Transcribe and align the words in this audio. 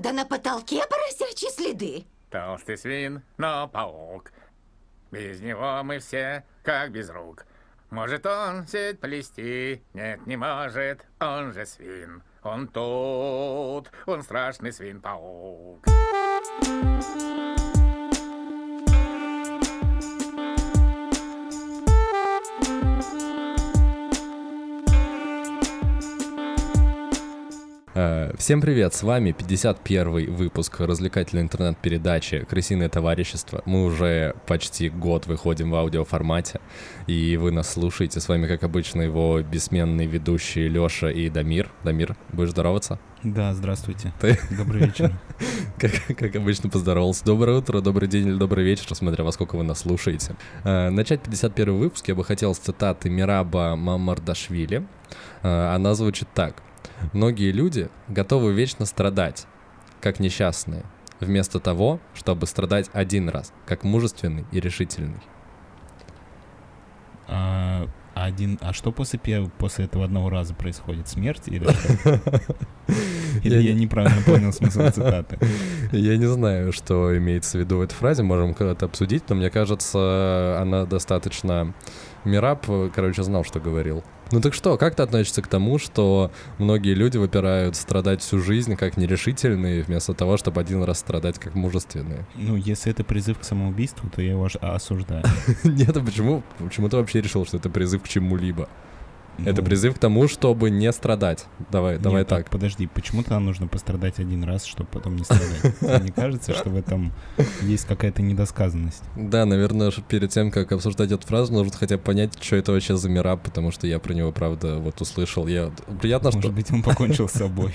Откуда 0.00 0.16
на 0.16 0.24
потолке 0.24 0.82
поросячьи 0.88 1.50
следы? 1.50 2.06
Толстый 2.30 2.78
свин, 2.78 3.22
но 3.36 3.68
паук. 3.68 4.32
Без 5.10 5.42
него 5.42 5.82
мы 5.82 5.98
все 5.98 6.46
как 6.62 6.90
без 6.90 7.10
рук. 7.10 7.44
Может 7.90 8.24
он 8.24 8.66
сеть 8.66 8.98
плести? 8.98 9.82
Нет, 9.92 10.26
не 10.26 10.38
может, 10.38 11.04
он 11.20 11.52
же 11.52 11.66
свин. 11.66 12.22
Он 12.42 12.66
тут, 12.66 13.90
он 14.06 14.22
страшный 14.22 14.72
свин-паук. 14.72 15.86
Э, 15.86 17.39
Всем 28.38 28.62
привет, 28.62 28.94
с 28.94 29.02
вами 29.02 29.32
51 29.32 30.32
выпуск 30.32 30.80
развлекательной 30.80 31.42
интернет-передачи 31.42 32.46
«Крысиное 32.48 32.88
товарищество». 32.88 33.62
Мы 33.66 33.84
уже 33.84 34.36
почти 34.46 34.88
год 34.88 35.26
выходим 35.26 35.70
в 35.70 35.74
аудиоформате, 35.74 36.60
и 37.06 37.36
вы 37.36 37.50
нас 37.50 37.70
слушаете. 37.70 38.20
С 38.20 38.28
вами, 38.28 38.46
как 38.46 38.62
обычно, 38.62 39.02
его 39.02 39.42
бессменные 39.42 40.06
ведущие 40.06 40.68
Лёша 40.68 41.08
и 41.08 41.28
Дамир. 41.28 41.68
Дамир, 41.84 42.16
будешь 42.32 42.50
здороваться? 42.50 42.98
Да, 43.22 43.52
здравствуйте. 43.52 44.14
Ты? 44.18 44.38
Добрый 44.56 44.86
вечер. 44.86 45.12
Как, 45.78 45.92
как 46.18 46.36
обычно 46.36 46.68
поздоровался. 46.68 47.24
Доброе 47.24 47.58
утро, 47.58 47.80
добрый 47.80 48.06
день 48.06 48.28
или 48.28 48.34
добрый 48.36 48.62
вечер, 48.64 48.94
смотря 48.94 49.24
во 49.24 49.32
сколько 49.32 49.56
вы 49.56 49.62
нас 49.62 49.80
слушаете. 49.80 50.36
Э, 50.64 50.90
Начать 50.90 51.22
51 51.22 51.78
выпуск 51.78 52.06
я 52.08 52.14
бы 52.14 52.22
хотел 52.22 52.54
с 52.54 52.58
цитаты 52.58 53.08
Мираба 53.08 53.76
Мамардашвили. 53.76 54.86
Э, 55.42 55.74
Она 55.74 55.94
звучит 55.94 56.28
так. 56.34 56.62
Многие 57.12 57.52
люди 57.52 57.88
готовы 58.08 58.52
вечно 58.52 58.86
страдать, 58.86 59.46
как 60.00 60.20
несчастные, 60.20 60.84
вместо 61.20 61.60
того, 61.60 62.00
чтобы 62.14 62.46
страдать 62.46 62.90
один 62.92 63.28
раз, 63.28 63.52
как 63.66 63.84
мужественный 63.84 64.44
и 64.52 64.60
решительный. 64.60 65.20
А, 67.28 67.86
один, 68.14 68.58
а 68.60 68.72
что 68.72 68.90
после, 68.92 69.18
после 69.58 69.84
этого 69.84 70.04
одного 70.04 70.30
раза 70.30 70.54
происходит? 70.54 71.08
Смерть 71.08 71.42
или? 71.46 71.66
Или 73.44 73.54
Я 73.54 73.60
я 73.60 73.74
не- 73.74 73.82
неправильно 73.82 74.20
понял 74.22 74.52
смысл 74.52 74.90
цитаты? 74.90 75.38
Я 75.92 76.16
не 76.16 76.26
знаю, 76.26 76.72
что 76.72 77.16
имеется 77.16 77.56
в 77.56 77.60
виду 77.60 77.78
в 77.78 77.80
этой 77.82 77.94
фразе, 77.94 78.24
можем 78.24 78.54
когда-то 78.54 78.86
обсудить, 78.86 79.22
но 79.28 79.36
мне 79.36 79.50
кажется, 79.50 80.58
она 80.60 80.84
достаточно... 80.84 81.72
Мираб, 82.24 82.66
короче, 82.94 83.22
знал, 83.22 83.44
что 83.44 83.60
говорил. 83.60 84.02
Ну 84.32 84.40
так 84.40 84.54
что, 84.54 84.76
как 84.76 84.94
ты 84.94 85.02
относишься 85.02 85.42
к 85.42 85.48
тому, 85.48 85.78
что 85.78 86.30
многие 86.58 86.94
люди 86.94 87.16
выпирают 87.16 87.74
страдать 87.76 88.20
всю 88.20 88.38
жизнь 88.38 88.76
как 88.76 88.96
нерешительные, 88.96 89.82
вместо 89.82 90.14
того, 90.14 90.36
чтобы 90.36 90.60
один 90.60 90.82
раз 90.84 91.00
страдать 91.00 91.38
как 91.38 91.54
мужественные? 91.54 92.26
Ну, 92.36 92.56
если 92.56 92.92
это 92.92 93.02
призыв 93.02 93.38
к 93.40 93.44
самоубийству, 93.44 94.08
то 94.08 94.22
я 94.22 94.32
его 94.32 94.48
осуждаю. 94.60 95.24
Нет, 95.64 95.96
а 95.96 96.00
почему, 96.00 96.42
почему 96.58 96.88
ты 96.88 96.96
вообще 96.96 97.20
решил, 97.20 97.44
что 97.44 97.56
это 97.56 97.70
призыв 97.70 98.02
к 98.02 98.08
чему-либо? 98.08 98.68
Это 99.44 99.62
призыв 99.62 99.94
к 99.94 99.98
тому, 99.98 100.28
чтобы 100.28 100.70
не 100.70 100.92
страдать. 100.92 101.46
Давай, 101.70 101.94
нет, 101.94 102.02
давай 102.02 102.24
так. 102.24 102.50
Подожди, 102.50 102.86
почему-то 102.86 103.30
нам 103.30 103.46
нужно 103.46 103.66
пострадать 103.66 104.18
один 104.18 104.44
раз, 104.44 104.64
чтобы 104.64 104.88
потом 104.92 105.16
не 105.16 105.24
страдать? 105.24 105.78
Тебе 105.80 106.00
не 106.00 106.10
кажется, 106.10 106.54
что 106.54 106.70
в 106.70 106.76
этом 106.76 107.12
есть 107.62 107.86
какая-то 107.86 108.22
недосказанность? 108.22 109.02
Да, 109.16 109.44
наверное, 109.44 109.90
перед 110.08 110.30
тем, 110.30 110.50
как 110.50 110.72
обсуждать 110.72 111.12
эту 111.12 111.26
фразу, 111.26 111.52
нужно 111.52 111.72
хотя 111.76 111.96
бы 111.96 112.02
понять, 112.02 112.42
что 112.42 112.56
это 112.56 112.72
вообще 112.72 112.96
за 112.96 113.08
Мираб, 113.08 113.42
потому 113.42 113.70
что 113.70 113.86
я 113.86 113.98
про 113.98 114.12
него, 114.12 114.32
правда, 114.32 114.78
вот 114.78 115.00
услышал. 115.00 115.46
Я... 115.46 115.70
Приятно, 116.00 116.30
Может 116.30 116.42
что... 116.42 116.52
быть, 116.52 116.70
он 116.70 116.82
покончил 116.82 117.28
с 117.28 117.32
собой. 117.32 117.72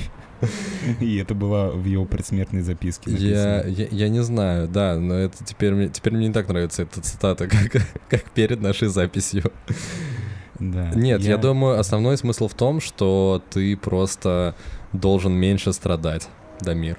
И 1.00 1.18
это 1.18 1.34
было 1.34 1.72
в 1.72 1.86
его 1.86 2.06
предсмертной 2.06 2.62
записке 2.62 3.12
Я, 3.12 3.64
я, 3.66 3.88
я 3.90 4.10
не 4.10 4.22
знаю, 4.22 4.68
да, 4.68 4.98
но 5.00 5.16
это 5.16 5.44
теперь 5.44 5.74
мне, 5.74 5.90
теперь 5.90 6.14
мне 6.14 6.28
не 6.28 6.34
так 6.34 6.48
нравится 6.48 6.84
эта 6.84 7.02
цитата, 7.02 7.48
как, 7.72 7.82
как 8.10 8.32
перед 8.32 8.62
нашей 8.62 8.90
записью. 8.90 9.52
Да. 10.60 10.90
Нет, 10.96 11.22
я... 11.22 11.38
думаю, 11.38 11.80
основной 11.80 12.18
смысл 12.18 12.48
в 12.48 12.54
том, 12.54 12.80
что 12.80 13.42
ты 13.50 13.76
просто 13.76 14.56
должен 14.94 15.34
меньше 15.34 15.74
страдать, 15.74 16.30
Дамир. 16.62 16.98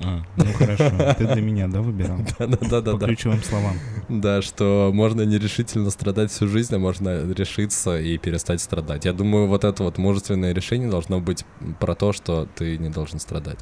А, 0.00 0.22
ну 0.36 0.44
хорошо, 0.52 0.90
ты 1.18 1.26
для 1.26 1.42
меня, 1.42 1.66
да, 1.66 1.82
выбирал? 1.82 2.18
По 2.38 2.46
Да-да-да-да. 2.46 3.06
ключевым 3.06 3.42
словам. 3.42 3.74
Да, 4.08 4.42
что 4.42 4.90
можно 4.94 5.22
нерешительно 5.22 5.90
страдать 5.90 6.30
всю 6.30 6.46
жизнь, 6.46 6.74
а 6.74 6.78
можно 6.78 7.30
решиться 7.32 7.98
и 7.98 8.16
перестать 8.16 8.60
страдать. 8.60 9.04
Я 9.04 9.12
думаю, 9.12 9.48
вот 9.48 9.64
это 9.64 9.82
вот 9.82 9.98
мужественное 9.98 10.52
решение 10.52 10.88
должно 10.88 11.20
быть 11.20 11.44
про 11.80 11.96
то, 11.96 12.12
что 12.12 12.46
ты 12.54 12.78
не 12.78 12.90
должен 12.90 13.18
страдать. 13.18 13.58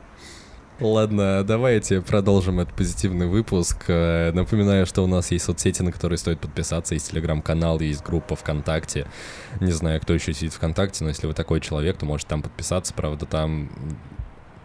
Ладно, 0.79 1.43
давайте 1.43 2.03
продолжим 2.03 2.61
этот 2.61 2.75
позитивный 2.75 3.27
выпуск. 3.27 3.85
Э, 3.89 4.31
Напоминаю, 4.33 4.85
что 4.85 5.03
у 5.03 5.07
нас 5.07 5.31
есть 5.31 5.47
соцсети, 5.47 5.81
на 5.81 5.91
которые 5.91 6.19
стоит 6.19 6.39
подписаться. 6.39 6.93
Есть 6.93 7.11
телеграм-канал, 7.11 7.81
есть 7.81 8.05
группа 8.05 8.37
ВКонтакте. 8.37 9.07
Не 9.59 9.73
знаю, 9.73 10.03
кто 10.03 10.13
еще 10.13 10.35
сидит 10.35 10.53
ВКонтакте, 10.53 11.03
но 11.03 11.09
если 11.09 11.27
вы 11.27 11.33
такой 11.33 11.61
человек, 11.61 11.97
то 11.97 12.05
можете 12.05 12.29
там 12.29 12.43
подписаться. 12.43 12.93
Правда, 12.93 13.25
там... 13.25 13.71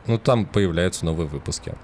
Ну, 0.05 0.17
там 0.17 0.45
появляются 0.45 1.05
новые 1.05 1.29
выпуски. 1.29 1.75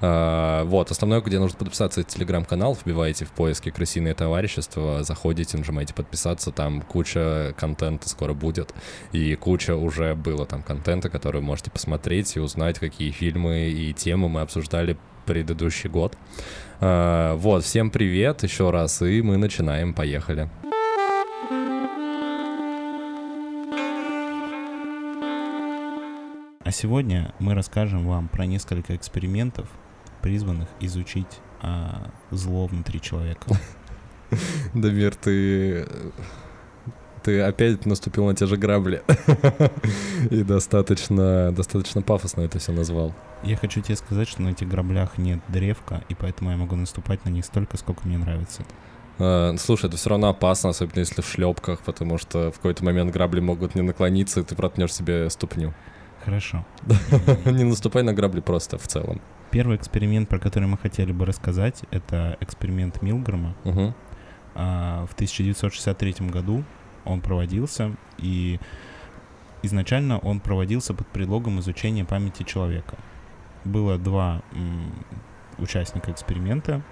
А, 0.00 0.64
вот, 0.64 0.90
основное, 0.90 1.20
где 1.20 1.38
нужно 1.38 1.58
подписаться, 1.58 2.00
это 2.00 2.10
телеграм-канал, 2.10 2.76
вбиваете 2.80 3.24
в 3.24 3.32
поиске 3.32 3.70
«Крысиное 3.70 4.14
товарищество», 4.14 5.02
заходите, 5.02 5.58
нажимаете 5.58 5.94
подписаться, 5.94 6.52
там 6.52 6.80
куча 6.82 7.54
контента 7.58 8.08
скоро 8.08 8.32
будет, 8.32 8.74
и 9.12 9.34
куча 9.34 9.76
уже 9.76 10.14
было 10.14 10.46
там 10.46 10.62
контента, 10.62 11.10
который 11.10 11.42
можете 11.42 11.70
посмотреть 11.70 12.36
и 12.36 12.40
узнать, 12.40 12.78
какие 12.78 13.10
фильмы 13.10 13.68
и 13.68 13.92
темы 13.92 14.28
мы 14.28 14.40
обсуждали 14.40 14.96
предыдущий 15.26 15.90
год. 15.90 16.16
А, 16.80 17.34
вот, 17.36 17.64
всем 17.64 17.90
привет 17.90 18.42
еще 18.42 18.70
раз, 18.70 19.02
и 19.02 19.20
мы 19.20 19.36
начинаем, 19.36 19.92
поехали. 19.92 20.48
А 26.62 26.72
сегодня 26.72 27.34
мы 27.40 27.54
расскажем 27.54 28.06
вам 28.06 28.28
про 28.28 28.46
несколько 28.46 28.94
экспериментов, 28.94 29.66
призванных 30.22 30.68
изучить 30.80 31.40
а, 31.60 32.10
зло 32.30 32.66
внутри 32.66 33.00
человека. 33.00 33.46
Дамир, 34.74 35.14
ты... 35.14 35.86
Ты 37.22 37.42
опять 37.42 37.84
наступил 37.84 38.24
на 38.24 38.34
те 38.34 38.46
же 38.46 38.56
грабли. 38.56 39.02
И 40.30 40.42
достаточно, 40.42 41.52
достаточно 41.52 42.00
пафосно 42.00 42.40
это 42.40 42.58
все 42.58 42.72
назвал. 42.72 43.14
Я 43.42 43.56
хочу 43.56 43.82
тебе 43.82 43.96
сказать, 43.96 44.26
что 44.26 44.40
на 44.40 44.50
этих 44.50 44.68
граблях 44.68 45.18
нет 45.18 45.40
древка, 45.48 46.02
и 46.08 46.14
поэтому 46.14 46.50
я 46.50 46.56
могу 46.56 46.76
наступать 46.76 47.22
на 47.26 47.28
них 47.28 47.44
столько, 47.44 47.76
сколько 47.76 48.08
мне 48.08 48.16
нравится. 48.16 48.64
Э, 49.18 49.54
Слушай, 49.58 49.86
это 49.86 49.98
все 49.98 50.10
равно 50.10 50.30
опасно, 50.30 50.70
особенно 50.70 51.00
если 51.00 51.20
в 51.20 51.26
шлепках, 51.26 51.80
потому 51.80 52.16
что 52.16 52.50
в 52.50 52.56
какой-то 52.56 52.84
момент 52.84 53.12
грабли 53.12 53.40
могут 53.40 53.74
не 53.74 53.82
наклониться, 53.82 54.40
и 54.40 54.42
ты 54.42 54.54
проткнешь 54.54 54.94
себе 54.94 55.28
ступню. 55.28 55.74
Хорошо. 56.24 56.64
Не 57.46 57.64
наступай 57.64 58.02
на 58.02 58.12
грабли 58.12 58.40
просто 58.40 58.78
в 58.78 58.86
целом. 58.86 59.20
Первый 59.50 59.76
эксперимент, 59.76 60.28
про 60.28 60.38
который 60.38 60.68
мы 60.68 60.78
хотели 60.78 61.12
бы 61.12 61.26
рассказать, 61.26 61.82
это 61.90 62.36
эксперимент 62.40 63.02
Милгрома. 63.02 63.54
А, 64.54 65.06
в 65.06 65.14
1963 65.14 66.28
году 66.28 66.64
он 67.04 67.20
проводился, 67.20 67.92
и 68.18 68.60
изначально 69.62 70.18
он 70.18 70.40
проводился 70.40 70.94
под 70.94 71.06
предлогом 71.08 71.60
изучения 71.60 72.04
памяти 72.04 72.42
человека. 72.42 72.96
Было 73.64 73.98
два 73.98 74.42
м, 74.52 74.92
участника 75.58 76.10
эксперимента. 76.10 76.82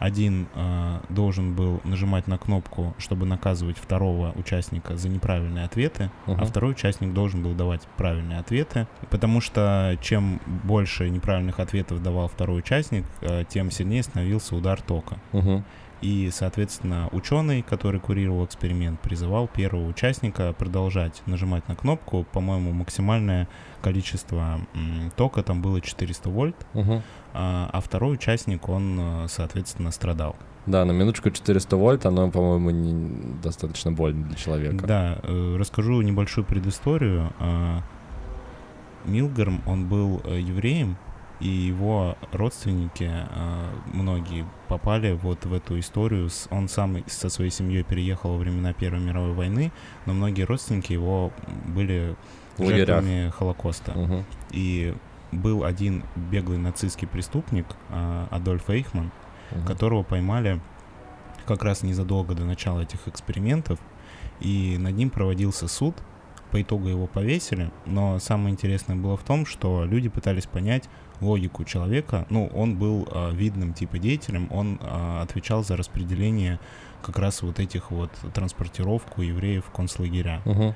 Один 0.00 0.48
а, 0.54 1.02
должен 1.10 1.54
был 1.54 1.80
нажимать 1.84 2.26
на 2.26 2.38
кнопку, 2.38 2.94
чтобы 2.98 3.26
наказывать 3.26 3.76
второго 3.78 4.32
участника 4.34 4.96
за 4.96 5.08
неправильные 5.10 5.64
ответы, 5.66 6.10
а 6.26 6.32
Мгм. 6.32 6.46
второй 6.46 6.72
участник 6.72 7.12
должен 7.12 7.42
был 7.42 7.52
давать 7.52 7.82
правильные 7.98 8.38
ответы, 8.40 8.86
потому 9.10 9.40
что 9.42 9.96
чем 10.02 10.40
больше 10.64 11.08
неправильных 11.10 11.60
ответов 11.60 12.02
давал 12.02 12.28
второй 12.28 12.60
участник, 12.60 13.04
э, 13.20 13.44
тем 13.48 13.70
сильнее 13.70 14.02
становился 14.02 14.56
удар 14.56 14.80
тока. 14.80 15.18
Мгм. 15.32 15.64
И, 16.00 16.30
соответственно, 16.32 17.10
ученый, 17.12 17.60
который 17.60 18.00
курировал 18.00 18.46
эксперимент, 18.46 18.98
призывал 19.00 19.46
первого 19.48 19.86
участника 19.86 20.54
продолжать 20.54 21.20
нажимать 21.26 21.68
на 21.68 21.76
кнопку. 21.76 22.24
По-моему, 22.32 22.72
максимальное 22.72 23.48
количество 23.82 24.60
тока 25.16 25.42
там 25.42 25.60
было 25.60 25.80
400 25.82 26.30
вольт, 26.30 26.56
Мгм. 26.72 27.02
А, 27.32 27.70
а 27.72 27.80
второй 27.80 28.14
участник, 28.14 28.68
он, 28.68 28.98
э, 28.98 29.26
соответственно, 29.28 29.90
страдал. 29.90 30.36
Да, 30.66 30.84
на 30.84 30.92
минуточку 30.92 31.30
400 31.30 31.76
вольт, 31.76 32.06
оно, 32.06 32.30
по-моему, 32.30 32.70
не 32.70 33.40
достаточно 33.42 33.92
больно 33.92 34.26
для 34.26 34.36
человека. 34.36 34.86
Да, 34.86 35.18
э, 35.22 35.56
расскажу 35.58 36.00
небольшую 36.02 36.44
предысторию. 36.44 37.32
А, 37.38 37.82
Милгерм, 39.04 39.62
он 39.66 39.88
был 39.88 40.20
э, 40.24 40.38
евреем, 40.40 40.96
и 41.40 41.48
его 41.48 42.18
родственники, 42.32 43.10
а, 43.10 43.70
многие, 43.86 44.44
попали 44.68 45.12
вот 45.12 45.46
в 45.46 45.54
эту 45.54 45.78
историю. 45.78 46.28
Он 46.50 46.68
сам 46.68 47.02
со 47.06 47.30
своей 47.30 47.50
семьей 47.50 47.82
переехал 47.82 48.32
во 48.32 48.36
времена 48.36 48.74
Первой 48.74 49.00
мировой 49.00 49.32
войны, 49.32 49.72
но 50.04 50.12
многие 50.12 50.42
родственники 50.42 50.92
его 50.92 51.32
были 51.66 52.14
жертвами 52.58 53.30
Холокоста. 53.30 53.92
Мгм. 53.92 54.24
И 54.50 54.94
был 55.32 55.64
один 55.64 56.04
беглый 56.16 56.58
нацистский 56.58 57.06
преступник, 57.08 57.66
а, 57.88 58.26
Адольф 58.30 58.68
Эйхман, 58.70 59.10
Мгм. 59.52 59.66
которого 59.66 60.02
поймали 60.02 60.60
как 61.46 61.64
раз 61.64 61.82
незадолго 61.82 62.34
до 62.34 62.44
начала 62.44 62.80
этих 62.80 63.08
экспериментов, 63.08 63.78
и 64.40 64.76
над 64.78 64.94
ним 64.96 65.10
проводился 65.10 65.66
суд. 65.68 65.96
По 66.52 66.60
итогу 66.60 66.88
его 66.88 67.06
повесили, 67.06 67.70
но 67.86 68.18
самое 68.18 68.50
интересное 68.52 68.96
было 68.96 69.16
в 69.16 69.22
том, 69.22 69.46
что 69.46 69.84
люди 69.84 70.08
пытались 70.08 70.46
понять 70.46 70.88
логику 71.20 71.62
человека. 71.64 72.26
Ну, 72.28 72.46
он 72.54 72.76
был 72.76 73.06
а, 73.12 73.30
видным 73.30 73.72
типа 73.72 73.98
деятелем, 73.98 74.48
он 74.50 74.78
а, 74.82 75.22
отвечал 75.22 75.62
за 75.62 75.76
распределение 75.76 76.58
как 77.02 77.18
раз 77.20 77.42
вот 77.42 77.60
этих 77.60 77.92
вот 77.92 78.10
транспортировку 78.34 79.22
евреев 79.22 79.64
в 79.64 79.70
концлагеря. 79.70 80.42
Мгм. 80.44 80.74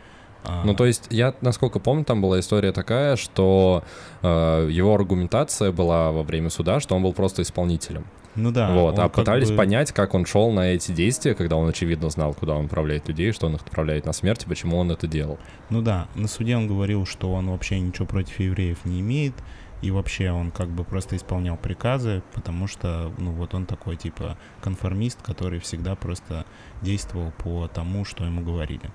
Ну, 0.65 0.75
то 0.75 0.87
есть, 0.87 1.07
я, 1.11 1.35
насколько 1.41 1.79
помню, 1.79 2.05
там 2.05 2.21
была 2.21 2.41
история 2.41 2.73
такая, 2.73 3.17
что 3.17 3.83
э, 4.23 4.69
его 4.71 4.95
аргументация 4.95 5.73
была 5.73 6.13
во 6.13 6.23
время 6.23 6.51
суда, 6.51 6.81
что 6.81 6.95
он 6.95 7.03
был 7.03 7.13
просто 7.13 7.43
исполнителем. 7.43 8.05
ну 8.35 8.51
да, 8.51 8.71
вот, 8.73 8.99
а 8.99 9.09
пытались 9.09 9.51
бы- 9.51 9.57
понять, 9.57 9.93
как 9.93 10.15
он 10.15 10.27
шел 10.27 10.51
на 10.53 10.73
эти 10.73 10.93
действия, 10.93 11.35
когда 11.35 11.57
он, 11.57 11.69
очевидно, 11.69 12.11
знал, 12.11 12.35
куда 12.35 12.55
он 12.55 12.67
отправляет 12.67 13.09
людей, 13.09 13.33
что 13.33 13.47
он 13.47 13.55
их 13.55 13.63
отправляет 13.63 14.07
на 14.07 14.13
смерть, 14.13 14.45
и 14.45 14.49
почему 14.49 14.79
он 14.79 14.91
это 14.91 15.07
делал. 15.07 15.39
Ну 15.71 15.83
да, 15.83 16.09
на 16.15 16.29
суде 16.29 16.57
он 16.57 16.67
говорил, 16.67 17.07
что 17.07 17.33
он 17.33 17.51
вообще 17.51 17.81
ничего 17.81 18.07
против 18.07 18.39
евреев 18.41 18.85
не 18.85 19.01
имеет, 19.01 19.35
и 19.83 19.91
вообще 19.91 20.31
он 20.31 20.51
как 20.51 20.69
бы 20.69 20.83
просто 20.83 21.17
исполнял 21.17 21.57
приказы, 21.57 22.23
потому 22.35 22.67
что, 22.67 23.13
ну 23.19 23.33
вот 23.33 23.55
он 23.55 23.67
такой 23.67 23.97
типа 23.97 24.39
конформист, 24.63 25.21
который 25.23 25.61
всегда 25.61 25.95
просто 25.95 26.47
действовал 26.81 27.33
по 27.39 27.69
тому, 27.69 28.05
что 28.05 28.25
ему 28.25 28.41
говорили. 28.43 28.91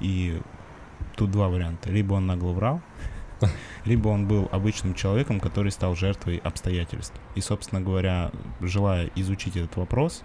И 0.00 0.40
тут 1.16 1.30
два 1.30 1.48
варианта. 1.48 1.90
Либо 1.90 2.14
он 2.14 2.26
нагло 2.26 2.52
врал, 2.52 2.80
либо 3.84 4.08
он 4.08 4.26
был 4.26 4.48
обычным 4.52 4.94
человеком, 4.94 5.40
который 5.40 5.70
стал 5.72 5.94
жертвой 5.94 6.36
обстоятельств. 6.38 7.14
И, 7.34 7.40
собственно 7.40 7.80
говоря, 7.80 8.30
желая 8.60 9.10
изучить 9.16 9.56
этот 9.56 9.76
вопрос, 9.76 10.22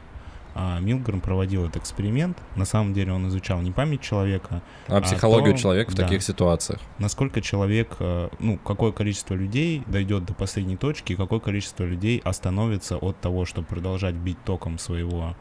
а, 0.54 0.80
Милграм 0.82 1.22
проводил 1.22 1.64
этот 1.66 1.78
эксперимент. 1.78 2.38
На 2.58 2.66
самом 2.66 2.94
деле 2.94 3.14
он 3.14 3.26
изучал 3.30 3.62
не 3.62 3.72
память 3.72 4.02
человека, 4.02 4.62
А, 4.90 4.98
А 4.98 5.02
психологию 5.02 5.54
то- 5.54 5.60
человека 5.62 5.92
в 5.92 5.96
да. 5.96 6.04
таких 6.04 6.22
ситуациях. 6.24 6.82
насколько 7.00 7.40
человек, 7.40 7.96
э, 8.00 8.28
ну, 8.40 8.58
какое 8.58 8.92
количество 8.92 9.34
людей 9.34 9.82
дойдет 9.88 10.26
до 10.26 10.34
последней 10.34 10.76
точки, 10.76 11.14
и 11.14 11.16
какое 11.16 11.40
количество 11.40 11.86
людей 11.86 12.20
остановится 12.26 12.98
от 12.98 13.20
того, 13.22 13.46
чтобы 13.46 13.66
продолжать 13.68 14.16
бить 14.16 14.44
током 14.44 14.78
своего, 14.78 15.36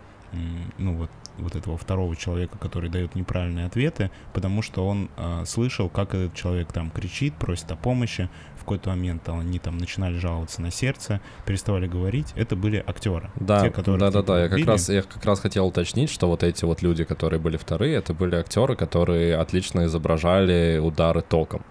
ну, 0.79 0.95
вот, 0.95 1.11
вот 1.39 1.57
этого 1.57 1.77
второго 1.77 2.17
человека, 2.17 2.59
который 2.59 2.91
дает 2.91 3.15
неправильные 3.15 3.67
ответы, 3.67 4.11
потому 4.33 4.63
что 4.63 4.87
он 4.87 5.11
э, 5.17 5.45
слышал, 5.47 5.89
как 5.89 6.15
этот 6.15 6.35
человек 6.35 6.73
там 6.73 6.91
кричит, 6.91 7.35
просит 7.35 7.71
о 7.73 7.77
помощи. 7.77 8.29
В 8.57 8.61
какой-то 8.61 8.91
момент 8.91 9.29
они 9.29 9.59
там 9.59 9.79
начинали 9.79 10.19
жаловаться 10.19 10.61
на 10.61 10.71
сердце, 10.71 11.21
переставали 11.47 11.87
говорить. 11.87 12.33
Это 12.37 12.57
были 12.57 12.83
актеры. 12.87 13.31
Да, 13.37 13.63
те, 13.63 13.71
которые 13.71 13.99
да, 13.99 14.11
да, 14.11 14.23
да. 14.23 14.43
Я 14.43 14.49
как 14.49 14.67
раз, 14.67 14.89
я 14.91 15.03
как 15.03 15.25
раз 15.25 15.41
хотел 15.41 15.67
уточнить, 15.67 16.11
что 16.11 16.29
вот 16.29 16.43
эти 16.43 16.65
вот 16.65 16.83
люди, 16.83 17.05
которые 17.05 17.41
были 17.41 17.57
вторые, 17.57 17.97
это 17.97 18.13
были 18.13 18.37
актеры, 18.37 18.77
которые 18.77 19.37
отлично 19.37 19.87
изображали 19.87 20.79
удары 20.79 21.23
током. 21.23 21.65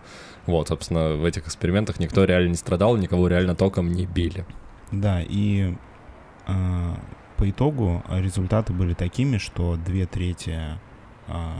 Вот, 0.47 0.69
собственно, 0.69 1.13
в 1.13 1.25
этих 1.25 1.45
экспериментах 1.45 1.99
никто 1.99 2.25
реально 2.25 2.49
не 2.49 2.55
страдал, 2.55 2.97
никого 2.97 3.27
реально 3.27 3.55
током 3.55 3.91
не 3.91 4.07
били. 4.07 4.45
Да, 4.91 5.21
и 5.21 5.75
а, 6.47 6.97
по 7.39 7.49
итогу 7.49 8.03
результаты 8.09 8.73
были 8.73 8.93
такими, 8.93 9.37
что 9.37 9.77
две 9.77 10.05
трети 10.05 10.59
а, 11.27 11.53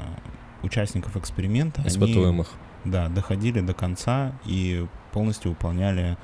участников 0.61 1.15
эксперимента, 1.15 1.79
они, 1.81 1.89
Испытуемых. 1.89 2.51
да, 2.83 3.07
доходили 3.07 3.61
до 3.61 3.73
конца 3.73 4.33
и 4.45 4.85
полностью 5.13 5.51
выполняли 5.51 6.17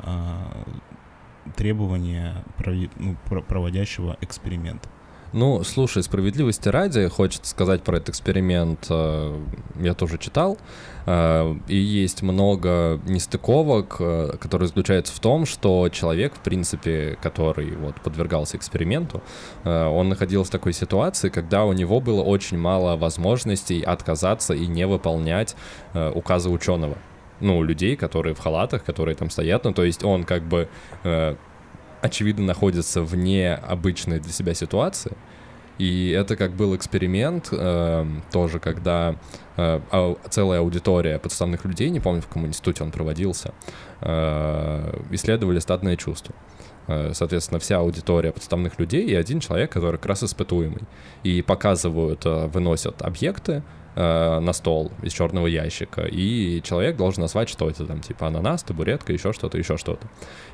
а, 0.00 0.66
требования 1.54 2.42
прови- 2.58 2.90
ну, 2.96 3.16
про- 3.26 3.42
проводящего 3.42 4.16
эксперимент. 4.20 4.88
Ну, 5.32 5.64
слушай, 5.64 6.02
справедливости 6.02 6.68
ради, 6.68 7.08
хочется 7.08 7.50
сказать 7.50 7.82
про 7.82 7.96
этот 7.96 8.10
эксперимент, 8.10 8.86
э, 8.88 9.40
я 9.80 9.92
тоже 9.94 10.18
читал, 10.18 10.56
э, 11.04 11.54
и 11.66 11.76
есть 11.76 12.22
много 12.22 13.00
нестыковок, 13.06 13.96
э, 13.98 14.36
которые 14.40 14.68
заключаются 14.68 15.12
в 15.12 15.18
том, 15.18 15.44
что 15.44 15.88
человек, 15.88 16.34
в 16.34 16.38
принципе, 16.38 17.18
который 17.20 17.74
вот 17.76 17.96
подвергался 17.96 18.56
эксперименту, 18.56 19.20
он 19.64 20.08
находился 20.08 20.48
в 20.48 20.52
такой 20.52 20.72
ситуации, 20.72 21.28
когда 21.28 21.64
у 21.64 21.72
него 21.72 22.00
было 22.00 22.22
очень 22.22 22.56
мало 22.56 22.96
возможностей 22.96 23.82
отказаться 23.82 24.54
и 24.54 24.66
не 24.66 24.86
выполнять 24.86 25.56
указы 25.92 26.50
ученого. 26.50 26.96
Ну, 27.40 27.62
людей, 27.62 27.96
которые 27.96 28.34
в 28.34 28.38
халатах, 28.38 28.84
которые 28.84 29.14
там 29.16 29.28
стоят, 29.30 29.64
ну, 29.64 29.72
то 29.72 29.84
есть 29.84 30.04
он 30.04 30.24
как 30.24 30.42
бы 30.44 30.68
очевидно, 32.06 32.44
находится 32.44 33.02
вне 33.02 33.54
обычной 33.54 34.18
для 34.20 34.32
себя 34.32 34.54
ситуации. 34.54 35.12
И 35.78 36.10
это 36.10 36.36
как 36.36 36.52
был 36.52 36.74
эксперимент 36.74 37.48
эм, 37.52 38.22
тоже, 38.32 38.58
когда 38.58 39.16
э, 39.56 40.14
целая 40.30 40.60
аудитория 40.60 41.18
подставных 41.18 41.66
людей, 41.66 41.90
не 41.90 42.00
помню, 42.00 42.22
в 42.22 42.28
каком 42.28 42.46
институте 42.46 42.82
он 42.82 42.90
проводился, 42.90 43.52
э, 44.00 45.00
исследовали 45.10 45.58
статное 45.58 45.96
чувство. 45.96 46.34
Э, 46.86 47.12
Соответственно, 47.12 47.60
вся 47.60 47.78
аудитория 47.78 48.32
подставных 48.32 48.78
людей 48.78 49.04
и 49.04 49.14
один 49.14 49.40
человек, 49.40 49.70
который 49.70 49.96
как 49.96 50.06
раз 50.06 50.22
испытуемый. 50.22 50.82
И 51.24 51.42
показывают, 51.42 52.24
э, 52.24 52.46
выносят 52.46 53.02
объекты 53.02 53.62
э, 53.96 54.38
на 54.40 54.52
стол 54.52 54.92
из 55.02 55.12
черного 55.12 55.48
ящика, 55.48 56.02
и 56.02 56.62
человек 56.62 56.96
должен 56.96 57.22
назвать, 57.22 57.48
что 57.48 57.68
это 57.68 57.84
там, 57.84 58.00
типа 58.00 58.28
ананас, 58.28 58.62
табуретка, 58.62 59.12
еще 59.12 59.32
что-то, 59.32 59.58
еще 59.58 59.76
что-то. 59.76 60.06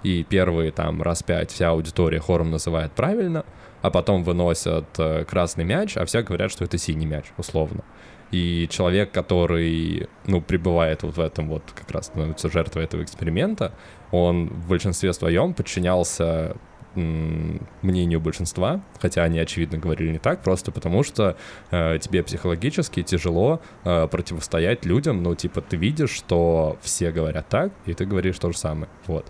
И 0.02 0.24
первые 0.24 0.72
там 0.72 1.02
раз 1.02 1.22
пять 1.22 1.50
вся 1.50 1.70
аудитория 1.70 2.20
хором 2.20 2.50
называет 2.50 2.92
правильно, 2.92 3.44
а 3.82 3.90
потом 3.90 4.22
выносят 4.22 4.86
э, 4.98 5.24
красный 5.24 5.64
мяч, 5.64 5.96
а 5.96 6.06
все 6.06 6.22
говорят, 6.22 6.50
что 6.50 6.64
это 6.64 6.78
синий 6.78 7.06
мяч, 7.06 7.26
условно. 7.36 7.84
И 8.30 8.66
человек, 8.70 9.12
который, 9.12 10.08
ну, 10.24 10.40
пребывает 10.40 11.02
вот 11.02 11.16
в 11.16 11.20
этом 11.20 11.48
вот, 11.50 11.64
как 11.74 11.90
раз 11.90 12.06
становится 12.06 12.50
жертвой 12.50 12.84
этого 12.84 13.02
эксперимента, 13.02 13.74
он 14.10 14.48
в 14.48 14.68
большинстве 14.68 15.12
своем 15.12 15.52
подчинялся 15.52 16.56
мнению 16.94 18.20
большинства, 18.20 18.82
хотя 19.00 19.22
они, 19.22 19.38
очевидно, 19.38 19.78
говорили 19.78 20.12
не 20.12 20.18
так, 20.18 20.42
просто 20.42 20.72
потому 20.72 21.02
что 21.02 21.36
э, 21.70 21.98
тебе 22.00 22.22
психологически 22.22 23.02
тяжело 23.02 23.60
э, 23.84 24.06
противостоять 24.08 24.84
людям, 24.84 25.22
ну, 25.22 25.34
типа, 25.34 25.60
ты 25.60 25.76
видишь, 25.76 26.10
что 26.10 26.78
все 26.82 27.10
говорят 27.10 27.48
так, 27.48 27.72
и 27.86 27.94
ты 27.94 28.04
говоришь 28.04 28.38
то 28.38 28.52
же 28.52 28.58
самое, 28.58 28.88
вот. 29.06 29.26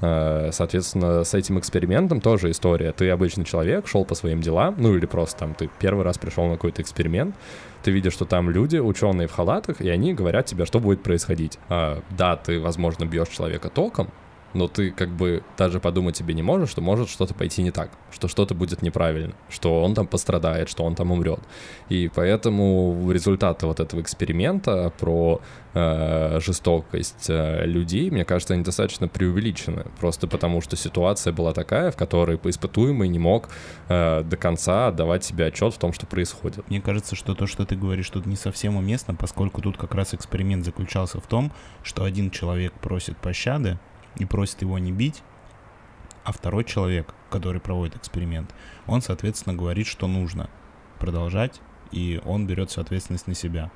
Э, 0.00 0.50
Соответственно, 0.52 1.24
с 1.24 1.32
этим 1.32 1.58
экспериментом 1.58 2.20
тоже 2.20 2.50
история. 2.50 2.92
Ты 2.92 3.08
обычный 3.10 3.44
человек, 3.44 3.86
шел 3.86 4.04
по 4.04 4.14
своим 4.14 4.40
делам, 4.40 4.74
ну 4.78 4.94
или 4.96 5.06
просто 5.06 5.40
там 5.40 5.54
ты 5.54 5.70
первый 5.78 6.04
раз 6.04 6.18
пришел 6.18 6.46
на 6.46 6.54
какой-то 6.54 6.82
эксперимент, 6.82 7.36
ты 7.82 7.90
видишь, 7.90 8.12
что 8.12 8.24
там 8.24 8.50
люди, 8.50 8.76
ученые 8.76 9.28
в 9.28 9.32
халатах, 9.32 9.80
и 9.80 9.88
они 9.88 10.14
говорят 10.14 10.46
тебе, 10.46 10.66
что 10.66 10.80
будет 10.80 11.02
происходить. 11.02 11.58
А, 11.68 12.02
да, 12.10 12.36
ты, 12.36 12.60
возможно, 12.60 13.04
бьешь 13.04 13.28
человека 13.28 13.68
током, 13.70 14.10
но 14.54 14.68
ты 14.68 14.90
как 14.90 15.10
бы 15.10 15.42
даже 15.56 15.80
подумать 15.80 16.16
себе 16.16 16.34
не 16.34 16.42
можешь, 16.42 16.70
что 16.70 16.80
может 16.80 17.08
что-то 17.08 17.34
пойти 17.34 17.62
не 17.62 17.70
так, 17.70 17.90
что 18.10 18.28
что-то 18.28 18.54
будет 18.54 18.82
неправильно, 18.82 19.34
что 19.48 19.82
он 19.82 19.94
там 19.94 20.06
пострадает, 20.06 20.68
что 20.68 20.84
он 20.84 20.94
там 20.94 21.10
умрет. 21.10 21.40
И 21.88 22.10
поэтому 22.14 23.10
результаты 23.10 23.66
вот 23.66 23.80
этого 23.80 24.00
эксперимента 24.00 24.92
про 24.98 25.40
э, 25.74 26.38
жестокость 26.40 27.26
э, 27.28 27.66
людей, 27.66 28.10
мне 28.10 28.24
кажется, 28.24 28.54
они 28.54 28.62
достаточно 28.62 29.08
преувеличены, 29.08 29.86
просто 30.00 30.26
потому 30.26 30.60
что 30.60 30.76
ситуация 30.76 31.32
была 31.32 31.52
такая, 31.52 31.90
в 31.90 31.96
которой 31.96 32.38
испытуемый 32.44 33.08
не 33.08 33.18
мог 33.18 33.48
э, 33.88 34.22
до 34.22 34.36
конца 34.36 34.88
отдавать 34.88 35.24
себе 35.24 35.46
отчет 35.46 35.74
в 35.74 35.78
том, 35.78 35.92
что 35.92 36.06
происходит. 36.06 36.68
Мне 36.68 36.80
кажется, 36.80 37.16
что 37.16 37.34
то, 37.34 37.46
что 37.46 37.64
ты 37.64 37.76
говоришь, 37.76 38.10
тут 38.10 38.26
не 38.26 38.36
совсем 38.36 38.76
уместно, 38.76 39.14
поскольку 39.14 39.60
тут 39.62 39.76
как 39.76 39.94
раз 39.94 40.14
эксперимент 40.14 40.64
заключался 40.64 41.20
в 41.20 41.26
том, 41.26 41.52
что 41.82 42.04
один 42.04 42.30
человек 42.30 42.72
просит 42.74 43.16
пощады 43.16 43.78
и 44.16 44.24
просит 44.24 44.62
его 44.62 44.78
не 44.78 44.92
бить, 44.92 45.22
а 46.24 46.32
второй 46.32 46.64
человек, 46.64 47.14
который 47.30 47.60
проводит 47.60 47.96
эксперимент, 47.96 48.54
он, 48.86 49.02
соответственно, 49.02 49.56
говорит, 49.56 49.86
что 49.86 50.06
нужно 50.06 50.48
продолжать, 50.98 51.60
и 51.90 52.20
он 52.24 52.46
берет 52.46 52.70
всю 52.70 52.80
ответственность 52.80 53.26
на 53.26 53.34
себя. 53.34 53.70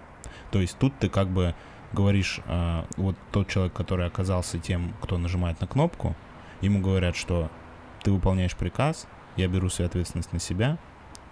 То 0.51 0.61
есть 0.61 0.79
тут 0.79 0.99
ты 0.99 1.09
как 1.09 1.29
бы 1.29 1.55
говоришь, 1.93 2.41
а, 2.47 2.87
вот 2.97 3.17
тот 3.33 3.49
человек, 3.49 3.73
который 3.73 4.07
оказался 4.07 4.59
тем, 4.59 4.95
кто 5.01 5.19
нажимает 5.19 5.61
на 5.61 5.67
кнопку, 5.67 6.15
ему 6.61 6.81
говорят, 6.81 7.17
что 7.17 7.51
ты 8.03 8.13
выполняешь 8.13 8.57
приказ, 8.57 9.07
я 9.37 9.49
беру 9.49 9.69
всю 9.69 9.85
ответственность 9.85 10.33
на 10.33 10.39
себя, 10.39 10.79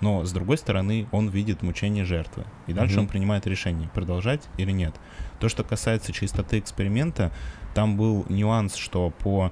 но 0.04 0.22
с 0.22 0.32
другой 0.32 0.58
стороны 0.58 1.06
он 1.12 1.28
видит 1.28 1.62
мучение 1.62 2.04
жертвы. 2.04 2.44
И 2.66 2.74
дальше 2.74 2.96
Мгм. 2.96 3.04
он 3.04 3.08
принимает 3.08 3.46
решение, 3.46 3.88
продолжать 3.88 4.42
или 4.58 4.70
нет. 4.70 4.94
То, 5.40 5.48
что 5.48 5.64
касается 5.64 6.12
чистоты 6.12 6.58
эксперимента, 6.58 7.32
там 7.74 7.96
был 7.96 8.26
нюанс, 8.28 8.74
что 8.76 9.08
по 9.10 9.50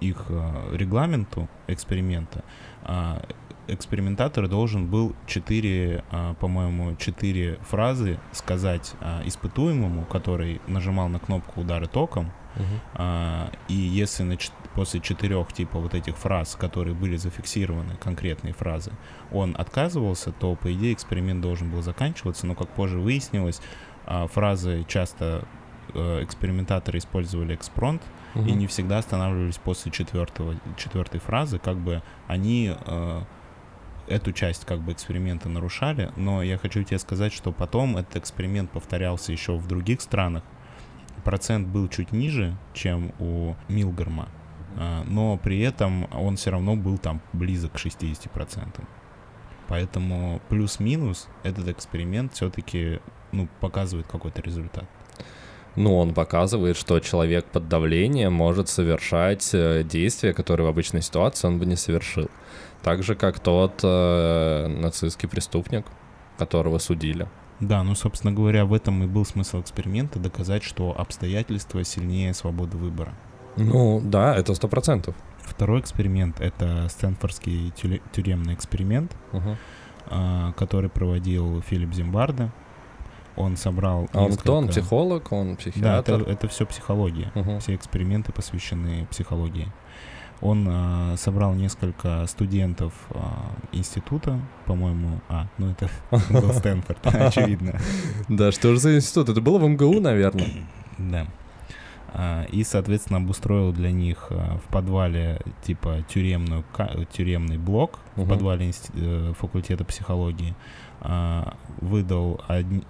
их 0.00 0.24
э, 0.30 0.76
регламенту 0.76 1.48
эксперимента 1.68 2.42
а, 2.82 3.22
экспериментатор 3.68 4.48
должен 4.48 4.86
был 4.86 5.14
четыре, 5.28 6.02
а, 6.10 6.34
по-моему, 6.34 6.96
четыре 6.96 7.58
фразы 7.70 8.18
сказать 8.32 8.94
а, 9.00 9.22
испытуемому, 9.24 10.04
который 10.06 10.60
нажимал 10.66 11.08
на 11.08 11.20
кнопку 11.20 11.60
удара 11.60 11.86
током, 11.86 12.32
А, 12.94 13.50
и 13.68 13.74
если 13.74 14.24
на, 14.24 14.36
после 14.74 15.00
четырех 15.00 15.52
типа 15.52 15.78
вот 15.78 15.94
этих 15.94 16.16
фраз, 16.16 16.56
которые 16.58 16.94
были 16.94 17.16
зафиксированы, 17.16 17.96
конкретные 17.96 18.54
фразы, 18.54 18.92
он 19.30 19.54
отказывался, 19.58 20.32
то 20.32 20.54
по 20.54 20.72
идее 20.72 20.92
эксперимент 20.92 21.40
должен 21.40 21.70
был 21.70 21.82
заканчиваться, 21.82 22.46
но 22.46 22.54
как 22.54 22.68
позже 22.68 22.98
выяснилось, 22.98 23.60
а, 24.06 24.26
фразы 24.26 24.84
часто 24.88 25.44
э, 25.94 26.24
экспериментаторы 26.24 26.98
использовали 26.98 27.54
экспронт, 27.54 28.02
Мгм. 28.34 28.46
и 28.46 28.52
не 28.52 28.66
всегда 28.66 28.98
останавливались 28.98 29.58
после 29.58 29.92
четвертого, 29.92 30.54
четвертой 30.78 31.20
фразы, 31.20 31.58
как 31.58 31.76
бы 31.76 32.02
они 32.28 32.74
э, 32.74 33.20
эту 34.08 34.32
часть 34.32 34.64
как 34.64 34.80
бы 34.80 34.92
эксперимента 34.92 35.48
нарушали, 35.50 36.10
но 36.16 36.42
я 36.42 36.56
хочу 36.56 36.82
тебе 36.82 36.98
сказать, 36.98 37.32
что 37.32 37.52
потом 37.52 37.96
этот 37.98 38.16
эксперимент 38.16 38.70
повторялся 38.70 39.32
еще 39.32 39.56
в 39.56 39.66
других 39.66 40.00
странах. 40.00 40.42
Процент 41.24 41.68
был 41.68 41.88
чуть 41.88 42.10
ниже, 42.12 42.56
чем 42.72 43.12
у 43.18 43.54
Милгарма, 43.68 44.28
но 45.06 45.36
при 45.36 45.60
этом 45.60 46.08
он 46.12 46.36
все 46.36 46.50
равно 46.50 46.76
был 46.76 46.98
там 46.98 47.20
близок 47.32 47.72
к 47.72 47.76
60%. 47.76 48.84
Поэтому 49.68 50.40
плюс-минус 50.48 51.28
этот 51.42 51.68
эксперимент 51.68 52.34
все-таки 52.34 53.00
ну, 53.32 53.48
показывает 53.60 54.06
какой-то 54.06 54.42
результат. 54.42 54.84
Ну, 55.76 55.96
он 55.96 56.12
показывает, 56.12 56.76
что 56.76 57.00
человек 57.00 57.46
под 57.46 57.68
давлением 57.68 58.34
может 58.34 58.68
совершать 58.68 59.48
э, 59.54 59.82
действия, 59.84 60.34
которые 60.34 60.66
в 60.66 60.68
обычной 60.68 61.00
ситуации 61.00 61.46
он 61.46 61.58
бы 61.58 61.64
не 61.64 61.76
совершил. 61.76 62.28
Так 62.82 63.02
же, 63.02 63.14
как 63.14 63.40
тот 63.40 63.80
э, 63.82 64.66
нацистский 64.66 65.28
преступник, 65.28 65.86
которого 66.36 66.78
судили. 66.78 67.26
Да, 67.60 67.82
ну, 67.84 67.94
собственно 67.94 68.32
говоря, 68.32 68.66
в 68.66 68.74
этом 68.74 69.02
и 69.04 69.06
был 69.06 69.24
смысл 69.24 69.60
эксперимента— 69.62 70.18
доказать, 70.20 70.62
что 70.62 70.94
обстоятельства 70.98 71.84
сильнее 71.84 72.34
свободы 72.34 72.76
выбора. 72.76 73.14
Ну, 73.56 74.00
да, 74.04 74.34
это 74.36 74.54
сто 74.54 74.68
процентов. 74.68 75.14
Второй 75.42 75.80
эксперимент— 75.80 76.40
это 76.40 76.88
Стэнфордский 76.88 77.72
тюремный 78.12 78.54
эксперимент, 78.54 79.14
а, 80.06 80.52
который 80.52 80.88
проводил 80.90 81.62
Филипп 81.62 81.92
Зимбарде. 81.94 82.50
Он 83.36 83.56
собрал 83.56 84.08
А 84.12 84.24
он 84.24 84.36
кто? 84.36 84.56
Он 84.56 84.64
несколько- 84.66 84.80
психолог, 84.82 85.32
он 85.32 85.50
Да, 85.50 85.56
психиатр? 85.56 86.12
это, 86.22 86.30
это 86.30 86.48
все 86.48 86.66
психология. 86.66 87.32
Мгм. 87.34 87.60
Все 87.60 87.74
эксперименты 87.74 88.30
посвящены 88.32 89.06
психологии. 89.10 89.68
Он 90.42 90.66
а, 90.68 91.14
собрал 91.16 91.54
несколько 91.54 92.26
студентов 92.26 92.92
а, 93.10 93.52
института, 93.72 94.38
по-моему, 94.66 95.20
а, 95.28 95.46
ну 95.56 95.70
это 95.70 95.88
был 96.30 96.52
Стэнфорд, 96.52 96.98
очевидно. 97.14 97.78
Да, 98.28 98.50
что 98.52 98.72
же 98.74 98.80
за 98.80 98.96
институт? 98.96 99.28
Это 99.30 99.40
было 99.40 99.58
в 99.58 99.66
МГУ, 99.68 100.00
наверное. 100.00 100.48
Да. 100.98 101.26
А, 102.14 102.44
И, 102.52 102.62
соответственно, 102.64 103.18
обустроил 103.18 103.72
для 103.72 103.90
них 103.90 104.26
а, 104.30 104.58
в 104.58 104.70
подвале 104.72 105.40
типа 105.64 106.04
тюремную, 106.08 106.64
тюремный 107.12 107.58
блок 107.58 107.98
в 108.16 108.20
Мгм. 108.20 108.28
подвале 108.28 108.70
э, 108.94 109.32
факультета 109.38 109.84
психологии. 109.84 110.54
А, 111.00 111.54
Выдал, 111.80 112.40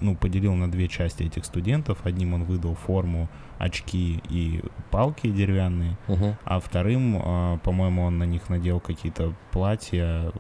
ну, 0.00 0.16
поделил 0.16 0.54
на 0.54 0.70
две 0.70 0.86
части 0.88 1.22
этих 1.22 1.44
студентов. 1.44 1.98
Одним 2.04 2.34
он 2.34 2.44
выдал 2.44 2.74
форму, 2.74 3.28
очки 3.58 4.20
и 4.28 4.60
палки 4.90 5.30
деревянные, 5.30 5.96
Мгм. 6.08 6.36
а 6.44 6.58
вторым, 6.60 7.58
по-моему, 7.64 8.02
он 8.02 8.18
на 8.18 8.24
них 8.24 8.48
надел 8.50 8.80
какие-то 8.80 9.32
платья, 9.50 10.32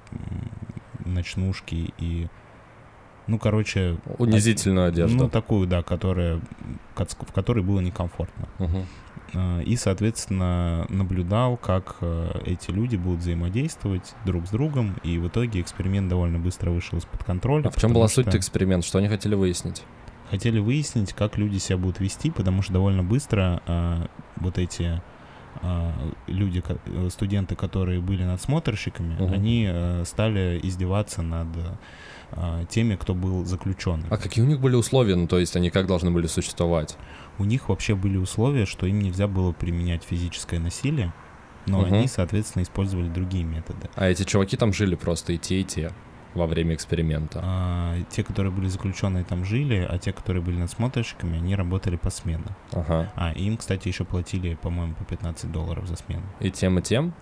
ночнушки 1.04 1.92
и... 1.98 2.28
Ну, 3.26 3.38
короче, 3.38 3.96
Унизительную 4.18 4.88
одежду. 4.88 5.16
ну, 5.16 5.28
такую, 5.28 5.66
да, 5.66 5.82
которая, 5.82 6.40
в 6.96 7.32
которой 7.32 7.62
было 7.62 7.80
некомфортно. 7.80 8.48
А, 9.34 9.60
И, 9.60 9.76
соответственно, 9.76 10.84
наблюдал, 10.90 11.56
как 11.56 11.96
э, 12.02 12.40
эти 12.44 12.70
люди 12.70 12.96
будут 12.96 13.20
взаимодействовать 13.20 14.14
друг 14.26 14.46
с 14.46 14.50
другом, 14.50 14.96
и 15.04 15.16
в 15.18 15.28
итоге 15.28 15.60
эксперимент 15.62 16.08
довольно 16.08 16.38
быстро 16.38 16.70
вышел 16.70 16.98
из-под 16.98 17.24
контроля. 17.24 17.68
А 17.68 17.70
в 17.70 17.76
чем 17.76 17.94
была 17.94 18.08
что 18.08 18.24
суть 18.24 18.34
эксперимента? 18.36 18.86
Что 18.86 18.98
они 18.98 19.08
хотели 19.08 19.34
выяснить? 19.34 19.84
Хотели 20.30 20.58
выяснить, 20.58 21.12
как 21.14 21.38
люди 21.38 21.56
себя 21.58 21.78
будут 21.78 22.00
вести, 22.00 22.30
потому 22.30 22.60
что 22.62 22.72
довольно 22.74 23.02
быстро 23.02 23.62
а, 23.66 24.06
вот 24.36 24.58
эти 24.58 25.00
люди, 26.26 26.62
студенты, 27.10 27.54
которые 27.54 28.00
были 28.00 28.24
надсмотрщиками, 28.24 29.14
Мгм. 29.14 29.32
они 29.32 29.70
стали 30.04 30.58
издеваться 30.62 31.22
над 31.22 31.48
теми, 32.68 32.96
кто 32.96 33.14
был 33.14 33.44
заключенным. 33.44 34.06
А 34.10 34.16
какие 34.16 34.44
у 34.44 34.48
них 34.48 34.60
были 34.60 34.74
условия? 34.74 35.16
Ну, 35.16 35.26
то 35.26 35.38
есть 35.38 35.56
они 35.56 35.70
как 35.70 35.86
должны 35.86 36.10
были 36.10 36.26
существовать? 36.26 36.96
у 37.38 37.44
них 37.44 37.68
вообще 37.68 37.94
были 37.94 38.16
условия, 38.16 38.66
что 38.66 38.86
им 38.86 39.00
нельзя 39.00 39.26
было 39.26 39.52
применять 39.52 40.04
физическое 40.04 40.58
насилие, 40.58 41.12
но 41.66 41.80
Мгм. 41.80 41.94
они, 41.94 42.06
соответственно, 42.06 42.62
использовали 42.62 43.08
другие 43.08 43.44
методы. 43.44 43.88
А 43.94 44.06
эти 44.06 44.24
чуваки 44.24 44.56
там 44.56 44.72
жили 44.72 44.94
просто 44.94 45.32
и 45.32 45.38
те, 45.38 45.60
и 45.60 45.64
те 45.64 45.92
во 46.34 46.46
время 46.46 46.74
эксперимента. 46.74 47.40
А, 47.42 47.96
те, 48.10 48.24
которые 48.24 48.52
были 48.52 48.66
заключенные, 48.66 49.24
там 49.24 49.44
жили, 49.44 49.86
а 49.88 49.98
те, 49.98 50.12
которые 50.12 50.42
были 50.42 50.56
надсмотрщиками, 50.56 51.36
они 51.36 51.54
работали 51.54 51.96
посменно. 51.96 52.56
Ага. 52.72 53.12
А, 53.16 53.32
им, 53.32 53.56
кстати, 53.56 53.88
еще 53.88 54.04
платили, 54.04 54.54
по-моему, 54.54 54.94
по 54.94 55.04
15 55.04 55.50
долларов 55.52 55.86
за 55.86 55.96
смену. 55.96 56.22
И 56.40 56.50
тем, 56.50 56.78
и 56.78 56.82
тем? 56.82 57.14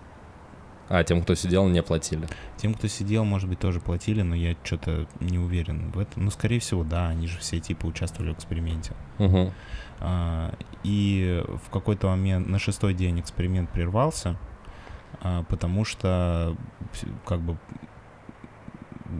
А, 0.93 1.05
тем, 1.05 1.21
кто 1.21 1.35
сидел, 1.35 1.69
не 1.69 1.81
платили. 1.81 2.27
Тем, 2.57 2.73
кто 2.73 2.89
сидел, 2.89 3.23
может 3.23 3.47
быть, 3.47 3.59
тоже 3.59 3.79
платили, 3.79 4.23
но 4.23 4.35
я 4.35 4.57
что-то 4.61 5.07
не 5.21 5.39
уверен 5.39 5.89
в 5.91 5.99
этом. 5.99 6.25
Ну, 6.25 6.31
скорее 6.31 6.59
всего, 6.59 6.83
да, 6.83 7.07
они 7.07 7.27
же 7.27 7.39
все 7.39 7.61
типа 7.61 7.85
участвовали 7.85 8.33
в 8.33 8.35
эксперименте. 8.35 8.91
Угу. 9.17 9.53
А, 10.01 10.53
И 10.83 11.41
в 11.65 11.69
какой-то 11.69 12.07
момент, 12.07 12.49
на 12.49 12.59
шестой 12.59 12.93
день 12.93 13.21
эксперимент 13.21 13.69
прервался, 13.69 14.35
а, 15.21 15.43
потому 15.43 15.85
что 15.85 16.57
как 17.25 17.39
бы 17.39 17.57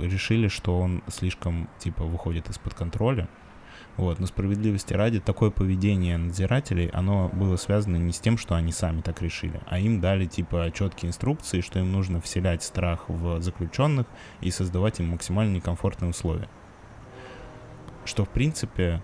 решили, 0.02 0.50
что 0.50 0.78
он 0.78 1.04
слишком, 1.08 1.70
типа, 1.80 2.04
выходит 2.04 2.50
из-под 2.50 2.74
контроля. 2.74 3.30
Вот, 3.98 4.20
но 4.20 4.26
справедливости 4.26 4.94
ради, 4.94 5.20
такое 5.20 5.52
поведение 5.52 6.18
надзирателей, 6.18 6.88
оно 6.88 7.30
было 7.30 7.56
связано 7.58 7.98
не 7.98 8.14
с 8.14 8.20
тем, 8.20 8.38
что 8.38 8.56
они 8.56 8.72
сами 8.72 9.02
так 9.02 9.22
решили, 9.22 9.60
а 9.68 9.80
им 9.80 10.00
дали, 10.00 10.26
типа, 10.26 10.72
четкие 10.74 11.10
инструкции, 11.10 11.62
что 11.62 11.80
им 11.80 11.92
нужно 11.92 12.22
вселять 12.22 12.64
страх 12.64 13.10
в 13.10 13.42
заключенных 13.42 14.08
и 14.40 14.50
создавать 14.50 15.00
им 15.00 15.10
максимально 15.10 15.56
некомфортные 15.56 16.10
условия. 16.12 16.48
Что, 18.06 18.26
в 18.26 18.30
принципе, 18.30 19.04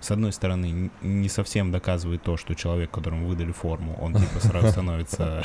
с 0.00 0.10
одной 0.10 0.32
стороны, 0.32 0.90
не 1.00 1.28
совсем 1.28 1.70
доказывает 1.70 2.22
то, 2.22 2.36
что 2.36 2.54
человек, 2.54 2.90
которому 2.90 3.26
выдали 3.26 3.52
форму, 3.52 3.96
он 4.00 4.14
типа 4.14 4.40
сразу 4.40 4.68
становится 4.72 5.44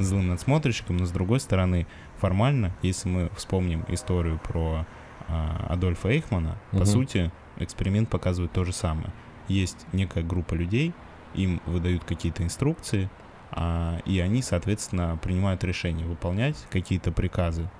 злым 0.00 0.28
надсмотрщиком, 0.28 0.96
но 0.96 1.04
с 1.04 1.10
другой 1.10 1.40
стороны, 1.40 1.86
формально, 2.18 2.74
если 2.82 3.08
мы 3.08 3.30
вспомним 3.36 3.84
историю 3.88 4.40
про 4.42 4.86
а, 5.28 5.66
Адольфа 5.68 6.08
Эйхмана, 6.08 6.56
по 6.70 6.78
Мгм. 6.78 6.86
сути, 6.86 7.32
эксперимент 7.58 8.08
показывает 8.08 8.52
то 8.52 8.64
же 8.64 8.72
самое. 8.72 9.12
Есть 9.48 9.86
некая 9.92 10.22
группа 10.22 10.54
людей, 10.54 10.92
им 11.34 11.60
выдают 11.66 12.04
какие-то 12.04 12.42
инструкции, 12.42 13.10
а, 13.50 13.98
и 14.04 14.18
они, 14.20 14.42
соответственно, 14.42 15.18
принимают 15.22 15.62
решение 15.64 16.06
выполнять 16.06 16.56
какие-то 16.70 17.12
приказы 17.12 17.70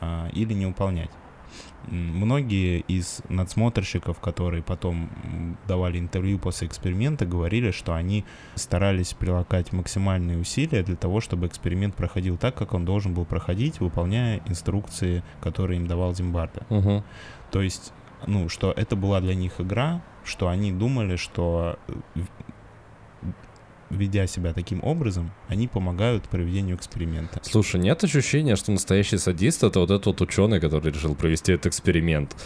а, 0.00 0.28
или 0.32 0.54
не 0.54 0.66
выполнять. 0.66 1.10
Многие 1.86 2.80
из 2.80 3.22
надсмотрщиков, 3.30 4.20
которые 4.20 4.62
потом 4.62 5.08
давали 5.66 5.98
интервью 5.98 6.38
после 6.38 6.68
эксперимента, 6.68 7.24
говорили, 7.24 7.70
что 7.70 7.94
они 7.94 8.26
старались 8.54 9.14
прилагать 9.14 9.72
максимальные 9.72 10.38
усилия 10.38 10.82
для 10.82 10.96
того, 10.96 11.20
чтобы 11.20 11.46
эксперимент 11.46 11.94
проходил 11.94 12.36
так, 12.36 12.54
как 12.54 12.74
он 12.74 12.84
должен 12.84 13.14
был 13.14 13.24
проходить, 13.24 13.80
выполняя 13.80 14.42
инструкции, 14.46 15.22
которые 15.40 15.80
им 15.80 15.86
давал 15.86 16.14
Зимбарда. 16.14 16.66
Угу. 16.68 17.04
То 17.50 17.62
есть, 17.62 17.92
ну, 18.26 18.48
что 18.48 18.72
это 18.72 18.96
была 18.96 19.20
для 19.20 19.34
них 19.34 19.60
игра, 19.60 20.02
что 20.24 20.48
они 20.48 20.72
думали, 20.72 21.16
что 21.16 21.78
э, 21.88 22.20
ведя 23.90 24.26
себя 24.26 24.52
таким 24.52 24.82
образом, 24.82 25.32
они 25.48 25.68
помогают 25.68 26.28
проведению 26.28 26.76
эксперимента. 26.76 27.40
Слушай, 27.42 27.80
нет 27.80 28.02
ощущения, 28.04 28.56
что 28.56 28.72
настоящий 28.72 29.18
садист 29.18 29.64
это 29.64 29.80
вот 29.80 29.90
этот 29.90 30.06
вот 30.06 30.20
ученый, 30.20 30.60
который 30.60 30.92
решил 30.92 31.14
провести 31.14 31.52
этот 31.52 31.66
эксперимент. 31.66 32.36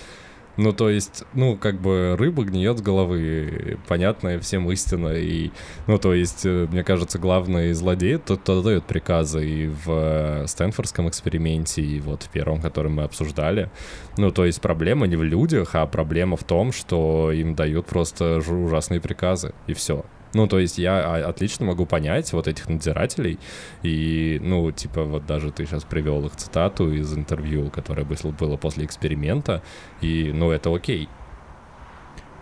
Ну, 0.59 0.73
то 0.73 0.90
есть, 0.90 1.25
ну, 1.32 1.56
как 1.56 1.80
бы 1.80 2.14
рыба 2.18 2.44
гниет 2.44 2.78
с 2.78 2.82
головы, 2.82 3.78
понятная 3.88 4.38
всем 4.38 4.71
истина. 4.71 5.09
И, 5.09 5.50
ну, 5.87 5.99
то 5.99 6.12
есть, 6.12 6.44
э, 6.44 6.66
мне 6.71 6.85
кажется, 6.85 7.18
главный 7.18 7.73
злодей 7.73 8.18
тот, 8.18 8.40
кто 8.40 8.62
дает 8.62 8.85
приказы 8.85 9.49
и 9.49 9.68
в 9.68 9.85
э, 9.88 10.47
Стэнфордском 10.47 11.09
эксперименте, 11.09 11.80
и 11.82 12.00
вот 12.00 12.25
в 12.25 12.28
первом, 12.28 12.61
который 12.61 12.90
мы 12.90 13.04
обсуждали. 13.04 13.71
Ну, 14.18 14.30
то 14.30 14.44
есть, 14.44 14.61
проблема 14.61 15.06
не 15.06 15.16
в 15.16 15.23
людях, 15.23 15.75
а 15.75 15.87
проблема 15.87 16.37
в 16.37 16.44
том, 16.44 16.73
что 16.73 17.32
им 17.32 17.54
дают 17.54 17.87
просто 17.87 18.37
ужасные 18.37 19.00
приказы, 19.00 19.54
и 19.66 19.73
все. 19.73 20.04
Ну, 20.34 20.46
то 20.46 20.58
есть 20.58 20.78
я 20.78 20.98
а, 20.98 21.28
отлично 21.28 21.66
могу 21.66 21.86
понять 21.86 22.32
вот 22.32 22.48
этих 22.48 22.68
надзирателей, 22.68 23.38
и, 23.82 24.40
ну, 24.42 24.70
типа, 24.72 25.04
вот 25.04 25.26
даже 25.26 25.50
ты 25.50 25.66
сейчас 25.66 25.84
привел 25.84 26.24
их 26.26 26.36
цитату 26.36 26.92
из 26.92 27.12
интервью, 27.12 27.70
которое 27.70 28.04
было 28.04 28.56
после 28.56 28.84
эксперимента, 28.84 29.62
и, 30.00 30.32
ну, 30.32 30.50
это 30.50 30.74
окей. 30.74 31.08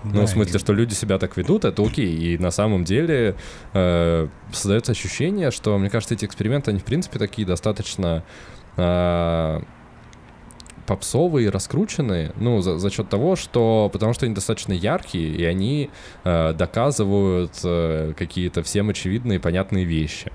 Ну, 0.04 0.20
Да, 0.20 0.26
в 0.26 0.28
смысле, 0.28 0.58
что 0.58 0.72
люди 0.72 0.94
себя 0.94 1.18
так 1.18 1.36
ведут, 1.36 1.64
это 1.64 1.82
окей. 1.82 2.14
И 2.16 2.38
на 2.38 2.50
самом 2.50 2.84
деле 2.84 3.36
э, 3.74 4.28
создается 4.50 4.92
ощущение, 4.92 5.50
что, 5.50 5.76
мне 5.78 5.90
кажется, 5.90 6.14
эти 6.14 6.24
эксперименты, 6.24 6.70
они, 6.70 6.80
в 6.80 6.84
принципе, 6.84 7.18
такие 7.18 7.46
достаточно 7.46 8.24
э, 8.76 9.60
попсовые, 10.90 11.50
раскрученные, 11.50 12.32
ну, 12.34 12.62
за, 12.62 12.76
за 12.78 12.90
счет 12.90 13.08
того, 13.08 13.36
что, 13.36 13.88
потому 13.92 14.12
что 14.12 14.26
они 14.26 14.34
достаточно 14.34 14.72
яркие, 14.72 15.28
и 15.28 15.44
они 15.44 15.88
э, 16.24 16.52
доказывают 16.52 17.52
э, 17.62 18.12
какие-то 18.16 18.64
всем 18.64 18.90
очевидные, 18.90 19.38
понятные 19.38 19.84
вещи. 19.84 20.32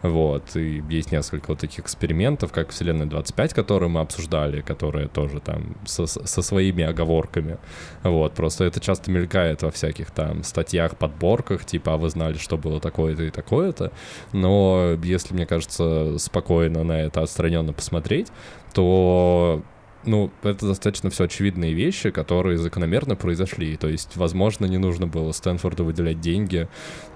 Вот, 0.00 0.56
и 0.56 0.82
есть 0.88 1.12
несколько 1.12 1.50
вот 1.50 1.58
таких 1.58 1.80
экспериментов, 1.80 2.50
как 2.50 2.70
Вселенная 2.70 3.04
25, 3.04 3.52
которые 3.52 3.90
мы 3.90 4.00
обсуждали, 4.00 4.62
которые 4.62 5.08
тоже 5.08 5.40
там 5.40 5.76
со, 5.84 6.06
со 6.06 6.40
своими 6.40 6.82
оговорками. 6.82 7.58
Вот, 8.02 8.32
просто 8.32 8.64
это 8.64 8.80
часто 8.80 9.10
мелькает 9.10 9.60
во 9.60 9.70
всяких 9.70 10.12
там 10.12 10.44
статьях, 10.44 10.96
подборках, 10.96 11.66
типа, 11.66 11.92
а 11.92 11.96
вы 11.98 12.08
знали, 12.08 12.38
что 12.38 12.56
было 12.56 12.80
такое-то 12.80 13.24
и 13.24 13.30
такое-то. 13.30 13.92
Но 14.32 14.96
если, 15.02 15.34
мне 15.34 15.44
кажется, 15.44 16.16
спокойно 16.18 16.84
на 16.84 17.02
это 17.02 17.20
отстраненно 17.20 17.74
посмотреть, 17.74 18.28
то 18.72 19.62
ну, 20.04 20.30
это 20.42 20.66
достаточно 20.66 21.10
все 21.10 21.24
очевидные 21.24 21.74
вещи, 21.74 22.10
которые 22.10 22.58
закономерно 22.58 23.16
произошли. 23.16 23.76
То 23.76 23.88
есть, 23.88 24.16
возможно, 24.16 24.66
не 24.66 24.78
нужно 24.78 25.06
было 25.06 25.32
Стэнфорду 25.32 25.84
выделять 25.84 26.20
деньги 26.20 26.68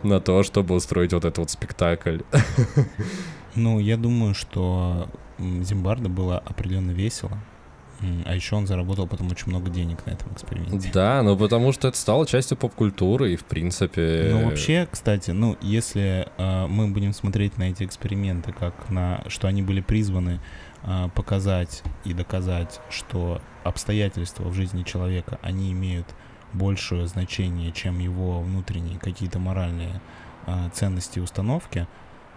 на 0.02 0.20
то, 0.20 0.42
чтобы 0.42 0.74
устроить 0.74 1.12
вот 1.12 1.24
этот 1.24 1.38
вот 1.38 1.50
спектакль. 1.50 2.20
Ну, 3.56 3.78
я 3.78 3.96
думаю, 3.96 4.34
что 4.34 5.08
Зимбарда 5.38 6.08
было 6.08 6.38
определенно 6.38 6.90
весело. 6.90 7.38
А 8.26 8.34
еще 8.34 8.56
он 8.56 8.66
заработал 8.66 9.06
потом 9.06 9.30
очень 9.30 9.48
много 9.48 9.70
денег 9.70 10.04
на 10.06 10.10
этом 10.10 10.32
эксперименте. 10.32 10.90
Да, 10.92 11.22
ну 11.22 11.36
потому 11.36 11.72
что 11.72 11.88
это 11.88 11.96
стало 11.96 12.26
частью 12.26 12.58
поп-культуры, 12.58 13.32
и 13.32 13.36
в 13.36 13.44
принципе... 13.44 14.30
Ну, 14.32 14.44
вообще, 14.46 14.88
кстати, 14.90 15.30
ну, 15.30 15.56
если 15.62 16.28
э, 16.36 16.66
мы 16.66 16.88
будем 16.88 17.12
смотреть 17.12 17.56
на 17.56 17.70
эти 17.70 17.84
эксперименты, 17.84 18.52
как 18.52 18.90
на, 18.90 19.22
что 19.28 19.46
они 19.46 19.62
были 19.62 19.80
призваны 19.80 20.32
э, 20.32 20.40
показать 21.14 21.82
и 22.04 22.12
доказать, 22.12 22.80
что 22.90 23.40
обстоятельства 23.62 24.44
в 24.44 24.54
жизни 24.54 24.82
человека, 24.82 25.38
они 25.42 25.72
имеют 25.72 26.14
большее 26.52 27.06
значение, 27.06 27.72
чем 27.72 27.98
его 27.98 28.40
внутренние 28.40 28.98
какие-то 28.98 29.38
моральные 29.38 30.00
э, 30.46 30.70
ценности 30.72 31.18
и 31.18 31.22
установки, 31.22 31.86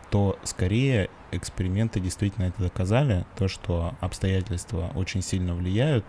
то 0.09 0.39
скорее 0.43 1.09
эксперименты 1.31 1.99
действительно 1.99 2.45
это 2.45 2.63
доказали, 2.63 3.25
то, 3.37 3.47
что 3.47 3.95
обстоятельства 3.99 4.91
очень 4.95 5.21
сильно 5.21 5.53
влияют, 5.53 6.05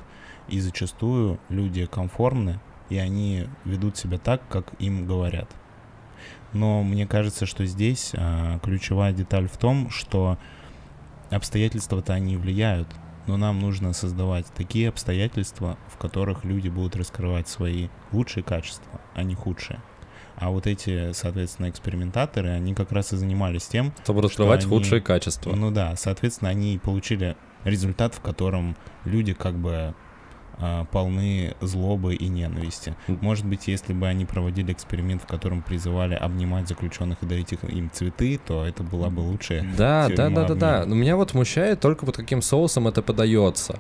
и 0.49 0.61
зачастую 0.61 1.39
люди 1.49 1.87
конформны, 1.87 2.61
и 2.89 2.97
они 2.97 3.47
ведут 3.65 3.97
себя 3.97 4.19
так, 4.19 4.41
как 4.49 4.73
им 4.79 5.07
говорят. 5.07 5.51
Но 6.53 6.83
мне 6.83 7.07
кажется, 7.07 7.45
что 7.45 7.67
здесь 7.67 8.13
а, 8.17 8.59
ключевая 8.61 9.13
деталь 9.13 9.49
в 9.49 9.59
том, 9.59 9.91
что 9.91 10.39
обстоятельства-то 11.31 12.13
они 12.15 12.37
влияют, 12.37 12.89
но 13.27 13.37
нам 13.37 13.59
нужно 13.61 13.93
создавать 13.93 14.47
такие 14.57 14.89
обстоятельства, 14.89 15.77
в 15.89 15.97
которых 15.99 16.45
люди 16.45 16.69
будут 16.69 16.97
раскрывать 16.97 17.49
свои 17.49 17.89
лучшие 18.13 18.43
качества, 18.43 19.01
а 19.15 19.23
не 19.23 19.35
худшие. 19.35 19.81
А 20.37 20.51
вот 20.51 20.67
эти, 20.67 21.13
соответственно, 21.13 21.69
экспериментаторы, 21.69 22.51
они 22.51 22.73
как 22.75 22.93
раз 22.93 23.13
и 23.13 23.17
занимались 23.17 23.67
тем, 23.67 23.93
Чтобы 24.05 24.23
раскрывать 24.23 24.63
они- 24.63 24.69
худшие 24.71 25.01
качества. 25.01 25.53
ну 25.55 25.71
да, 25.73 25.97
соответственно, 25.97 26.51
они 26.51 26.79
получили 26.79 27.37
результат, 27.65 28.15
в 28.15 28.21
котором 28.21 28.77
люди 29.05 29.35
как 29.35 29.57
бы 29.57 29.95
а, 30.61 30.85
полны 30.87 31.55
злобы 31.61 32.15
и 32.15 32.29
ненависти. 32.29 32.95
Может 33.07 33.47
быть, 33.47 33.69
если 33.69 33.93
бы 33.93 34.07
они 34.09 34.25
проводили 34.25 34.73
эксперимент, 34.73 35.23
в 35.23 35.27
котором 35.27 35.63
призывали 35.63 36.15
обнимать 36.15 36.69
заключенных 36.69 37.19
и 37.23 37.27
дарить 37.27 37.53
их- 37.53 37.65
им 37.65 37.91
цветы, 37.93 38.41
то 38.45 38.65
это 38.65 38.83
была 38.83 39.09
бы 39.11 39.21
лучшая 39.21 39.63
Да, 39.77 40.09
да, 40.09 40.29
да, 40.31 40.45
да, 40.49 40.55
да. 40.55 40.85
Но 40.87 40.95
меня 40.95 41.17
вот 41.17 41.31
смущает 41.31 41.81
только 41.81 42.05
вот 42.05 42.17
каким 42.17 42.43
соусом 42.43 42.89
это 42.89 43.03
подается. 43.03 43.79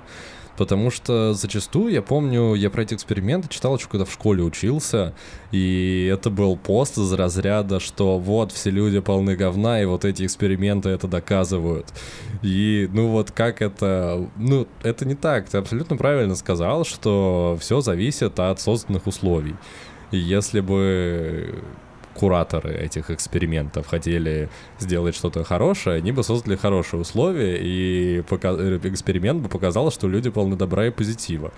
Потому 0.59 0.91
что 0.91 1.35
зачастую, 1.35 1.93
я 1.93 2.03
помню, 2.03 2.55
я 2.55 2.69
про 2.69 2.83
эти 2.83 2.95
эксперименты 2.95 3.49
читал 3.49 3.77
еще 3.77 3.87
когда 3.89 4.05
в 4.05 4.13
школе 4.13 4.43
учился, 4.43 5.15
и 5.53 6.11
это 6.13 6.31
был 6.31 6.57
пост 6.57 6.99
из 6.99 7.13
разряда, 7.13 7.79
что 7.79 8.19
вот 8.19 8.51
все 8.51 8.71
люди 8.71 8.99
полны 8.99 9.37
говна, 9.37 9.81
и 9.81 9.85
вот 9.85 10.05
эти 10.05 10.27
эксперименты 10.27 10.89
это 10.89 11.07
доказывают. 11.07 11.87
И, 12.43 12.89
ну 12.93 13.07
вот 13.07 13.31
как 13.31 13.63
это... 13.63 14.29
Ну, 14.37 14.67
это 14.83 15.07
не 15.07 15.15
так. 15.15 15.49
Ты 15.49 15.59
абсолютно 15.59 15.97
правильно 15.97 16.35
сказал, 16.35 16.85
что 16.85 17.57
все 17.61 17.81
зависит 17.81 18.41
от 18.41 18.61
созданных 18.61 19.07
условий. 19.07 19.55
И 20.11 20.19
если 20.19 20.59
бы 20.59 21.63
кураторы 22.19 22.75
этих 22.75 23.11
экспериментов 23.11 23.87
хотели 23.87 24.49
сделать 24.81 25.15
что-то 25.15 25.45
хорошее, 25.45 25.99
они 25.99 26.13
бы 26.13 26.23
создали 26.25 26.57
хорошие 26.57 27.01
условия, 27.01 27.57
и 27.61 28.23
э, 28.29 28.81
эксперимент 28.83 29.43
бы 29.43 29.49
показал, 29.49 29.91
что 29.93 30.09
люди 30.09 30.31
полны 30.31 30.57
добра 30.57 30.87
и 30.87 30.91
позитива. 30.91 31.53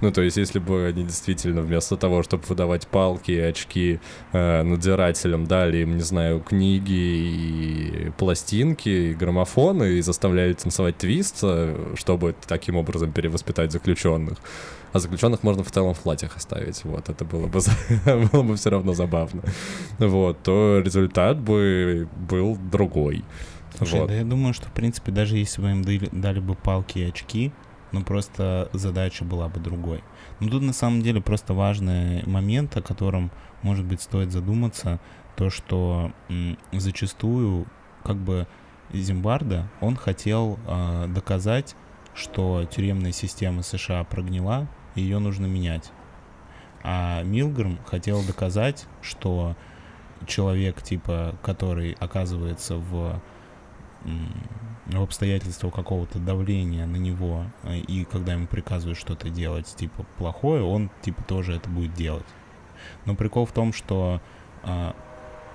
Ну, 0.00 0.10
то 0.12 0.22
есть, 0.22 0.36
если 0.36 0.58
бы 0.58 0.86
они 0.86 1.04
действительно 1.04 1.62
вместо 1.62 1.96
того, 1.96 2.22
чтобы 2.22 2.44
выдавать 2.48 2.86
палки 2.86 3.30
и 3.30 3.40
очки 3.40 3.98
э, 4.32 4.62
надзирателям, 4.62 5.46
дали 5.46 5.78
им, 5.78 5.96
не 5.96 6.02
знаю, 6.02 6.40
книги 6.40 6.92
и 6.92 8.12
пластинки, 8.18 8.88
и 8.88 9.14
граммофоны, 9.14 9.94
и 9.94 10.02
заставляли 10.02 10.52
танцевать 10.52 10.98
твист, 10.98 11.38
э, 11.42 11.94
чтобы 11.96 12.34
таким 12.46 12.76
образом 12.76 13.12
перевоспитать 13.12 13.72
заключенных. 13.72 14.38
А 14.92 14.98
заключенных 14.98 15.42
можно 15.42 15.64
в 15.64 15.70
целом 15.70 15.94
в 15.94 16.00
платьях 16.00 16.36
оставить. 16.36 16.84
Вот, 16.84 17.08
это 17.08 17.24
было 17.24 17.46
бы, 17.46 17.60
было 18.32 18.42
бы 18.42 18.56
все 18.56 18.70
равно 18.70 18.92
забавно. 18.94 19.42
Вот, 19.98 20.42
то 20.42 20.82
результат 20.84 21.38
бы 21.38 22.08
был 22.28 22.56
другой. 22.56 23.24
Слушай, 23.76 24.00
Вот. 24.00 24.08
да 24.08 24.14
я 24.14 24.24
думаю, 24.24 24.54
что, 24.54 24.68
в 24.68 24.72
принципе, 24.72 25.12
даже 25.12 25.36
если 25.36 25.60
бы 25.60 25.70
им 25.70 25.82
дали, 25.82 26.08
дали 26.12 26.40
бы 26.40 26.54
палки 26.54 26.98
и 26.98 27.04
очки, 27.04 27.52
ну 27.92 28.02
просто 28.02 28.68
задача 28.72 29.24
была 29.24 29.48
бы 29.48 29.60
другой. 29.60 30.02
Но 30.40 30.48
тут 30.48 30.62
на 30.62 30.72
самом 30.72 31.02
деле 31.02 31.20
просто 31.20 31.54
важный 31.54 32.24
момент, 32.26 32.76
о 32.76 32.82
котором, 32.82 33.30
может 33.62 33.84
быть, 33.84 34.02
стоит 34.02 34.32
задуматься, 34.32 35.00
то, 35.36 35.50
что 35.50 36.12
зачастую 36.72 37.66
как 38.02 38.16
бы 38.16 38.46
Зимбарда, 38.92 39.68
он 39.80 39.96
хотел 39.96 40.58
а, 40.66 41.06
доказать, 41.08 41.74
что 42.14 42.64
тюремная 42.64 43.12
система 43.12 43.62
США 43.62 44.04
прогнила, 44.04 44.68
и 44.94 45.02
ее 45.02 45.18
нужно 45.18 45.46
менять. 45.46 45.90
А 46.82 47.22
Милграм 47.22 47.78
хотел 47.84 48.22
доказать, 48.22 48.86
что 49.02 49.56
человек, 50.26 50.82
типа, 50.82 51.36
который 51.42 51.96
оказывается 51.98 52.76
в, 52.76 53.20
в 54.86 55.02
обстоятельствах 55.02 55.74
какого-то 55.74 56.18
давления 56.18 56.86
на 56.86 56.96
него, 56.96 57.44
э, 57.64 57.78
и 57.78 58.04
когда 58.04 58.34
ему 58.34 58.46
приказывают 58.46 58.98
что-то 58.98 59.28
делать, 59.28 59.66
типа, 59.76 60.06
плохое, 60.16 60.62
он, 60.62 60.90
типа, 61.02 61.22
тоже 61.24 61.54
это 61.54 61.68
будет 61.68 61.94
делать. 61.94 62.26
Но 63.04 63.14
прикол 63.14 63.46
в 63.46 63.52
том, 63.52 63.72
что 63.72 64.20
а, 64.62 64.94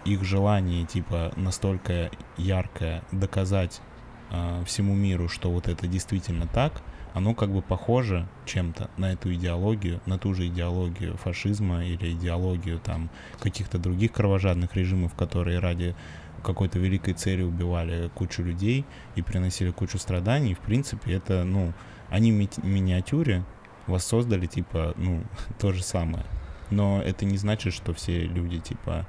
их 0.06 0.24
желание, 0.24 0.86
типа, 0.86 1.32
настолько 1.36 2.12
яркое 2.38 3.04
доказать 3.12 3.82
а, 4.30 4.64
всему 4.66 4.96
миру, 4.96 5.30
что 5.30 5.52
вот 5.52 5.68
это 5.68 5.88
действительно 5.88 6.48
так, 6.48 6.82
оно 7.14 7.34
как 7.34 7.52
бы 7.52 7.62
похоже 7.62 8.28
чем-то 8.46 8.90
на 8.98 9.14
эту 9.14 9.34
идеологию, 9.34 10.02
на 10.06 10.18
ту 10.18 10.34
же 10.34 10.48
идеологию 10.48 11.18
фашизма 11.18 11.86
или 11.86 12.14
идеологию 12.14 12.80
там 12.80 13.10
каких-то 13.40 13.78
других 13.78 14.14
кровожадных 14.14 14.76
режимов, 14.76 15.14
которые 15.14 15.60
ради 15.60 15.96
какой-то 16.42 16.80
великой 16.80 17.14
цели 17.14 17.44
убивали 17.44 18.10
кучу 18.16 18.44
людей 18.44 18.86
и 19.16 19.22
приносили 19.22 19.72
кучу 19.72 19.98
страданий. 19.98 20.54
В 20.54 20.60
принципе, 20.60 21.14
это, 21.14 21.44
ну, 21.44 21.74
они 22.10 22.32
в 22.32 22.36
ми- 22.36 22.50
миниатюре 22.64 23.44
воссоздали, 23.88 24.46
типа, 24.46 24.94
ну, 24.98 25.24
то 25.60 25.72
же 25.72 25.84
самое. 25.84 26.26
Но 26.70 27.02
это 27.02 27.26
не 27.26 27.38
значит, 27.38 27.74
что 27.74 27.94
все 27.94 28.22
люди, 28.22 28.60
типа, 28.60 29.06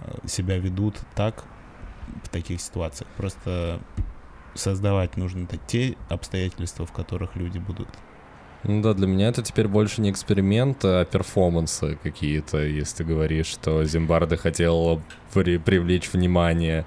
э, 0.00 0.26
себя 0.26 0.58
ведут 0.58 1.00
так 1.14 1.44
в 2.24 2.28
таких 2.28 2.60
ситуациях. 2.60 3.08
Просто 3.16 3.80
создавать 4.54 5.16
нужно 5.16 5.46
те 5.66 5.96
обстоятельства, 6.08 6.86
в 6.86 6.92
которых 6.92 7.36
люди 7.36 7.58
будут. 7.58 7.88
Ну 8.62 8.82
да, 8.82 8.92
для 8.92 9.06
меня 9.06 9.28
это 9.28 9.42
теперь 9.42 9.68
больше 9.68 10.02
не 10.02 10.10
эксперимент, 10.10 10.84
а 10.84 11.04
перформансы 11.06 11.98
какие-то, 12.02 12.58
если 12.58 12.98
ты 12.98 13.04
говоришь, 13.04 13.46
что 13.46 13.82
Зимбарда 13.84 14.36
хотел 14.36 15.00
при- 15.32 15.56
привлечь 15.56 16.12
внимание 16.12 16.84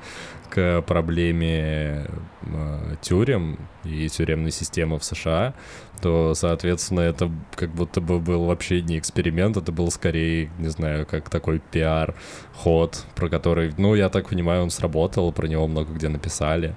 к 0.52 0.84
проблеме 0.84 2.06
э, 2.44 2.96
тюрем 3.02 3.58
и 3.84 4.08
тюремной 4.08 4.52
системы 4.52 5.00
в 5.00 5.04
США, 5.04 5.56
то, 6.00 6.36
соответственно, 6.36 7.00
это 7.00 7.32
как 7.56 7.72
будто 7.74 8.02
бы 8.02 8.20
был 8.20 8.46
вообще 8.46 8.82
не 8.84 9.00
эксперимент, 9.00 9.58
это 9.58 9.72
был 9.72 9.90
скорее, 9.90 10.52
не 10.60 10.70
знаю, 10.70 11.08
как 11.08 11.30
такой 11.32 11.60
пиар-ход, 11.72 13.04
про 13.16 13.30
который, 13.30 13.74
ну, 13.80 13.96
я 13.96 14.10
так 14.10 14.30
понимаю, 14.30 14.62
он 14.62 14.70
сработал, 14.70 15.32
про 15.32 15.48
него 15.48 15.68
много 15.68 15.92
где 15.92 16.08
написали, 16.08 16.76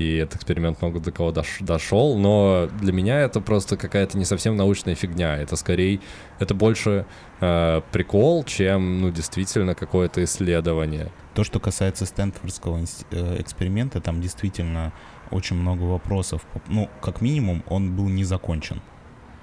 и 0.00 0.16
этот 0.16 0.36
эксперимент 0.36 0.80
много 0.82 1.00
до 1.00 1.12
кого 1.12 1.30
дош- 1.30 1.62
дошел, 1.62 2.16
но 2.18 2.68
для 2.80 2.92
меня 2.92 3.20
это 3.20 3.40
просто 3.40 3.76
какая-то 3.76 4.18
не 4.18 4.24
совсем 4.24 4.56
научная 4.56 4.94
фигня, 4.94 5.36
это 5.36 5.56
скорее, 5.56 6.00
это 6.38 6.54
больше 6.54 7.06
э, 7.40 7.80
прикол, 7.92 8.44
чем, 8.44 9.00
ну, 9.00 9.10
действительно 9.10 9.74
какое-то 9.74 10.22
исследование. 10.24 11.10
То, 11.34 11.44
что 11.44 11.60
касается 11.60 12.06
Стэнфордского 12.06 12.80
э, 13.10 13.40
эксперимента, 13.40 14.00
там 14.00 14.20
действительно 14.20 14.92
очень 15.30 15.56
много 15.56 15.82
вопросов. 15.82 16.42
Ну, 16.68 16.88
как 17.00 17.20
минимум, 17.20 17.62
он 17.68 17.94
был 17.94 18.08
не 18.08 18.24
закончен. 18.24 18.80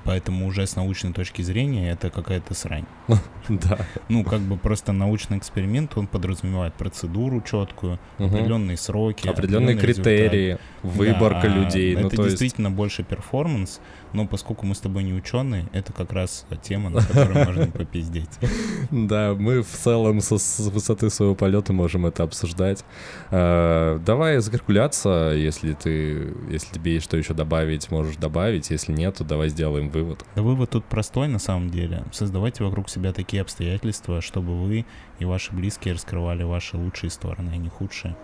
Поэтому 0.05 0.45
уже 0.45 0.67
с 0.67 0.75
научной 0.75 1.13
точки 1.13 1.41
зрения 1.41 1.91
это 1.91 2.09
какая-то 2.09 2.53
срань. 2.53 2.85
Да. 3.47 3.77
Ну, 4.09 4.23
как 4.23 4.39
бы 4.41 4.57
просто 4.57 4.91
научный 4.91 5.37
эксперимент, 5.37 5.95
он 5.97 6.07
подразумевает 6.07 6.73
процедуру 6.73 7.41
четкую, 7.41 7.99
определенные 8.17 8.75
сроки, 8.75 9.27
Определенные 9.27 9.77
критерии, 9.77 10.57
выборка 10.81 11.47
людей, 11.47 11.95
ну, 11.95 12.07
Это 12.07 12.23
действительно 12.23 12.71
больше 12.71 13.03
перформанс, 13.03 13.81
но 14.15 14.25
поскольку 14.25 14.65
мы 14.65 14.75
с 14.75 14.80
тобой 14.80 15.04
не 15.04 15.13
ученые, 15.13 15.67
это 15.73 15.91
как 15.93 16.13
раз 16.13 16.45
тема, 16.63 16.89
на 16.89 17.01
которой 17.01 17.45
можно 17.45 17.67
попиздеть. 17.67 18.30
Да, 18.91 19.34
мы 19.34 19.62
в 19.62 19.67
целом 19.67 20.21
с 20.21 20.60
высоты 20.69 21.10
своего 21.10 21.36
полета 21.36 21.73
можем 21.73 22.06
это 22.06 22.23
обсуждать. 22.23 22.86
Э, 23.32 23.99
давай 24.06 24.39
закалькуляться, 24.39 25.34
если 25.36 25.73
ты, 25.73 26.34
если 26.49 26.73
тебе 26.73 26.93
есть 26.95 27.06
что 27.06 27.17
еще 27.17 27.34
добавить, 27.34 27.91
можешь 27.91 28.15
добавить. 28.15 28.69
Если 28.69 28.93
нет, 28.93 29.15
то 29.15 29.23
давай 29.23 29.49
сделаем 29.49 29.89
вывод. 29.89 30.25
Да 30.36 30.41
вывод 30.43 30.69
тут 30.69 30.86
простой 30.86 31.28
на 31.28 31.39
самом 31.39 31.69
деле. 31.69 32.04
Создавайте 32.12 32.63
вокруг 32.63 32.89
себя 32.89 33.12
такие 33.12 33.41
обстоятельства, 33.41 34.21
чтобы 34.21 34.56
вы 34.56 34.86
и 35.19 35.25
ваши 35.25 35.54
близкие 35.54 35.93
раскрывали 35.93 36.43
ваши 36.43 36.78
лучшие 36.78 37.10
стороны, 37.10 37.51
а 37.54 37.58
не 37.58 37.69
худшие. 37.69 38.15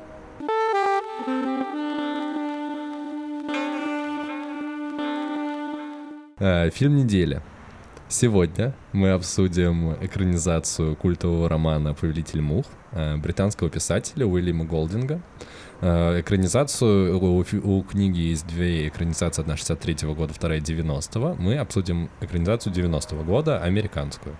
Фильм 6.41 6.95
недели. 6.95 7.41
Сегодня 8.11 8.73
мы 8.91 9.11
обсудим 9.11 9.93
экранизацию 10.01 10.97
культового 10.97 11.47
романа 11.47 11.93
«Повелитель 11.93 12.41
мух» 12.41 12.65
э, 12.91 13.15
британского 13.15 13.69
писателя 13.69 14.25
Уильяма 14.25 14.65
Голдинга. 14.65 15.21
Э, 15.79 16.19
Экранизацию 16.19 17.17
у, 17.17 17.83
книги 17.83 18.19
есть 18.19 18.45
две 18.47 18.89
экранизации, 18.89 19.43
одна 19.43 19.55
63 19.55 20.13
года, 20.13 20.33
вторая 20.33 20.59
90-го. 20.59 21.35
Мы 21.39 21.57
обсудим 21.57 22.09
экранизацию 22.19 22.73
90-го 22.73 23.23
года, 23.23 23.61
американскую. 23.61 24.35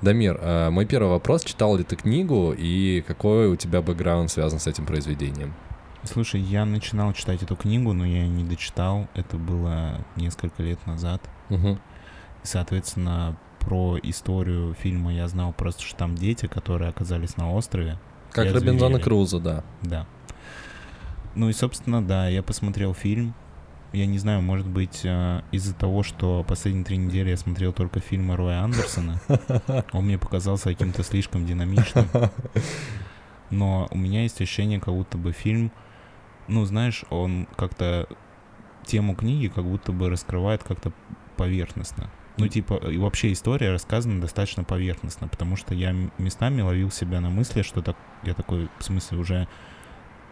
Дамир, 0.00 0.38
э, 0.40 0.70
мой 0.70 0.86
первый 0.86 1.10
вопрос, 1.10 1.44
читал 1.44 1.76
ли 1.76 1.84
ты 1.84 1.96
книгу 1.96 2.54
и 2.56 3.02
какой 3.06 3.48
у 3.48 3.56
тебя 3.56 3.82
бэкграунд 3.82 4.30
связан 4.30 4.58
с 4.58 4.66
этим 4.66 4.86
произведением? 4.86 5.52
Слушай, 6.04 6.40
я 6.40 6.64
начинал 6.64 7.12
читать 7.12 7.42
эту 7.42 7.54
книгу, 7.54 7.92
но 7.92 8.04
я 8.04 8.26
не 8.26 8.44
дочитал. 8.44 9.08
Это 9.14 9.36
было 9.36 10.04
несколько 10.16 10.62
лет 10.62 10.84
назад. 10.86 11.22
И, 11.50 11.56
соответственно, 12.42 13.36
про 13.60 13.96
историю 14.02 14.74
фильма 14.74 15.14
я 15.14 15.28
знал 15.28 15.52
просто, 15.52 15.82
что 15.82 15.96
там 15.96 16.16
дети, 16.16 16.46
которые 16.46 16.90
оказались 16.90 17.36
на 17.36 17.52
острове. 17.52 17.98
Как 18.32 18.52
Робинзона. 18.52 18.98
Круза, 18.98 19.38
да. 19.38 19.64
Да. 19.82 20.06
Ну 21.34 21.48
и, 21.48 21.52
собственно, 21.52 22.02
да, 22.02 22.28
я 22.28 22.42
посмотрел 22.42 22.94
фильм. 22.94 23.34
Я 23.92 24.06
не 24.06 24.18
знаю, 24.18 24.40
может 24.40 24.66
быть, 24.66 25.02
э, 25.04 25.42
из-за 25.52 25.74
того, 25.74 26.02
что 26.02 26.42
последние 26.48 26.84
три 26.84 26.96
недели 26.96 27.28
я 27.28 27.36
смотрел 27.36 27.74
только 27.74 28.00
фильмы 28.00 28.36
Роя 28.36 28.62
Андерсона, 28.62 29.20
он 29.92 30.06
мне 30.06 30.16
показался 30.16 30.70
каким-то 30.70 31.02
слишком 31.02 31.44
динамичным. 31.44 32.06
Но 33.50 33.86
у 33.90 33.98
меня 33.98 34.22
есть 34.22 34.40
ощущение, 34.40 34.80
как 34.80 34.94
будто 34.94 35.18
бы 35.18 35.32
фильм, 35.32 35.70
ну, 36.52 36.64
знаешь, 36.64 37.04
он 37.10 37.48
как-то 37.56 38.08
тему 38.84 39.14
книги 39.14 39.48
как 39.48 39.64
будто 39.64 39.92
бы 39.92 40.10
раскрывает 40.10 40.62
как-то 40.62 40.92
поверхностно. 41.36 42.10
Ну, 42.38 42.48
типа, 42.48 42.74
и 42.74 42.96
вообще 42.96 43.32
история 43.32 43.70
рассказана 43.70 44.20
достаточно 44.20 44.64
поверхностно, 44.64 45.28
потому 45.28 45.56
что 45.56 45.74
я 45.74 45.94
местами 46.18 46.62
ловил 46.62 46.90
себя 46.90 47.20
на 47.20 47.28
мысли, 47.28 47.62
что 47.62 47.82
так, 47.82 47.96
я 48.22 48.34
такой, 48.34 48.68
в 48.78 48.84
смысле, 48.84 49.18
уже, 49.18 49.48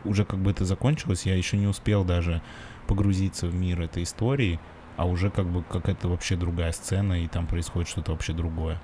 уже 0.05 0.25
как 0.25 0.41
бы 0.41 0.51
это 0.51 0.65
закончилось, 0.65 1.27
я 1.27 1.37
еще 1.37 1.59
не 1.59 1.67
успел 1.67 2.05
даже 2.05 2.41
погрузиться 2.87 3.47
в 3.47 3.55
мир 3.55 3.83
этой 3.83 4.05
истории, 4.05 4.59
а 5.01 5.07
уже 5.07 5.31
как 5.31 5.47
бы 5.47 5.63
какая-то 5.63 6.09
вообще 6.09 6.37
другая 6.37 6.73
сцена, 6.73 7.25
и 7.25 7.27
там 7.27 7.47
происходит 7.47 7.89
что-то 7.89 8.13
вообще 8.13 8.35
другое. 8.35 8.79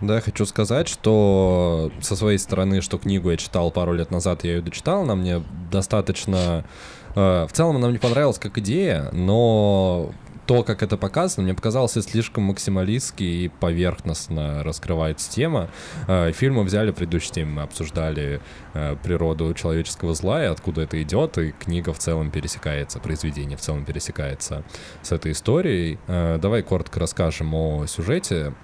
Да, 0.00 0.14
я 0.14 0.20
хочу 0.22 0.46
сказать, 0.46 0.88
что 0.88 1.92
со 2.00 2.16
своей 2.16 2.38
стороны, 2.38 2.80
что 2.80 2.96
книгу 2.96 3.30
я 3.30 3.36
читал 3.36 3.70
пару 3.70 3.92
лет 3.92 4.10
назад, 4.10 4.44
я 4.44 4.54
ее 4.54 4.62
дочитал, 4.62 5.02
она 5.02 5.14
мне 5.14 5.42
достаточно... 5.70 6.64
э, 7.14 7.46
в 7.46 7.52
целом 7.52 7.76
она 7.76 7.88
мне 7.88 7.98
понравилась 7.98 8.38
как 8.38 8.56
идея, 8.56 9.10
но 9.12 10.10
то, 10.48 10.62
как 10.62 10.82
это 10.82 10.96
показано, 10.96 11.44
мне 11.44 11.52
показалось 11.52 11.92
слишком 11.92 12.44
максималистски 12.44 13.22
и 13.22 13.48
поверхностно 13.48 14.64
раскрывается 14.64 15.30
тема. 15.30 15.68
Э, 16.06 16.32
Фильм 16.32 16.54
мы 16.54 16.62
взяли, 16.62 16.90
предыдущей 16.90 17.32
теме 17.32 17.50
мы 17.50 17.62
обсуждали 17.62 18.40
э, 18.72 18.96
природу 19.02 19.52
человеческого 19.52 20.14
зла 20.14 20.42
и 20.42 20.46
откуда 20.46 20.80
это 20.80 21.02
идет, 21.02 21.36
и 21.36 21.50
книга 21.52 21.92
в 21.92 21.98
целом 21.98 22.30
пересекается, 22.30 22.98
произведение 22.98 23.58
в 23.58 23.60
целом 23.60 23.84
пересекается 23.84 24.64
с 25.02 25.12
этой 25.12 25.32
историей. 25.32 25.98
Э, 26.06 26.38
Давай 26.40 26.62
коротко 26.62 26.98
расскажем 26.98 27.52
о 27.54 27.86
сюжете 27.86 28.54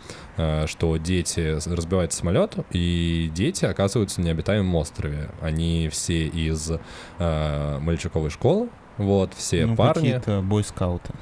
что 0.67 0.97
дети 0.97 1.59
разбивают 1.73 2.13
самолет, 2.13 2.57
и 2.73 3.31
дети 3.33 3.67
оказываются 3.67 4.21
на 4.21 4.25
необитаемом 4.25 4.75
острове. 4.75 5.31
Они 5.41 5.89
все 5.93 6.27
из 6.27 6.73
мальчиковой 7.21 8.31
школы, 8.31 8.69
вот, 8.99 9.33
все 9.35 9.67
ну, 9.67 9.77
парни. 9.77 10.11
какие-то 10.11 10.41
бойскауты. 10.41 11.13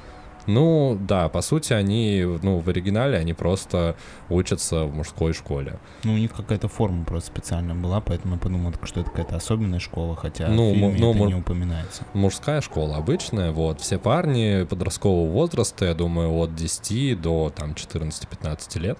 Ну, 0.47 0.97
да, 0.99 1.29
по 1.29 1.41
сути, 1.41 1.73
они, 1.73 2.23
ну, 2.41 2.59
в 2.59 2.69
оригинале 2.69 3.17
они 3.17 3.33
просто 3.33 3.95
учатся 4.29 4.83
в 4.83 4.93
мужской 4.93 5.33
школе. 5.33 5.79
Ну, 6.03 6.13
у 6.13 6.17
них 6.17 6.31
какая-то 6.33 6.67
форма 6.67 7.05
просто 7.05 7.31
специальная 7.31 7.75
была, 7.75 8.01
поэтому 8.01 8.35
я 8.35 8.39
подумал, 8.39 8.73
что 8.83 9.01
это 9.01 9.09
какая-то 9.09 9.35
особенная 9.35 9.79
школа, 9.79 10.15
хотя 10.15 10.47
Ну, 10.47 10.71
в 10.71 10.73
фильме 10.73 10.97
ну, 10.99 11.13
это 11.13 11.23
не 11.25 11.35
упоминается. 11.35 12.03
Мужская 12.13 12.61
школа 12.61 12.97
обычная, 12.97 13.51
вот, 13.51 13.81
все 13.81 13.97
парни 13.97 14.63
подросткового 14.63 15.31
возраста, 15.31 15.85
я 15.85 15.93
думаю, 15.93 16.31
от 16.33 16.55
10 16.55 17.19
до, 17.21 17.51
там, 17.55 17.71
14-15 17.71 18.79
лет. 18.79 18.97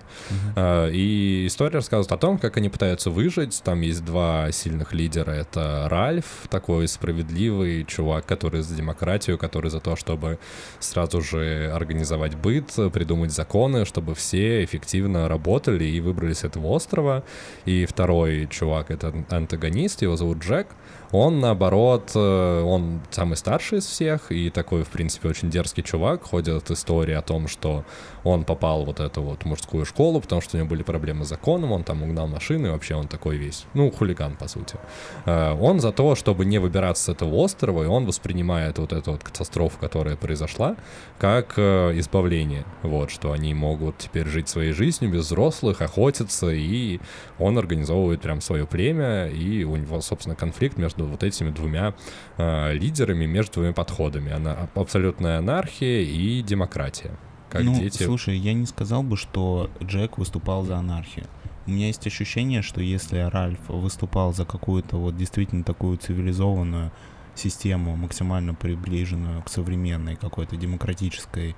А, 0.56 0.89
И 0.89 1.47
история 1.47 1.77
рассказывает 1.77 2.12
о 2.12 2.17
том, 2.17 2.38
как 2.38 2.58
они 2.58 2.69
пытаются 2.69 3.10
выжить. 3.10 3.62
Там 3.63 3.82
есть 3.82 4.06
два 4.06 4.51
сильных 4.51 4.93
лидера. 4.93 5.32
Это 5.32 5.88
Ральф, 5.89 6.25
такой 6.49 6.88
справедливый 6.88 7.84
чувак, 7.86 8.25
который 8.25 8.62
за 8.62 8.75
демократию, 8.75 9.38
который 9.38 9.69
за 9.71 9.79
то, 9.79 9.95
чтобы 9.95 10.39
сразу 10.79 11.21
же 11.21 11.32
организовать 11.39 12.35
быт, 12.35 12.73
придумать 12.93 13.31
законы, 13.31 13.85
чтобы 13.85 14.15
все 14.15 14.63
эффективно 14.63 15.27
работали 15.27 15.83
и 15.85 15.99
выбрались 15.99 16.39
с 16.39 16.43
этого 16.43 16.67
острова. 16.67 17.23
И 17.65 17.85
второй 17.85 18.47
чувак— 18.47 18.85
это 18.91 19.13
антагонист, 19.29 20.01
его 20.01 20.15
зовут 20.15 20.39
Джек. 20.39 20.67
Он, 21.13 21.39
наоборот, 21.39 22.12
э, 22.15 22.62
он 22.63 23.02
самый 23.12 23.38
старший 23.38 23.78
из 23.78 23.86
всех, 23.86 24.32
и 24.32 24.49
такой, 24.49 24.84
в 24.84 24.89
принципе, 24.89 25.30
очень 25.30 25.52
дерзкий 25.52 25.84
чувак. 25.84 26.23
Ходят 26.23 26.71
истории 26.71 27.13
о 27.13 27.21
том, 27.21 27.47
что 27.47 27.86
он 28.23 28.43
попал 28.45 28.84
вот 28.84 28.99
эту 28.99 29.21
вот 29.21 29.45
мужскую 29.45 29.86
школу, 29.86 30.19
потому 30.19 30.41
что 30.41 30.58
у 30.58 30.60
него 30.60 30.69
были 30.69 30.82
проблемы 30.82 31.23
с 31.23 31.28
законом, 31.28 31.71
он 31.71 31.84
там 31.84 32.02
угнал 32.02 32.28
машины, 32.28 32.71
вообще 32.71 32.95
он 32.95 33.08
такой 33.08 33.38
весь, 33.38 33.65
ну, 33.76 33.91
хулиган, 33.91 34.36
по 34.36 34.47
сути. 34.47 34.78
Э, 35.26 35.54
Он 35.54 35.80
за 35.80 35.91
то, 35.91 36.15
чтобы 36.15 36.45
не 36.45 36.58
выбираться 36.58 37.04
с 37.04 37.10
этого 37.10 37.36
острова, 37.36 37.84
и 37.84 37.86
он 37.86 38.08
воспринимает 38.08 38.80
вот 38.80 38.91
эту 38.91 39.12
вот 39.12 39.23
катастрофу, 39.23 39.78
которая 39.80 40.15
произошла, 40.15 40.76
как 41.19 41.54
э, 41.58 41.91
избавление. 41.99 42.65
Вот, 42.82 43.12
что 43.12 43.34
они 43.34 43.54
могут 43.54 43.99
теперь 43.99 44.28
жить 44.28 44.49
своей 44.49 44.71
жизнью 44.71 45.12
без 45.12 45.26
взрослых, 45.26 45.84
охотиться, 45.84 46.49
и 46.49 46.99
он 47.38 47.58
организовывает 47.60 48.21
прям 48.21 48.41
свое 48.41 48.65
племя, 48.65 49.28
и 49.28 49.63
у 49.63 49.76
него, 49.76 50.02
собственно, 50.02 50.36
конфликт 50.36 50.78
между 50.78 51.02
вот 51.05 51.23
этими 51.23 51.49
двумя 51.49 51.93
э, 52.37 52.73
лидерами, 52.73 53.25
между 53.25 53.53
двумя 53.53 53.73
подходами. 53.73 54.31
Она 54.31 54.69
абсолютная 54.75 55.39
анархия 55.39 56.01
и 56.01 56.41
демократия. 56.41 57.11
Как 57.49 57.63
ну, 57.63 57.75
дети. 57.75 58.03
слушай, 58.03 58.35
я 58.35 58.53
не 58.53 58.65
сказал 58.65 59.03
бы, 59.03 59.15
что 59.15 59.69
Джек 59.81 60.17
выступал 60.17 60.63
за 60.63 60.77
анархию. 60.77 61.25
У 61.65 61.71
меня 61.71 61.87
есть 61.87 62.05
ощущение, 62.07 62.61
что 62.61 62.81
если 62.81 63.19
Ральф 63.19 63.59
выступал 63.67 64.33
за 64.33 64.43
какую-то 64.43 64.97
вот 64.97 65.15
действительно 65.15 65.63
такую 65.63 65.97
цивилизованную 65.97 66.91
систему, 67.35 67.95
максимально 67.95 68.53
приближенную 68.53 69.41
к 69.43 69.49
современной 69.49 70.15
какой-то 70.15 70.55
демократической 70.55 71.55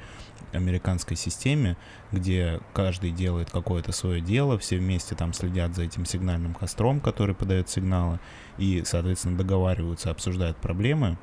американской 0.53 1.17
системе, 1.17 1.75
где 2.11 2.59
каждый 2.73 3.11
делает 3.11 3.51
какое-то 3.51 3.91
свое 3.91 4.21
дело, 4.21 4.57
все 4.57 4.77
вместе 4.77 5.15
там 5.15 5.33
следят 5.33 5.75
за 5.75 5.83
этим 5.83 6.05
сигнальным 6.05 6.53
костром, 6.53 6.99
который 6.99 7.35
подает 7.35 7.69
сигналы, 7.69 8.19
и, 8.57 8.83
соответственно, 8.85 9.37
договариваются, 9.37 10.11
обсуждают 10.11 10.57
проблемы, 10.57 11.17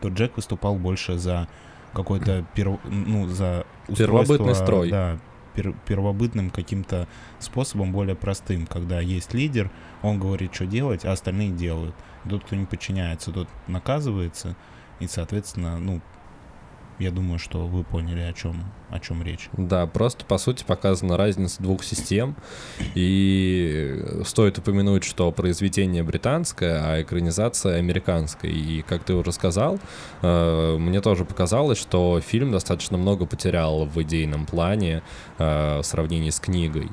то 0.00 0.08
Джек 0.08 0.36
выступал 0.36 0.76
больше 0.76 1.18
за 1.18 1.48
какой-то 1.94 2.44
перв... 2.54 2.78
ну, 2.84 3.28
за 3.28 3.64
Первобытный 3.96 4.54
строй. 4.54 4.90
Да, 4.90 5.18
пер... 5.54 5.74
первобытным 5.86 6.50
каким-то 6.50 7.08
способом, 7.38 7.92
более 7.92 8.16
простым, 8.16 8.66
когда 8.66 9.00
есть 9.00 9.34
лидер, 9.34 9.70
он 10.02 10.18
говорит, 10.18 10.54
что 10.54 10.66
делать, 10.66 11.04
а 11.04 11.12
остальные 11.12 11.50
делают. 11.50 11.94
Тот, 12.28 12.44
кто 12.44 12.56
не 12.56 12.66
подчиняется, 12.66 13.32
тот 13.32 13.48
наказывается, 13.66 14.56
и, 15.00 15.06
соответственно, 15.06 15.78
ну, 15.78 16.00
я 16.98 17.10
думаю, 17.10 17.38
что 17.38 17.66
вы 17.66 17.84
поняли, 17.84 18.20
о 18.20 18.32
чем, 18.32 18.64
о 18.90 19.00
чем 19.00 19.22
речь. 19.22 19.48
Да, 19.56 19.86
просто 19.86 20.24
по 20.24 20.38
сути 20.38 20.64
показана 20.64 21.16
разница 21.16 21.62
двух 21.62 21.82
систем. 21.84 22.36
И 22.94 24.02
стоит 24.24 24.58
упомянуть, 24.58 25.04
что 25.04 25.30
произведение 25.32 26.02
британское, 26.02 26.82
а 26.84 27.02
экранизация 27.02 27.78
американская. 27.78 28.50
И 28.50 28.82
как 28.82 29.04
ты 29.04 29.14
уже 29.14 29.32
сказал, 29.32 29.78
э, 30.22 30.76
мне 30.78 31.00
тоже 31.00 31.24
показалось, 31.24 31.78
что 31.78 32.20
фильм 32.20 32.52
достаточно 32.52 32.96
много 32.96 33.26
потерял 33.26 33.86
в 33.86 34.02
идейном 34.02 34.46
плане 34.46 35.02
э, 35.38 35.78
в 35.78 35.84
сравнении 35.84 36.30
с 36.30 36.40
книгой 36.40 36.90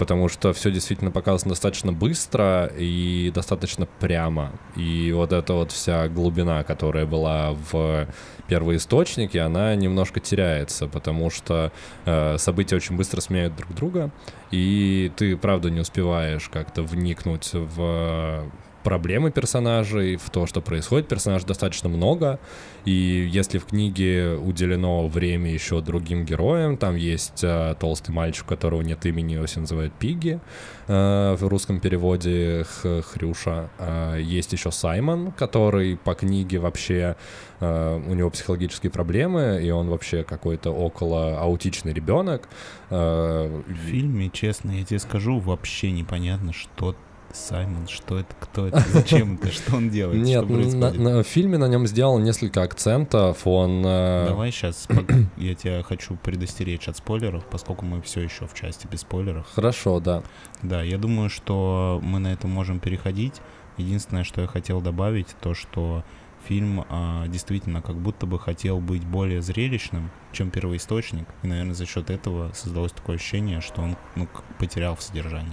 потому 0.00 0.28
что 0.28 0.54
все 0.54 0.70
действительно 0.70 1.10
показано 1.10 1.50
достаточно 1.50 1.92
быстро 1.92 2.72
и 2.74 3.30
достаточно 3.34 3.86
прямо. 3.98 4.50
И 4.74 5.12
вот 5.14 5.30
эта 5.30 5.52
вот 5.52 5.72
вся 5.72 6.08
глубина, 6.08 6.64
которая 6.64 7.04
была 7.04 7.52
в 7.70 8.08
первоисточнике, 8.50 9.42
она 9.42 9.76
немножко 9.76 10.18
теряется, 10.18 10.88
потому 10.88 11.30
что 11.30 11.70
э, 12.04 12.36
события 12.36 12.74
очень 12.74 12.96
быстро 12.96 13.20
сменяют 13.20 13.54
друг 13.54 13.72
друга, 13.72 14.10
и 14.50 15.12
ты, 15.16 15.36
правда, 15.36 15.70
не 15.70 15.78
успеваешь 15.78 16.48
как-то 16.48 16.82
вникнуть 16.82 17.50
в 17.52 18.50
проблемы 18.82 19.30
персонажей, 19.30 20.16
в 20.16 20.30
то, 20.30 20.46
что 20.46 20.60
происходит. 20.60 21.08
Персонажей 21.08 21.46
достаточно 21.46 21.88
много, 21.88 22.38
и 22.84 23.28
если 23.30 23.58
в 23.58 23.66
книге 23.66 24.36
уделено 24.36 25.06
время 25.08 25.52
еще 25.52 25.80
другим 25.80 26.24
героям, 26.24 26.76
там 26.76 26.96
есть 26.96 27.42
э, 27.42 27.74
толстый 27.78 28.12
мальчик, 28.12 28.46
у 28.46 28.48
которого 28.48 28.82
нет 28.82 29.04
имени, 29.06 29.34
его 29.34 29.46
все 29.46 29.60
называют 29.60 29.92
Пиги, 29.94 30.40
э, 30.86 31.36
в 31.38 31.46
русском 31.46 31.80
переводе 31.80 32.64
х, 32.64 33.02
Хрюша. 33.02 33.70
Э, 33.78 34.18
есть 34.20 34.52
еще 34.52 34.70
Саймон, 34.70 35.32
который 35.32 35.96
по 35.96 36.14
книге 36.14 36.58
вообще, 36.58 37.16
э, 37.60 38.02
у 38.06 38.14
него 38.14 38.30
психологические 38.30 38.90
проблемы, 38.90 39.60
и 39.62 39.70
он 39.70 39.88
вообще 39.88 40.24
какой-то 40.24 40.70
около 40.70 41.38
аутичный 41.38 41.92
ребенок. 41.92 42.48
Э, 42.90 43.62
в 43.66 43.74
фильме, 43.86 44.30
честно, 44.30 44.70
я 44.72 44.84
тебе 44.84 44.98
скажу, 44.98 45.38
вообще 45.38 45.90
непонятно, 45.90 46.52
что 46.52 46.94
Саймон, 47.32 47.86
что 47.88 48.18
это, 48.18 48.34
кто 48.38 48.66
это, 48.66 48.82
зачем 48.88 49.34
это, 49.34 49.48
что 49.52 49.76
он 49.76 49.90
делает? 49.90 50.22
Нет, 50.22 50.48
на, 50.48 50.92
на, 50.92 51.22
в 51.22 51.26
фильме 51.26 51.58
на 51.58 51.66
нем 51.68 51.86
сделал 51.86 52.18
несколько 52.18 52.62
акцентов, 52.62 53.46
он... 53.46 53.82
Э... 53.84 54.26
Давай 54.28 54.50
сейчас, 54.50 54.88
я 55.36 55.54
тебя 55.54 55.82
хочу 55.82 56.16
предостеречь 56.16 56.88
от 56.88 56.96
спойлеров, 56.96 57.44
поскольку 57.46 57.84
мы 57.84 58.02
все 58.02 58.20
еще 58.20 58.46
в 58.46 58.54
части 58.54 58.86
без 58.90 59.00
спойлеров. 59.00 59.46
Хорошо, 59.54 60.00
да. 60.00 60.22
Да, 60.62 60.82
я 60.82 60.98
думаю, 60.98 61.30
что 61.30 62.00
мы 62.02 62.18
на 62.18 62.32
это 62.32 62.46
можем 62.46 62.80
переходить. 62.80 63.40
Единственное, 63.76 64.24
что 64.24 64.40
я 64.40 64.46
хотел 64.46 64.80
добавить, 64.80 65.28
то, 65.40 65.54
что 65.54 66.04
фильм 66.46 66.84
а, 66.88 67.26
действительно 67.26 67.82
как 67.82 67.96
будто 67.96 68.26
бы 68.26 68.38
хотел 68.38 68.80
быть 68.80 69.04
более 69.04 69.42
зрелищным, 69.42 70.10
чем 70.32 70.50
первоисточник. 70.50 71.26
И, 71.42 71.46
наверное, 71.46 71.74
за 71.74 71.86
счет 71.86 72.10
этого 72.10 72.52
создалось 72.54 72.92
такое 72.92 73.16
ощущение, 73.16 73.60
что 73.60 73.82
он 73.82 73.96
ну, 74.16 74.28
потерял 74.58 74.96
в 74.96 75.02
содержании. 75.02 75.52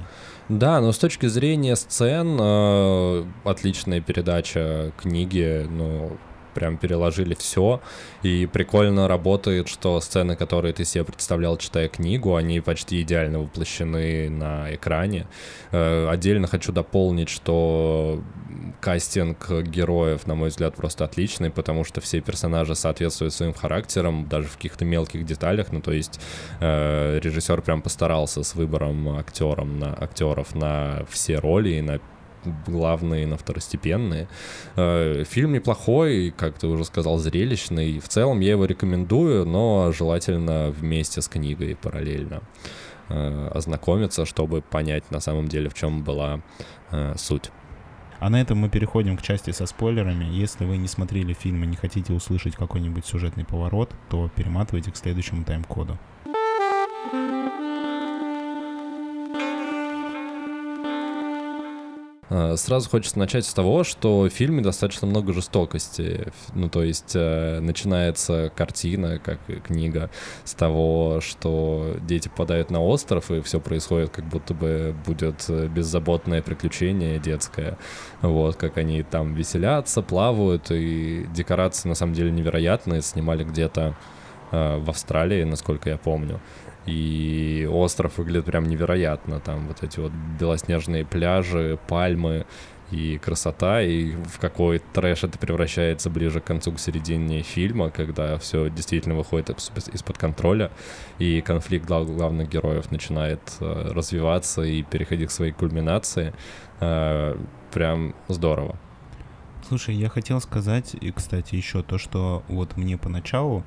Да, 0.50 0.80
но 0.82 0.91
с 0.91 0.97
точки 0.97 1.26
зрения 1.28 1.76
сцен, 1.76 2.38
э, 2.39 3.26
отличная 3.43 4.02
передача 4.02 4.91
книги, 4.97 5.65
ну, 5.69 6.17
прям 6.58 6.78
переложили 6.78 7.36
все. 7.36 7.82
И 8.23 8.47
прикольно 8.47 9.08
работает, 9.08 9.67
что 9.67 10.02
сцены, 10.02 10.36
которые 10.36 10.73
ты 10.73 10.86
себе 10.86 11.04
представлял, 11.04 11.56
читая 11.58 11.88
книгу, 11.88 12.36
они 12.36 12.62
почти 12.62 13.04
идеально 13.04 13.39
воплощены 13.39 14.28
на 14.32 14.73
экране. 14.73 15.28
Э, 15.71 16.08
отдельно 16.10 16.47
хочу 16.47 16.71
дополнить, 16.71 17.30
что 17.30 18.23
кастинг 18.80 19.50
героев, 19.50 20.28
на 20.28 20.36
мой 20.36 20.50
взгляд, 20.50 20.76
просто 20.76 21.06
отличный, 21.06 21.50
потому 21.50 21.84
что 21.84 22.02
все 22.02 22.22
персонажи 22.22 22.76
соответствуют 22.76 23.34
своим 23.34 23.54
характерам, 23.54 24.28
даже 24.28 24.48
в 24.48 24.56
каких-то 24.56 24.86
мелких 24.86 25.26
деталях. 25.26 25.72
Ну, 25.72 25.82
то 25.82 25.92
есть 25.92 26.20
э, 26.60 27.20
режиссер 27.22 27.62
прям 27.62 27.82
постарался 27.82 28.44
с 28.44 28.56
выбором 28.56 29.10
актером 29.18 29.80
на 29.80 29.94
актеров 29.94 30.56
на 30.56 31.06
все 31.10 31.38
роли 31.40 31.70
и 31.70 31.82
на 31.82 32.00
главные 32.66 33.28
на 33.28 33.38
второстепенные. 33.38 34.28
Э, 34.76 35.24
фильм 35.28 35.54
неплохой, 35.54 36.34
как 36.36 36.58
ты 36.58 36.68
уже 36.68 36.86
сказал, 36.86 37.18
зрелищный. 37.18 38.00
В 38.00 38.08
целом 38.08 38.40
я 38.40 38.52
его 38.52 38.66
рекомендую, 38.66 39.46
но 39.46 39.92
желательно 39.92 40.70
вместе 40.70 41.22
с 41.22 41.28
книгой 41.28 41.76
параллельно 41.76 42.42
э, 43.10 43.50
ознакомиться, 43.54 44.26
чтобы 44.26 44.62
понять 44.62 45.10
на 45.12 45.20
самом 45.20 45.48
деле, 45.48 45.70
в 45.70 45.74
чем 45.74 46.04
была 46.04 46.42
э, 46.92 47.13
суть. 47.18 47.52
А 48.19 48.30
на 48.30 48.41
этом 48.41 48.58
мы 48.58 48.69
переходим 48.69 49.15
к 49.17 49.21
части 49.21 49.51
со 49.51 49.65
спойлерами. 49.65 50.25
Если 50.25 50.65
вы 50.65 50.77
не 50.77 50.88
смотрели 50.88 51.34
фильм 51.34 51.63
и 51.63 51.67
не 51.67 51.75
хотите 51.75 52.13
услышать 52.13 52.56
какой-нибудь 52.56 53.06
сюжетный 53.06 53.45
поворот, 53.45 53.93
то 54.10 54.30
перематывайте 54.36 54.91
к 54.91 54.97
следующему 54.97 55.43
тайм-коду. 55.43 55.97
Сразу 62.30 62.90
хочется 62.90 63.18
начать 63.18 63.46
с 63.46 63.54
того, 63.54 63.84
что 63.84 64.22
в 64.22 64.30
фильме 64.30 64.62
достаточно 64.62 65.08
много 65.08 65.34
жестокости. 65.34 66.32
Ну, 66.54 66.70
то 66.70 66.84
есть 66.84 67.13
э, 67.16 67.60
начинается 67.60 68.52
картина, 68.56 69.20
как 69.20 69.40
и 69.48 69.56
книга, 69.56 70.10
с 70.44 70.54
того, 70.54 71.20
что 71.22 71.96
дети 72.02 72.28
попадают 72.28 72.70
на 72.70 72.84
остров, 72.84 73.32
и 73.32 73.42
все 73.42 73.60
происходит, 73.60 74.10
как 74.10 74.26
будто 74.26 74.54
бы 74.54 74.96
будет 75.06 75.46
э, 75.48 75.68
беззаботное 75.68 76.42
приключение 76.42 77.20
детское. 77.20 77.78
Вот, 78.22 78.58
как 78.58 78.78
они 78.78 79.04
там 79.04 79.34
веселятся, 79.34 80.02
плавают, 80.02 80.70
и 80.72 81.26
декорации 81.34 81.88
на 81.88 81.96
самом 81.96 82.13
деле 82.13 82.32
невероятные. 82.32 83.02
Снимали 83.02 83.44
где-то 83.44 83.96
в 84.50 84.90
Австралии, 84.90 85.44
насколько 85.44 85.90
я 85.90 85.98
помню. 85.98 86.40
И 86.88 87.69
остров 87.71 88.17
выглядит 88.17 88.45
прям 88.45 88.65
невероятно. 88.65 89.39
Там 89.39 89.67
вот 89.67 89.84
эти 89.84 90.00
вот 90.00 90.12
белоснежные 90.39 91.06
пляжи, 91.06 91.78
пальмы 91.88 92.45
и 92.91 93.17
красота, 93.17 93.82
и 93.82 94.12
в 94.12 94.39
какой 94.39 94.80
трэш 94.80 95.26
это 95.26 95.38
превращается 95.38 96.10
ближе 96.10 96.39
к 96.39 96.45
концу, 96.45 96.71
к 96.71 96.80
середине 96.80 97.41
фильма, 97.41 97.89
когда 97.89 98.38
все 98.38 98.69
действительно 98.69 99.15
выходит 99.15 99.50
из-под 99.50 100.17
контроля, 100.17 100.71
и 101.19 101.41
конфликт 101.41 101.86
главных 101.86 102.50
героев 102.50 102.89
начинает 102.91 103.41
э, 103.60 103.91
развиваться 103.93 104.62
и 104.62 104.84
переходить 104.84 105.30
к 105.30 105.32
своей 105.32 105.52
кульминации. 105.52 106.34
Э, 106.80 107.36
прям 107.73 108.15
здорово. 108.30 108.78
Слушай, 109.67 109.95
я 109.95 110.08
хотел 110.08 110.39
сказать, 110.39 110.95
и, 111.00 111.12
кстати, 111.12 111.56
еще 111.56 111.84
то, 111.84 111.97
что 111.97 112.43
вот 112.47 112.78
мне 112.78 112.97
поначалу 112.97 113.63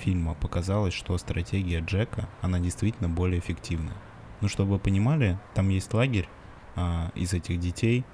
фильма 0.00 0.34
показалось, 0.34 0.94
что 0.94 1.16
стратегия 1.18 1.80
Джека, 1.80 2.28
она 2.40 2.58
действительно 2.58 3.08
более 3.08 3.38
эффективна. 3.38 3.92
Ну, 4.40 4.48
чтобы 4.48 4.72
вы 4.72 4.78
понимали, 4.78 5.38
там 5.54 5.68
есть 5.68 5.92
лагерь 5.92 6.28
а, 6.76 7.10
из 7.14 7.32
этих 7.34 7.60
детей, 7.60 8.04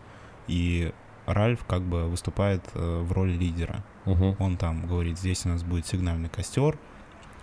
и 0.48 0.92
Ральф 1.26 1.64
как 1.64 1.82
бы 1.82 2.08
выступает 2.08 2.62
а, 2.74 3.02
в 3.02 3.12
роли 3.12 3.32
лидера. 3.32 3.84
Угу. 4.06 4.36
Он 4.38 4.56
там 4.56 4.86
говорит, 4.86 5.18
здесь 5.18 5.46
у 5.46 5.50
нас 5.50 5.62
будет 5.62 5.86
сигнальный 5.86 6.28
костер, 6.28 6.78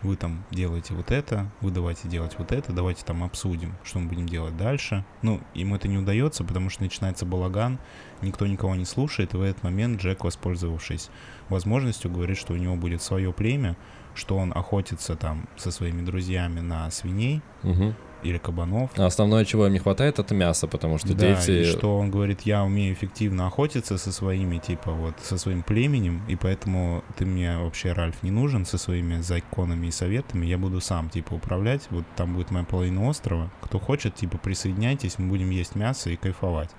вы 0.04 0.18
там 0.18 0.44
делаете 0.52 0.94
вот 0.94 1.12
это, 1.12 1.50
вы 1.62 1.72
давайте 1.72 2.08
делать 2.08 2.36
вот 2.38 2.52
это, 2.52 2.74
давайте 2.74 3.06
там 3.06 3.24
обсудим, 3.24 3.74
что 3.84 4.00
мы 4.00 4.10
будем 4.10 4.28
делать 4.28 4.56
дальше. 4.58 5.06
Ну, 5.22 5.42
ему 5.54 5.76
это 5.76 5.88
не 5.88 5.98
удается, 5.98 6.44
потому 6.44 6.70
что 6.70 6.84
начинается 6.84 7.26
балаган, 7.26 7.80
никто 8.22 8.46
никого 8.46 8.76
не 8.76 8.86
слушает, 8.86 9.34
и 9.34 9.38
в 9.38 9.42
этот 9.42 9.64
момент 9.64 10.02
Джек, 10.02 10.24
воспользовавшись 10.24 11.10
возможностью, 11.50 12.12
говорит, 12.12 12.38
что 12.38 12.54
у 12.54 12.58
него 12.58 12.76
будет 12.76 13.02
свое 13.02 13.32
племя, 13.32 13.78
что 14.16 14.38
он 14.38 14.52
охотится 14.56 15.16
там 15.16 15.48
со 15.56 15.72
своими 15.72 16.02
друзьями 16.02 16.60
на 16.60 16.90
свиней 16.92 17.42
угу. 17.64 17.94
или 18.24 18.38
кабанов. 18.38 18.92
А 18.98 19.06
основное, 19.06 19.46
чего 19.46 19.68
им 19.68 19.74
не 19.74 19.80
хватает, 19.80 20.20
это 20.20 20.34
мясо, 20.36 20.68
потому 20.68 20.98
что 20.98 21.14
да, 21.14 21.36
дети... 21.36 21.52
и 21.52 21.64
что 21.66 21.98
он 21.98 22.12
говорит, 22.12 22.42
я 22.42 22.64
умею 22.64 22.94
эффективно 22.94 23.48
охотиться 23.48 23.98
со 23.98 24.12
своими, 24.12 24.58
типа, 24.58 24.92
вот, 24.92 25.16
со 25.22 25.38
своим 25.38 25.64
племенем, 25.64 26.22
и 26.28 26.36
поэтому 26.36 27.04
ты 27.18 27.26
мне 27.26 27.58
вообще, 27.58 27.94
Ральф, 27.94 28.22
не 28.24 28.32
нужен 28.32 28.66
со 28.66 28.78
своими 28.78 29.22
законами 29.22 29.88
и 29.88 29.92
советами, 29.92 30.46
я 30.46 30.58
буду 30.58 30.82
сам, 30.82 31.10
типа, 31.10 31.34
управлять, 31.34 31.88
вот 31.90 32.06
там 32.16 32.36
будет 32.36 32.52
моя 32.52 32.66
половина 32.66 33.08
острова, 33.08 33.52
кто 33.62 33.80
хочет, 33.80 34.16
типа, 34.16 34.38
присоединяйтесь, 34.38 35.18
мы 35.18 35.30
будем 35.30 35.50
есть 35.50 35.76
мясо 35.76 36.10
и 36.10 36.16
кайфовать. 36.16 36.70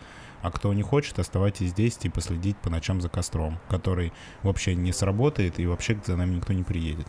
А 0.44 0.50
кто 0.50 0.74
не 0.74 0.82
хочет, 0.82 1.18
оставайтесь 1.18 1.70
здесь, 1.70 1.96
типа 1.96 2.20
следить 2.20 2.58
по 2.58 2.68
ночам 2.68 3.00
за 3.00 3.08
костром, 3.08 3.58
который 3.70 4.12
вообще 4.42 4.74
не 4.74 4.92
сработает 4.92 5.58
и 5.58 5.66
вообще 5.66 5.98
за 6.04 6.16
нами 6.16 6.34
никто 6.34 6.52
не 6.52 6.62
приедет. 6.62 7.06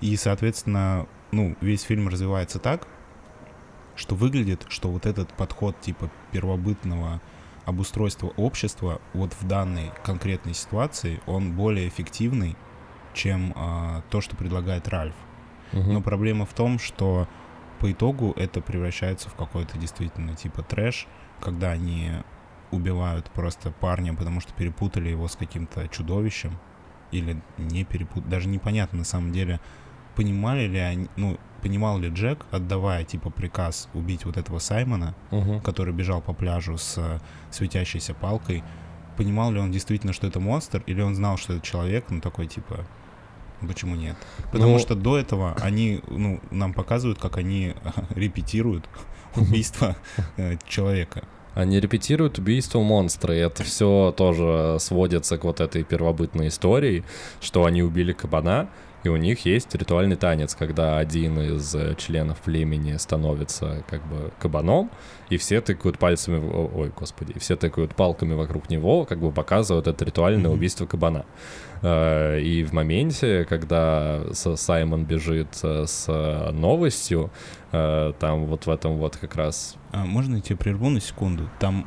И, 0.00 0.16
соответственно, 0.16 1.06
ну, 1.32 1.56
весь 1.60 1.82
фильм 1.82 2.08
развивается 2.08 2.58
так, 2.58 2.86
что 3.96 4.14
выглядит, 4.14 4.64
что 4.68 4.90
вот 4.90 5.06
этот 5.06 5.32
подход 5.34 5.80
типа 5.80 6.10
первобытного 6.30 7.20
обустройства 7.64 8.28
общества 8.36 9.00
вот 9.12 9.34
в 9.38 9.46
данной 9.46 9.90
конкретной 10.04 10.54
ситуации, 10.54 11.20
он 11.26 11.52
более 11.52 11.88
эффективный, 11.88 12.56
чем 13.12 13.52
а, 13.56 14.02
то, 14.10 14.20
что 14.20 14.36
предлагает 14.36 14.88
Ральф. 14.88 15.14
Мгм. 15.72 15.94
Но 15.94 16.00
проблема 16.00 16.46
в 16.46 16.54
том, 16.54 16.78
что 16.78 17.28
по 17.80 17.92
итогу 17.92 18.32
это 18.36 18.60
превращается 18.60 19.28
в 19.28 19.34
какой-то 19.34 19.76
действительно 19.78 20.34
типа 20.34 20.62
трэш, 20.62 21.06
когда 21.40 21.70
они 21.70 22.12
убивают 22.70 23.30
просто 23.30 23.70
парня, 23.70 24.14
потому 24.14 24.40
что 24.40 24.52
перепутали 24.52 25.10
его 25.10 25.28
с 25.28 25.36
каким-то 25.36 25.88
чудовищем. 25.88 26.58
Или 27.10 27.40
не 27.56 27.84
перепутали. 27.84 28.30
Даже 28.30 28.48
непонятно 28.48 28.98
на 28.98 29.04
самом 29.04 29.32
деле, 29.32 29.60
понимали 30.18 30.66
ли 30.66 30.78
они, 30.80 31.06
ну, 31.16 31.38
понимал 31.62 31.98
ли 32.00 32.08
Джек, 32.08 32.44
отдавая 32.50 33.04
типа 33.04 33.30
приказ 33.30 33.88
убить 33.94 34.24
вот 34.24 34.36
этого 34.36 34.58
Саймона, 34.58 35.14
Мгм. 35.30 35.60
который 35.60 35.94
бежал 35.94 36.20
по 36.20 36.32
пляжу 36.32 36.76
с 36.76 36.98
э, 36.98 37.20
светящейся 37.50 38.14
палкой, 38.14 38.62
понимал 39.16 39.52
ли 39.52 39.60
он 39.60 39.70
действительно, 39.72 40.12
что 40.12 40.26
это 40.26 40.40
монстр, 40.40 40.82
или 40.88 41.00
он 41.02 41.14
знал, 41.14 41.36
что 41.36 41.52
это 41.54 41.62
человек, 41.66 42.04
ну 42.10 42.20
такой 42.20 42.46
типа, 42.48 42.84
почему 43.60 43.94
нет? 43.96 44.16
Потому 44.52 44.72
Ну- 44.72 44.78
что 44.80 44.94
до 44.94 45.16
этого 45.18 45.54
они, 45.62 46.00
ну, 46.08 46.40
нам 46.50 46.72
показывают, 46.74 47.18
как 47.20 47.36
они 47.36 47.74
репетируют 48.16 48.88
убийство 49.36 49.94
э, 50.36 50.56
человека. 50.68 51.22
Они 51.54 51.80
репетируют 51.80 52.38
убийство 52.38 52.82
монстра, 52.82 53.34
и 53.34 53.38
это 53.38 53.62
все 53.64 54.12
тоже 54.16 54.76
сводится 54.80 55.38
к 55.38 55.44
вот 55.44 55.60
этой 55.60 55.82
первобытной 55.84 56.48
истории, 56.48 57.02
что 57.40 57.64
они 57.64 57.82
убили 57.82 58.12
кабана, 58.12 58.68
и 59.04 59.08
у 59.08 59.16
них 59.16 59.44
есть 59.46 59.74
ритуальный 59.74 60.16
танец, 60.16 60.54
когда 60.54 60.98
один 60.98 61.38
из 61.40 61.74
э, 61.74 61.94
членов 61.96 62.38
племени 62.38 62.96
становится 62.96 63.84
как 63.88 64.04
бы 64.06 64.30
кабаном, 64.40 64.90
и 65.30 65.36
все 65.36 65.60
тыкают 65.60 65.98
пальцами, 65.98 66.38
ой, 66.38 66.90
господи, 66.96 67.32
и 67.32 67.38
все 67.38 67.56
тыкают 67.56 67.94
палками 67.94 68.34
вокруг 68.34 68.70
него, 68.70 69.04
как 69.04 69.18
бы 69.20 69.30
показывают 69.30 69.86
это 69.86 70.04
ритуальное 70.04 70.48
Мгм. 70.50 70.58
убийство 70.58 70.86
кабана. 70.86 71.24
Э, 71.82 72.40
И 72.40 72.64
в 72.64 72.72
моменте, 72.72 73.44
когда 73.48 74.20
Саймон 74.32 75.04
бежит 75.04 75.58
э, 75.62 75.84
с 75.86 76.50
новостью, 76.52 77.30
там 77.70 78.46
вот 78.46 78.64
в 78.66 78.70
этом 78.70 78.96
вот 78.96 79.16
как 79.18 79.36
раз 79.36 79.76
А, 79.92 80.04
можно 80.06 80.36
я 80.36 80.40
тебя 80.40 80.56
прерву 80.56 80.88
на 80.88 81.00
секунду? 81.00 81.50
Там 81.60 81.86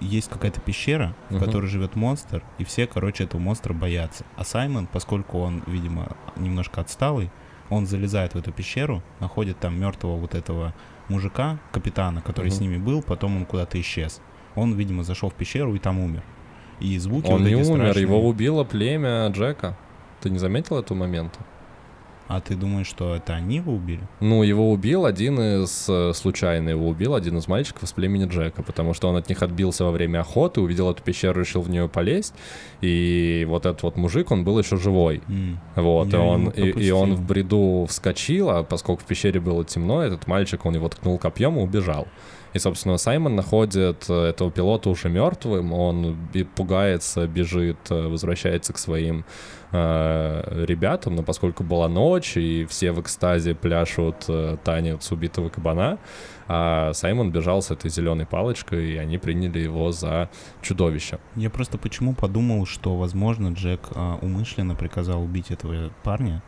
есть 0.00 0.28
какая-то 0.30 0.60
пещера, 0.60 1.14
в 1.30 1.34
Мгм. 1.36 1.44
которой 1.44 1.66
живет 1.66 1.96
монстр, 1.96 2.42
и 2.58 2.64
все, 2.64 2.86
короче, 2.86 3.24
этого 3.24 3.40
монстра 3.40 3.72
боятся. 3.74 4.24
А 4.36 4.44
Саймон, 4.44 4.86
поскольку 4.86 5.38
он, 5.40 5.62
видимо, 5.66 6.16
немножко 6.36 6.80
отсталый, 6.80 7.30
он 7.70 7.86
залезает 7.86 8.34
в 8.34 8.38
эту 8.38 8.52
пещеру, 8.52 9.02
находит 9.20 9.58
там 9.58 9.78
мертвого 9.80 10.16
вот 10.16 10.34
этого 10.34 10.74
мужика, 11.08 11.58
капитана, 11.72 12.20
который 12.22 12.46
Мгм. 12.48 12.54
с 12.56 12.60
ними 12.60 12.76
был, 12.76 13.02
потом 13.02 13.36
он 13.36 13.46
куда-то 13.46 13.80
исчез. 13.80 14.20
Он, 14.54 14.74
видимо, 14.74 15.02
зашел 15.04 15.30
в 15.30 15.34
пещеру 15.34 15.74
и 15.74 15.78
там 15.78 15.98
умер. 15.98 16.22
И 16.80 16.96
звуки 16.98 17.26
Он 17.26 17.32
вот 17.34 17.40
не 17.48 17.52
эти 17.54 17.68
умер, 17.70 17.80
страшные. 17.82 18.02
его 18.02 18.26
убило 18.28 18.64
племя 18.64 19.28
Джека. 19.28 19.76
Ты 20.20 20.30
не 20.30 20.38
заметил 20.38 20.78
этого 20.78 20.96
момента? 20.98 21.38
А 22.32 22.40
ты 22.40 22.54
думаешь, 22.54 22.86
что 22.86 23.16
это 23.16 23.34
они 23.34 23.56
его 23.56 23.72
убили? 23.74 24.02
Ну, 24.20 24.44
его 24.44 24.70
убил 24.70 25.04
один 25.04 25.40
из... 25.40 25.86
э, 25.88 26.12
Случайно 26.14 26.68
его 26.68 26.86
убил 26.86 27.16
один 27.16 27.38
из 27.38 27.48
мальчиков 27.48 27.82
из 27.82 27.90
племени 27.90 28.26
Джека, 28.26 28.62
потому 28.62 28.94
что 28.94 29.08
он 29.08 29.16
от 29.16 29.28
них 29.28 29.42
отбился 29.42 29.84
во 29.84 29.90
время 29.90 30.20
охоты, 30.20 30.60
увидел 30.60 30.88
эту 30.88 31.02
пещеру, 31.02 31.40
решил 31.40 31.60
в 31.60 31.68
нее 31.68 31.88
полезть, 31.88 32.32
и 32.82 33.44
вот 33.48 33.66
этот 33.66 33.82
вот 33.82 33.96
мужик, 33.96 34.30
он 34.30 34.44
был 34.44 34.60
еще 34.60 34.76
живой. 34.76 35.22
М. 35.28 35.58
Вот, 35.74 36.14
и 36.14 36.16
он, 36.16 36.50
и, 36.50 36.70
и 36.70 36.90
он 36.92 37.16
в 37.16 37.26
бреду 37.26 37.86
вскочил, 37.88 38.48
а 38.50 38.62
поскольку 38.62 39.02
в 39.02 39.06
пещере 39.06 39.40
было 39.40 39.64
темно, 39.64 40.00
этот 40.00 40.28
мальчик, 40.28 40.64
он 40.64 40.76
его 40.76 40.88
ткнул 40.88 41.18
копьем 41.18 41.58
и 41.58 41.62
убежал. 41.62 42.06
И, 42.52 42.58
собственно, 42.58 42.96
Саймон 42.96 43.36
находит 43.36 44.06
э, 44.08 44.28
этого 44.30 44.50
пилота 44.50 44.90
уже 44.90 45.08
мертвым, 45.08 45.72
он 45.72 46.16
пугается, 46.56 47.26
бежит, 47.26 47.78
э, 47.90 48.08
возвращается 48.08 48.72
к 48.72 48.78
своим 48.78 49.24
э, 49.72 50.64
ребятам, 50.66 51.14
но 51.14 51.22
поскольку 51.22 51.62
была 51.62 51.88
ночь, 51.88 52.36
и 52.36 52.66
все 52.66 52.92
в 52.92 53.00
экстазе 53.00 53.54
пляшут 53.54 54.24
э, 54.28 54.56
танец 54.64 55.12
убитого 55.12 55.48
кабана, 55.48 55.98
а 56.48 56.92
Саймон 56.92 57.30
бежал 57.30 57.62
с 57.62 57.70
этой 57.70 57.90
зеленой 57.90 58.26
палочкой, 58.26 58.94
и 58.94 58.96
они 58.96 59.18
приняли 59.18 59.60
его 59.60 59.92
за 59.92 60.28
чудовище. 60.62 61.20
Я 61.36 61.48
просто 61.50 61.78
почему 61.78 62.14
подумал, 62.14 62.66
что, 62.66 62.96
возможно, 62.96 63.52
Джек 63.52 63.82
а, 63.94 64.18
умышленно 64.20 64.74
приказал 64.74 65.22
убить 65.22 65.52
этого 65.52 65.92
парня, 66.02 66.42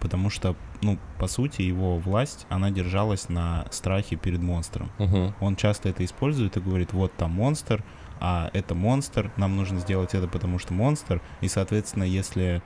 потому 0.00 0.30
что, 0.30 0.56
ну, 0.82 0.98
по 1.18 1.26
сути, 1.26 1.62
его 1.62 1.98
власть, 1.98 2.46
она 2.48 2.70
держалась 2.70 3.28
на 3.28 3.66
страхе 3.70 4.16
перед 4.16 4.40
монстром. 4.40 4.90
Мгм. 4.98 5.34
Он 5.40 5.56
часто 5.56 5.88
это 5.88 6.04
использует 6.04 6.56
и 6.56 6.60
говорит, 6.60 6.92
вот 6.92 7.12
там 7.16 7.32
монстр, 7.32 7.84
а 8.20 8.50
это 8.52 8.74
монстр, 8.74 9.30
нам 9.36 9.56
нужно 9.56 9.80
сделать 9.80 10.14
это, 10.14 10.28
потому 10.28 10.58
что 10.58 10.72
монстр. 10.72 11.20
И, 11.40 11.48
соответственно, 11.48 12.04
если 12.04 12.62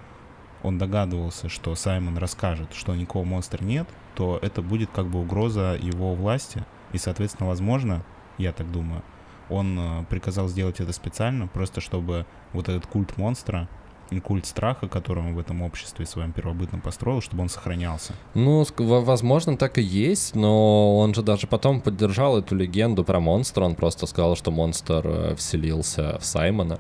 он 0.63 0.79
догадывался, 0.79 1.49
что 1.49 1.75
Саймон 1.75 2.19
расскажет, 2.19 2.73
что 2.73 2.95
никакого 2.95 3.25
монстра 3.25 3.63
нет, 3.63 3.89
то 4.15 4.39
это 4.41 4.63
будет 4.63 4.91
как 4.91 5.07
бы 5.09 5.21
угроза 5.21 5.77
его 5.81 6.15
власти. 6.15 6.65
И, 6.93 6.99
соответственно, 6.99 7.49
возможно, 7.49 8.05
я 8.39 8.53
так 8.53 8.71
думаю, 8.71 9.03
он 9.49 9.79
э, 9.79 10.05
приказал 10.09 10.49
сделать 10.49 10.81
это 10.81 10.93
специально, 10.93 11.47
просто 11.47 11.81
чтобы 11.81 12.27
вот 12.53 12.69
этот 12.69 12.87
культ 12.87 13.17
монстра 13.17 13.69
культ 14.21 14.47
страха, 14.47 14.89
который 14.89 15.23
он 15.23 15.35
в 15.35 15.39
этом 15.39 15.63
обществе 15.63 16.07
своем 16.07 16.33
первобытном 16.33 16.81
построил, 16.81 17.21
чтобы 17.21 17.43
он 17.43 17.49
сохранялся. 17.49 18.15
Ну, 18.35 18.65
возможно, 18.79 19.57
так 19.57 19.79
и 19.79 19.83
есть, 19.83 20.35
но 20.35 20.99
он 20.99 21.15
же 21.15 21.23
даже 21.23 21.47
потом 21.47 21.81
поддержал 21.81 22.39
эту 22.39 22.55
легенду 22.55 23.05
про 23.05 23.21
монстра. 23.21 23.65
Он 23.65 23.75
просто 23.75 24.07
сказал, 24.07 24.37
что 24.37 24.51
монстр 24.51 25.03
э, 25.05 25.35
вселился 25.37 26.19
в 26.19 26.25
Саймона 26.25 26.79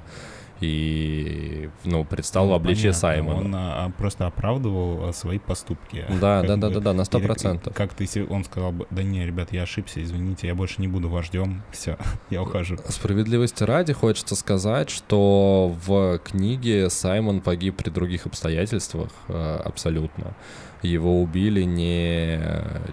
и, 0.62 1.70
ну, 1.84 2.04
предстал 2.04 2.46
в 2.46 2.48
Ну, 2.50 2.54
обличье 2.54 2.92
понятно, 2.92 3.00
Саймона. 3.00 3.40
Он 3.40 3.54
а, 3.54 3.90
просто 3.98 4.26
оправдывал 4.26 5.08
а, 5.08 5.12
свои 5.12 5.38
поступки. 5.38 6.04
Да, 6.20 6.42
да, 6.42 6.56
да, 6.56 6.70
да, 6.70 6.80
да, 6.80 6.92
на 6.92 7.04
сто 7.04 7.18
процентов. 7.18 7.74
Как 7.74 7.94
ты, 7.94 8.06
он 8.26 8.44
сказал 8.44 8.72
бы, 8.72 8.86
да 8.90 9.02
не, 9.02 9.26
ребят, 9.26 9.52
я 9.52 9.62
ошибся, 9.62 10.02
извините, 10.02 10.46
я 10.46 10.54
больше 10.54 10.80
не 10.80 10.88
буду 10.88 11.08
вождем, 11.08 11.62
все, 11.72 11.98
я 12.30 12.42
ухожу. 12.42 12.78
Справедливости 12.88 13.64
ради 13.64 13.92
хочется 13.92 14.36
сказать, 14.36 14.88
что 14.88 15.74
в 15.84 16.18
книге 16.18 16.88
Саймон 16.90 17.40
погиб 17.40 17.76
при 17.76 17.90
других 17.90 18.26
обстоятельствах 18.26 19.10
э, 19.28 19.60
абсолютно. 19.64 20.34
Его 20.82 21.22
убили 21.22 21.62
не 21.62 22.40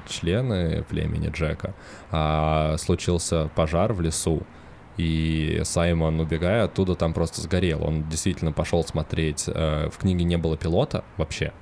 члены 0.07 0.83
племени 0.89 1.29
Джека, 1.29 1.73
а 2.11 2.77
случился 2.77 3.49
пожар 3.55 3.93
в 3.93 4.01
лесу. 4.01 4.43
И 4.99 5.61
Саймон, 5.63 6.19
убегая 6.19 6.65
оттуда, 6.65 6.93
там 6.93 7.13
просто 7.13 7.39
сгорел. 7.39 7.85
Он 7.85 8.03
действительно 8.09 8.51
пошел 8.51 8.83
смотреть. 8.83 9.45
э, 9.47 9.89
В 9.89 9.97
книге 9.97 10.25
не 10.25 10.37
было 10.37 10.57
пилота 10.57 11.05
вообще. 11.15 11.53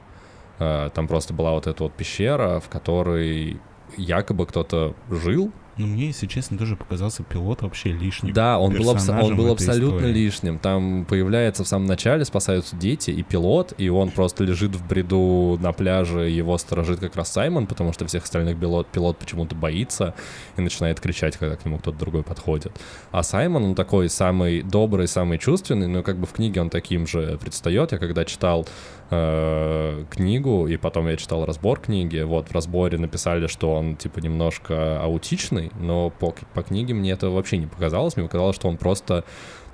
Э, 0.57 0.89
Там 0.91 1.07
просто 1.07 1.35
была 1.35 1.51
вот 1.51 1.67
эта 1.67 1.83
вот 1.83 1.93
пещера, 1.93 2.59
в 2.59 2.67
которой 2.67 3.59
якобы 3.95 4.47
кто-то 4.47 4.95
жил, 5.11 5.51
Ну, 5.77 5.87
мне, 5.87 6.07
если 6.07 6.25
честно, 6.27 6.57
тоже 6.57 6.75
показался 6.75 7.23
пилот 7.23 7.61
вообще 7.61 7.91
лишним. 7.91 8.33
да, 8.33 8.57
он 8.59 8.73
был, 8.73 8.89
абс- 8.89 9.07
он 9.09 9.35
был 9.35 9.51
абсолютно 9.51 9.97
истории. 9.97 10.13
лишним. 10.13 10.59
Там 10.59 11.05
появляется 11.05 11.63
в 11.63 11.67
самом 11.67 11.85
начале, 11.85 12.25
спасаются 12.25 12.75
дети 12.75 13.11
и 13.11 13.23
пилот, 13.23 13.73
и 13.77 13.89
он 13.89 14.09
просто 14.09 14.43
лежит 14.43 14.75
в 14.75 14.87
бреду 14.87 15.57
на 15.61 15.71
пляже, 15.71 16.29
его 16.29 16.57
сторожит 16.57 16.99
как 16.99 17.15
раз 17.15 17.31
Саймон, 17.31 17.67
потому 17.67 17.93
что 17.93 18.05
всех 18.07 18.23
остальных 18.23 18.59
пилот, 18.59 18.87
пилот 18.87 19.17
почему-то 19.17 19.55
боится 19.55 20.13
и 20.57 20.61
начинает 20.61 20.99
кричать, 20.99 21.37
когда 21.37 21.55
к 21.55 21.65
нему 21.65 21.77
кто-то 21.77 21.97
другой 21.97 22.23
подходит. 22.23 22.71
А 23.11 23.23
Саймон, 23.23 23.63
он 23.63 23.75
такой 23.75 24.09
самый 24.09 24.61
добрый, 24.63 25.07
самый 25.07 25.37
чувственный, 25.37 25.87
но 25.87 26.03
как 26.03 26.17
бы 26.17 26.25
в 26.25 26.31
книге 26.33 26.61
он 26.61 26.69
таким 26.69 27.05
же 27.07 27.37
предстает. 27.39 27.91
Я 27.91 27.97
когда 27.97 28.25
читал 28.25 28.67
э, 29.09 30.05
книгу, 30.09 30.67
и 30.67 30.77
потом 30.77 31.07
я 31.07 31.15
читал 31.17 31.45
разбор 31.45 31.79
книги, 31.79 32.19
вот 32.21 32.49
в 32.49 32.51
разборе 32.53 32.97
написали, 32.97 33.47
что 33.47 33.73
он 33.73 33.95
типа 33.95 34.19
немножко 34.19 35.01
аутичный, 35.01 35.71
но 35.79 36.09
по, 36.09 36.33
по 36.53 36.63
книге 36.63 36.93
мне 36.93 37.11
это 37.11 37.29
вообще 37.29 37.57
не 37.57 37.67
показалось, 37.67 38.17
мне 38.17 38.25
показалось, 38.25 38.55
что 38.55 38.67
он 38.67 38.77
просто 38.77 39.23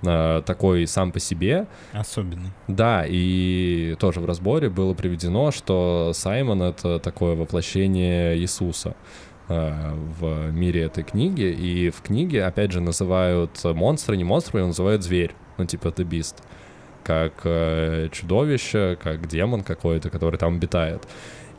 э, 0.04 0.42
такой 0.46 0.88
сам 0.88 1.12
по 1.12 1.20
себе, 1.20 1.68
Особенный. 1.94 2.52
да, 2.68 3.06
и 3.08 3.96
тоже 4.00 4.20
в 4.20 4.26
разборе 4.26 4.70
было 4.70 4.94
приведено, 4.94 5.52
что 5.52 6.12
Саймон— 6.14 6.62
это 6.64 7.00
такое 7.00 7.36
воплощение 7.36 8.38
Иисуса 8.38 8.96
э, 9.48 9.94
в 10.20 10.52
мире 10.52 10.84
этой 10.84 11.04
книги. 11.04 11.44
И 11.44 11.90
в 11.90 12.02
книге, 12.02 12.46
опять 12.46 12.72
же, 12.72 12.82
называют 12.82 13.64
монстра 13.64 14.16
не 14.16 14.24
монстром, 14.24 14.60
его 14.60 14.68
называют 14.68 15.04
зверь, 15.04 15.32
ну 15.58 15.66
типа 15.66 15.88
The 15.88 16.08
Beast, 16.08 16.36
как 17.04 17.34
э, 17.44 18.10
чудовище, 18.12 18.98
как 19.02 19.28
демон 19.28 19.64
какой-то, 19.64 20.10
который 20.10 20.38
там 20.38 20.56
обитает. 20.56 21.08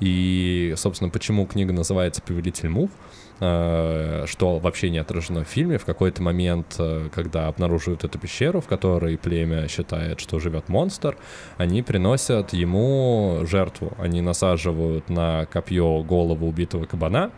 И, 0.01 0.75
собственно, 0.77 1.11
почему 1.11 1.47
книга 1.47 1.73
называется 1.73 2.21
«Повелитель 2.23 2.69
мух», 2.69 2.91
э, 3.41 4.25
что 4.27 4.59
вообще 4.59 4.91
не 4.91 4.99
отражено 4.99 5.45
в 5.45 5.49
фильме. 5.49 5.79
В 5.79 5.85
какой-то 5.85 6.23
момент, 6.23 6.75
э, 6.79 7.09
когда 7.15 7.49
обнаруживают 7.49 8.05
эту 8.05 8.19
пещеру, 8.19 8.61
в 8.61 8.67
которой 8.67 9.17
племя 9.17 9.69
считает, 9.69 10.21
что 10.21 10.41
живет 10.41 10.69
монстр, 10.69 11.17
они 11.57 11.83
приносят 11.83 12.53
ему 12.53 13.43
жертву. 13.45 13.93
Они 13.99 14.21
насаживают 14.21 15.09
на 15.09 15.47
копье 15.47 16.03
голову 16.03 16.49
убитого 16.49 16.87
кабана 16.87 17.31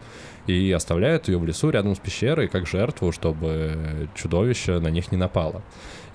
и 0.46 0.72
оставляют 0.72 1.28
ее 1.28 1.38
в 1.38 1.44
лесу 1.44 1.70
рядом 1.70 1.94
с 1.94 1.98
пещерой 1.98 2.48
как 2.48 2.66
жертву, 2.66 3.12
чтобы 3.12 4.08
чудовище 4.14 4.78
на 4.78 4.88
них 4.88 5.10
не 5.12 5.18
напало. 5.18 5.62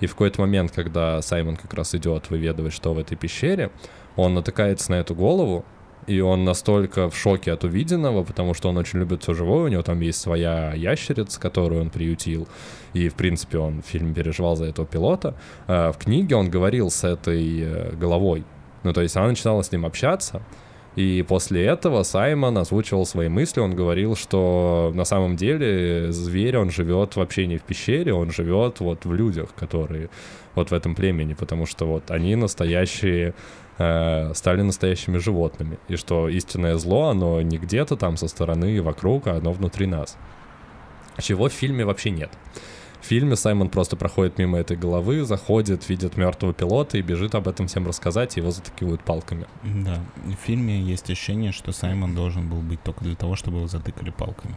И 0.02 0.06
в 0.06 0.14
какой-то 0.14 0.40
момент, 0.40 0.72
когда 0.72 1.22
Саймон 1.22 1.54
как 1.54 1.72
раз 1.74 1.94
идет 1.94 2.28
выведывать, 2.28 2.72
что 2.72 2.92
в 2.92 2.98
этой 2.98 3.16
пещере, 3.16 3.70
он 4.16 4.34
натыкается 4.34 4.90
на 4.90 4.96
эту 4.96 5.14
голову, 5.14 5.64
и 6.08 6.18
он 6.18 6.42
настолько 6.42 7.08
в 7.08 7.16
шоке 7.16 7.52
от 7.52 7.62
увиденного, 7.62 8.24
потому 8.24 8.52
что 8.52 8.68
он 8.68 8.78
очень 8.78 8.98
любит 8.98 9.22
все 9.22 9.32
живое, 9.32 9.66
у 9.66 9.68
него 9.68 9.82
там 9.82 10.00
есть 10.00 10.20
своя 10.20 10.72
ящерица, 10.74 11.38
которую 11.40 11.82
он 11.82 11.90
приютил, 11.90 12.48
и, 12.94 13.08
в 13.08 13.14
принципе, 13.14 13.58
он 13.58 13.80
в 13.80 13.86
фильме 13.86 14.12
переживал 14.12 14.56
за 14.56 14.64
этого 14.64 14.88
пилота. 14.88 15.36
А 15.68 15.92
в 15.92 15.98
книге 15.98 16.34
он 16.34 16.50
говорил 16.50 16.90
с 16.90 17.04
этой 17.04 17.60
э, 17.60 17.92
головой, 17.94 18.42
ну, 18.82 18.92
то 18.92 19.02
есть 19.02 19.16
она 19.16 19.28
начинала 19.28 19.62
с 19.62 19.70
ним 19.70 19.86
общаться, 19.86 20.42
и 20.94 21.24
после 21.26 21.64
этого 21.64 22.02
Саймон 22.02 22.58
озвучивал 22.58 23.06
свои 23.06 23.28
мысли, 23.28 23.60
он 23.60 23.74
говорил, 23.74 24.14
что 24.14 24.92
на 24.94 25.04
самом 25.04 25.36
деле 25.36 26.12
зверь, 26.12 26.58
он 26.58 26.70
живет 26.70 27.16
вообще 27.16 27.46
не 27.46 27.56
в 27.56 27.62
пещере, 27.62 28.12
он 28.12 28.30
живет 28.30 28.80
вот 28.80 29.06
в 29.06 29.12
людях, 29.12 29.54
которые 29.54 30.10
вот 30.54 30.70
в 30.70 30.74
этом 30.74 30.94
племени, 30.94 31.32
потому 31.32 31.64
что 31.64 31.86
вот 31.86 32.10
они 32.10 32.36
настоящие, 32.36 33.32
э, 33.78 34.34
стали 34.34 34.60
настоящими 34.60 35.16
животными, 35.16 35.78
и 35.88 35.96
что 35.96 36.28
истинное 36.28 36.76
зло, 36.76 37.08
оно 37.08 37.40
не 37.40 37.56
где-то 37.56 37.96
там 37.96 38.18
со 38.18 38.28
стороны 38.28 38.76
и 38.76 38.80
вокруг, 38.80 39.28
а 39.28 39.36
оно 39.36 39.52
внутри 39.52 39.86
нас. 39.86 40.18
Чего 41.18 41.48
в 41.48 41.52
фильме 41.52 41.86
вообще 41.86 42.10
нет. 42.10 42.30
В 43.02 43.04
фильме 43.04 43.34
Саймон 43.34 43.68
просто 43.68 43.96
проходит 43.96 44.38
мимо 44.38 44.58
этой 44.58 44.76
головы, 44.76 45.24
заходит, 45.24 45.88
видит 45.88 46.16
мертвого 46.16 46.54
пилота 46.54 46.98
и 46.98 47.02
бежит 47.02 47.34
об 47.34 47.48
этом 47.48 47.66
всем 47.66 47.84
рассказать, 47.84 48.36
и 48.36 48.40
его 48.40 48.52
затыкивают 48.52 49.02
палками. 49.02 49.46
Да, 49.64 49.98
в 50.24 50.34
фильме 50.46 50.80
есть 50.80 51.10
ощущение, 51.10 51.50
что 51.50 51.72
Саймон 51.72 52.14
должен 52.14 52.48
был 52.48 52.58
быть 52.58 52.80
только 52.84 53.02
для 53.02 53.16
того, 53.16 53.34
чтобы 53.34 53.58
его 53.58 53.66
затыкали 53.66 54.10
палками. 54.10 54.54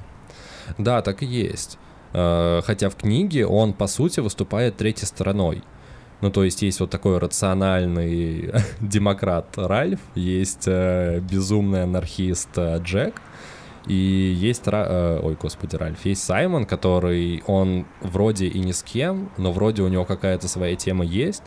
Да, 0.77 1.01
так 1.01 1.23
и 1.23 1.25
есть. 1.25 1.79
Э, 2.13 2.61
Хотя 2.63 2.91
в 2.91 2.95
книге 2.95 3.47
он, 3.47 3.73
по 3.73 3.87
сути, 3.87 4.19
выступает 4.19 4.77
третьей 4.77 5.07
стороной. 5.07 5.63
Ну, 6.21 6.29
то 6.29 6.43
есть 6.43 6.61
есть 6.61 6.79
вот 6.79 6.91
такой 6.91 7.17
рациональный 7.17 8.53
демократ 8.79 9.57
Ральф, 9.57 9.99
есть 10.13 10.67
э, 10.67 11.19
безумный 11.19 11.83
анархист 11.83 12.49
э, 12.57 12.79
Джек, 12.83 13.19
и 13.87 13.93
есть, 13.93 14.63
э, 14.65 15.19
ой, 15.21 15.37
господи, 15.39 15.75
Ральф, 15.75 16.05
есть 16.05 16.23
Саймон, 16.23 16.65
который, 16.65 17.43
он 17.47 17.85
вроде 18.01 18.47
и 18.47 18.59
ни 18.59 18.71
с 18.71 18.83
кем, 18.83 19.29
но 19.37 19.51
вроде 19.51 19.81
у 19.83 19.87
него 19.87 20.05
какая-то 20.05 20.47
своя 20.47 20.75
тема 20.75 21.05
есть, 21.05 21.43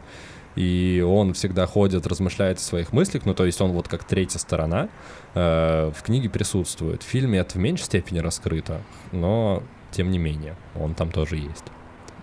и 0.57 1.05
он 1.07 1.35
всегда 1.35 1.67
ходит, 1.67 2.07
размышляет 2.07 2.59
о 2.59 2.61
своих 2.61 2.93
мыслях, 2.93 3.25
ну, 3.27 3.35
то 3.35 3.45
есть 3.45 3.61
он 3.61 3.73
вот 3.73 3.87
как 3.89 4.05
третья 4.05 4.39
сторона 4.39 4.89
э, 5.35 5.93
в 5.95 6.03
книге 6.03 6.29
присутствует. 6.31 7.03
В 7.03 7.07
фильме 7.07 7.39
это 7.39 7.55
в 7.59 7.61
меньшей 7.61 7.85
степени 7.85 8.19
раскрыто, 8.19 8.81
но 9.13 9.63
тем 9.91 10.11
не 10.11 10.19
менее, 10.19 10.57
он 10.75 10.95
там 10.95 11.11
тоже 11.11 11.37
есть. 11.37 11.65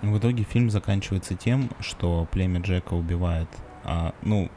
В 0.01 0.17
итоге 0.17 0.43
фильм 0.43 0.69
заканчивается 0.69 1.35
тем, 1.35 1.69
что 1.79 2.27
племя 2.31 2.59
Джека 2.61 2.93
убивает, 2.93 3.47
а, 3.83 4.13
ну, 4.21 4.49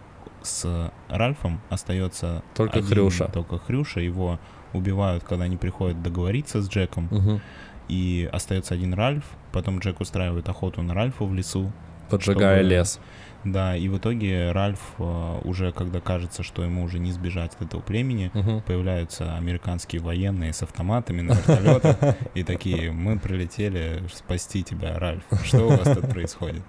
с 0.43 0.93
Ральфом 1.09 1.61
остается 1.69 2.43
Только 2.55 2.79
один- 2.79 2.89
Хрюша. 2.91 3.31
Только 3.33 3.59
Хрюша, 3.59 4.01
его 4.01 4.39
убивают, 4.73 5.25
когда 5.25 5.45
они 5.45 5.57
приходят 5.57 6.03
договориться 6.03 6.61
с 6.63 6.69
Джеком, 6.69 7.09
Мгм. 7.11 7.41
и 7.89 8.29
остается 8.33 8.75
один 8.75 8.95
Ральф, 8.95 9.25
потом 9.53 9.79
Джек 9.79 10.01
устраивает 10.01 10.49
охоту 10.49 10.83
на 10.83 10.95
Ральфа 10.95 11.25
в 11.25 11.35
лесу, 11.35 11.73
Поджигая 12.11 12.57
Чтобы- 12.61 12.71
лес. 12.71 13.01
да, 13.45 13.77
и 13.77 13.87
в 13.89 13.99
итоге 13.99 14.51
Ральф 14.53 14.81
э, 14.99 15.41
уже, 15.45 15.73
когда 15.73 16.01
кажется, 16.01 16.43
что 16.43 16.65
ему 16.65 16.83
уже 16.85 16.99
не 16.99 17.13
сбежать 17.13 17.53
от 17.57 17.63
этого 17.67 17.83
племени, 17.83 18.31
Мгм. 18.33 18.63
появляются 18.63 19.37
американские 19.37 20.01
военные 20.01 20.55
с 20.55 20.63
автоматами 20.63 21.21
на 21.21 21.33
вертолетах 21.33 21.97
и 22.35 22.45
такие, 22.45 22.93
мы 22.93 23.19
прилетели 23.19 24.03
спасти 24.15 24.63
тебя, 24.63 24.99
Ральф. 24.99 25.23
Что 25.45 25.67
у 25.67 25.69
вас 25.69 25.83
тут 25.97 26.09
происходит? 26.09 26.63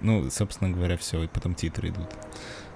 Ну, 0.00 0.30
собственно 0.30 0.70
говоря, 0.70 0.96
все, 0.96 1.22
и 1.22 1.26
потом 1.28 1.54
титры 1.54 1.88
идут. 1.88 2.08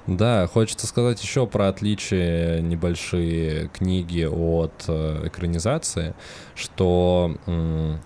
Да, 0.08 0.48
хочется 0.48 0.88
сказать 0.88 1.22
еще 1.22 1.46
про 1.46 1.68
отличие 1.68 2.60
небольшие 2.60 3.68
книги 3.68 4.24
от 4.24 4.84
э, 4.88 5.28
экранизации, 5.28 6.14
что 6.56 7.36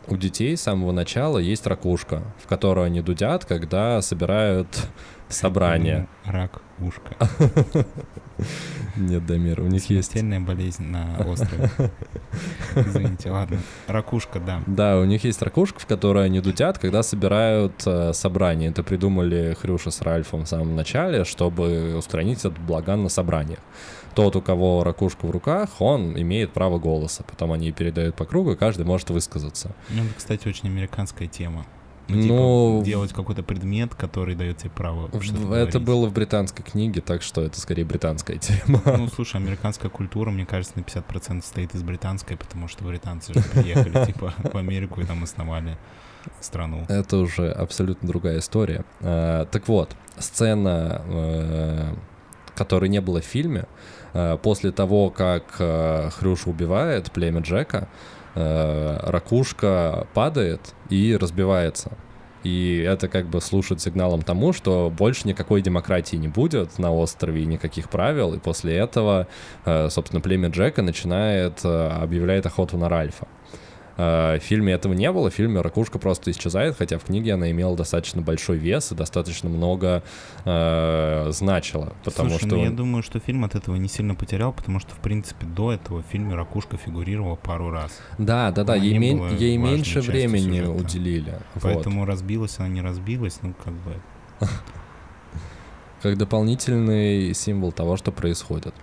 у 0.06 0.16
детей 0.16 0.56
с 0.56 0.62
самого 0.62 0.92
начала 0.92 1.38
есть 1.38 1.66
ракушка, 1.66 2.22
в 2.42 2.46
которую 2.48 2.84
они 2.84 3.00
дудят, 3.00 3.46
когда 3.46 4.02
собирают 4.02 4.68
собрание. 5.28 6.08
Рак 6.24 6.60
ушка. 6.80 7.16
Нет, 8.96 9.26
Дамир, 9.26 9.60
у 9.60 9.66
них 9.66 9.88
есть... 9.90 10.10
Смертельная 10.10 10.40
болезнь 10.40 10.84
на 10.84 11.18
острове. 11.26 11.70
Извините, 12.76 13.30
ладно. 13.30 13.58
Ракушка, 13.86 14.40
да. 14.40 14.62
Да, 14.66 14.98
у 14.98 15.04
них 15.04 15.24
есть 15.24 15.40
ракушка, 15.42 15.80
в 15.80 15.86
которой 15.86 16.26
они 16.26 16.40
дудят, 16.40 16.78
когда 16.78 17.02
собирают 17.02 17.82
э, 17.86 18.12
собрание. 18.12 18.70
Это 18.70 18.82
придумали 18.82 19.56
Хрюша 19.60 19.90
с 19.90 20.02
Ральфом 20.02 20.44
в 20.44 20.48
самом 20.48 20.76
начале, 20.76 21.24
чтобы 21.24 21.96
устранить 21.96 22.40
этот 22.40 22.58
благан 22.58 23.02
на 23.02 23.08
собраниях. 23.08 23.60
Тот, 24.14 24.34
у 24.36 24.40
кого 24.40 24.82
ракушка 24.82 25.26
в 25.26 25.30
руках, 25.30 25.68
он 25.80 26.18
имеет 26.18 26.52
право 26.52 26.78
голоса. 26.78 27.22
Потом 27.22 27.52
они 27.52 27.70
передают 27.72 28.16
по 28.16 28.24
кругу, 28.24 28.52
и 28.52 28.56
каждый 28.56 28.86
может 28.86 29.10
высказаться. 29.10 29.72
Ну, 29.90 30.04
это, 30.04 30.14
кстати, 30.14 30.48
очень 30.48 30.68
американская 30.68 31.28
тема. 31.28 31.66
Ну, 32.08 32.78
типа, 32.78 32.84
делать 32.84 33.12
какой-то 33.12 33.42
предмет, 33.42 33.94
который 33.94 34.34
дает 34.34 34.58
тебе 34.58 34.70
право 34.70 35.08
В- 35.08 35.16
Это 35.22 35.32
говорить. 35.34 35.82
было 35.82 36.06
в 36.06 36.12
британской 36.12 36.64
книге, 36.64 37.00
так 37.00 37.22
что 37.22 37.42
это 37.42 37.60
скорее 37.60 37.84
британская 37.84 38.38
тема. 38.38 38.80
Ну, 38.84 39.08
слушай, 39.08 39.36
американская 39.36 39.90
культура, 39.90 40.30
мне 40.30 40.46
кажется, 40.46 40.74
на 40.76 40.82
50% 40.82 41.42
состоит 41.42 41.74
из 41.74 41.82
британской, 41.82 42.36
потому 42.36 42.68
что 42.68 42.84
британцы 42.84 43.34
же 43.34 43.42
приехали, 43.42 44.04
типа, 44.12 44.32
в 44.52 44.56
Америку 44.56 45.00
и 45.00 45.04
там 45.04 45.22
основали 45.24 45.76
страну. 46.40 46.84
Это 46.88 47.16
уже 47.18 47.50
абсолютно 47.50 48.08
другая 48.08 48.38
история. 48.38 48.84
Э, 49.00 49.46
Так 49.50 49.68
вот, 49.68 49.96
сцена, 50.18 51.02
э, 51.06 51.94
которой 52.54 52.88
не 52.88 53.00
было 53.00 53.20
в 53.20 53.24
фильме, 53.24 53.66
э, 54.12 54.36
после 54.42 54.70
того, 54.72 55.10
как 55.10 55.44
э, 55.58 56.10
Хрюша 56.10 56.50
убивает 56.50 57.10
племя 57.12 57.40
Джека, 57.42 57.88
э, 58.36 58.98
ракушка 59.02 60.06
падает 60.14 60.60
и 60.88 61.16
разбивается. 61.16 61.92
И 62.44 62.78
это 62.78 63.08
как 63.08 63.26
бы 63.26 63.40
служит 63.40 63.80
сигналом 63.80 64.22
тому, 64.22 64.52
что 64.52 64.92
больше 64.96 65.26
никакой 65.26 65.62
демократии 65.62 66.14
не 66.14 66.28
будет 66.28 66.78
на 66.78 66.92
острове, 66.92 67.44
никаких 67.44 67.90
правил. 67.90 68.34
И 68.34 68.38
после 68.38 68.76
этого, 68.76 69.26
э, 69.64 69.88
собственно, 69.90 70.20
племя 70.20 70.48
Джека 70.50 70.82
начинает, 70.82 71.64
э, 71.64 71.88
объявляет 71.88 72.46
охоту 72.46 72.78
на 72.78 72.88
Ральфа. 72.88 73.26
Э, 73.96 74.38
В 74.38 74.42
фильме 74.42 74.72
этого 74.74 74.92
не 74.92 75.10
было, 75.10 75.30
в 75.30 75.34
фильме 75.34 75.60
ракушка 75.60 75.98
просто 75.98 76.30
исчезает, 76.30 76.76
хотя 76.76 76.98
в 76.98 77.04
книге 77.04 77.34
она 77.34 77.50
имела 77.50 77.76
достаточно 77.76 78.20
большой 78.22 78.58
вес 78.58 78.92
и 78.92 78.94
достаточно 78.94 79.48
много 79.48 80.02
э, 80.44 81.28
значила, 81.30 81.94
потому 82.04 82.30
Слушай, 82.30 82.46
что... 82.46 82.56
ну 82.56 82.64
я 82.64 82.70
думаю, 82.70 83.02
что 83.02 83.18
фильм 83.20 83.44
от 83.44 83.54
этого 83.54 83.76
не 83.76 83.88
сильно 83.88 84.14
потерял, 84.14 84.52
потому 84.52 84.80
что, 84.80 84.94
в 84.94 84.98
принципе, 84.98 85.46
до 85.46 85.72
этого 85.72 86.02
в 86.02 86.06
фильме 86.06 86.34
Ракушка 86.34 86.76
фигурировала 86.76 87.36
пару 87.36 87.70
раз. 87.70 87.98
Да, 88.18 88.50
да, 88.50 88.64
да, 88.64 88.74
Она 88.74 88.82
ей, 88.82 88.92
не 88.92 88.98
мен- 88.98 89.18
была 89.18 89.30
ей 89.30 89.56
меньше 89.56 90.00
времени 90.00 90.58
сюжета. 90.60 90.70
уделили. 90.70 91.34
вот. 91.54 91.62
Поэтому 91.62 92.04
разбилась 92.04 92.58
она, 92.58 92.68
не 92.68 92.80
разбилась, 92.82 93.38
ну, 93.42 93.54
как 93.64 93.72
бы... 93.72 93.94
как 96.02 96.18
дополнительный 96.18 97.34
символ 97.34 97.72
того, 97.72 97.96
что 97.96 98.12
происходит. 98.12 98.74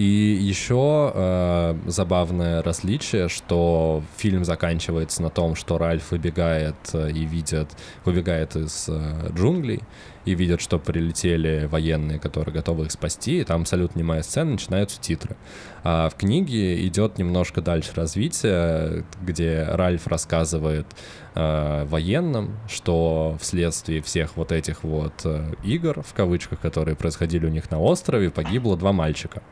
И 0.00 0.38
еще 0.40 1.12
э, 1.14 1.74
забавное 1.84 2.62
различие, 2.62 3.28
что 3.28 4.02
фильм 4.16 4.46
заканчивается 4.46 5.20
на 5.20 5.28
том, 5.28 5.54
что 5.54 5.76
Ральф 5.76 6.12
выбегает 6.12 6.74
э, 6.94 7.10
и 7.10 7.26
видит, 7.26 7.68
выбегает 8.06 8.56
из 8.56 8.86
э, 8.88 9.30
джунглей 9.34 9.82
и 10.30 10.34
видит, 10.34 10.60
что 10.60 10.78
прилетели 10.78 11.66
военные, 11.70 12.18
которые 12.18 12.54
готовы 12.54 12.86
их 12.86 12.92
спасти, 12.92 13.40
и 13.40 13.44
там 13.44 13.62
абсолютно 13.62 13.98
немая 13.98 14.22
сцена, 14.22 14.52
начинаются 14.52 15.00
титры. 15.00 15.36
А 15.82 16.08
в 16.08 16.14
книге 16.14 16.86
идет 16.86 17.18
немножко 17.18 17.60
дальше 17.60 17.92
развитие, 17.94 19.04
где 19.22 19.64
Ральф 19.64 20.06
рассказывает 20.06 20.86
э, 21.34 21.84
военным, 21.86 22.56
что 22.68 23.36
вследствие 23.40 24.02
всех 24.02 24.36
вот 24.36 24.52
этих 24.52 24.84
вот 24.84 25.14
э, 25.24 25.52
игр, 25.64 26.02
в 26.02 26.14
кавычках, 26.14 26.60
которые 26.60 26.94
происходили 26.94 27.46
у 27.46 27.50
них 27.50 27.70
на 27.70 27.80
острове, 27.80 28.30
погибло 28.30 28.76
два 28.76 28.92
мальчика. 28.92 29.42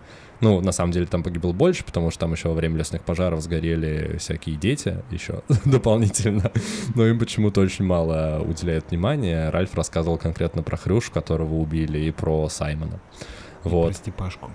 Ну, 0.40 0.60
на 0.60 0.70
самом 0.70 0.92
деле 0.92 1.06
там 1.06 1.22
погибло 1.22 1.52
больше, 1.52 1.84
потому 1.84 2.10
что 2.10 2.20
там 2.20 2.32
еще 2.32 2.48
во 2.48 2.54
время 2.54 2.78
лесных 2.78 3.02
пожаров 3.02 3.40
сгорели 3.40 4.16
всякие 4.18 4.56
дети 4.56 5.02
еще 5.10 5.42
дополнительно. 5.64 6.52
Но 6.94 7.06
им 7.06 7.18
почему-то 7.18 7.60
очень 7.60 7.84
мало 7.84 8.40
уделяют 8.44 8.90
внимания. 8.90 9.50
Ральф 9.50 9.74
рассказывал 9.74 10.16
конкретно 10.16 10.62
про 10.68 10.76
Хрюш, 10.76 11.08
которого 11.08 11.54
убили, 11.54 11.98
и 11.98 12.10
про 12.10 12.48
Саймона. 12.50 13.00
И 13.64 13.68
Вот. 13.68 13.86
Про 13.86 13.94
Степашку. 13.94 14.50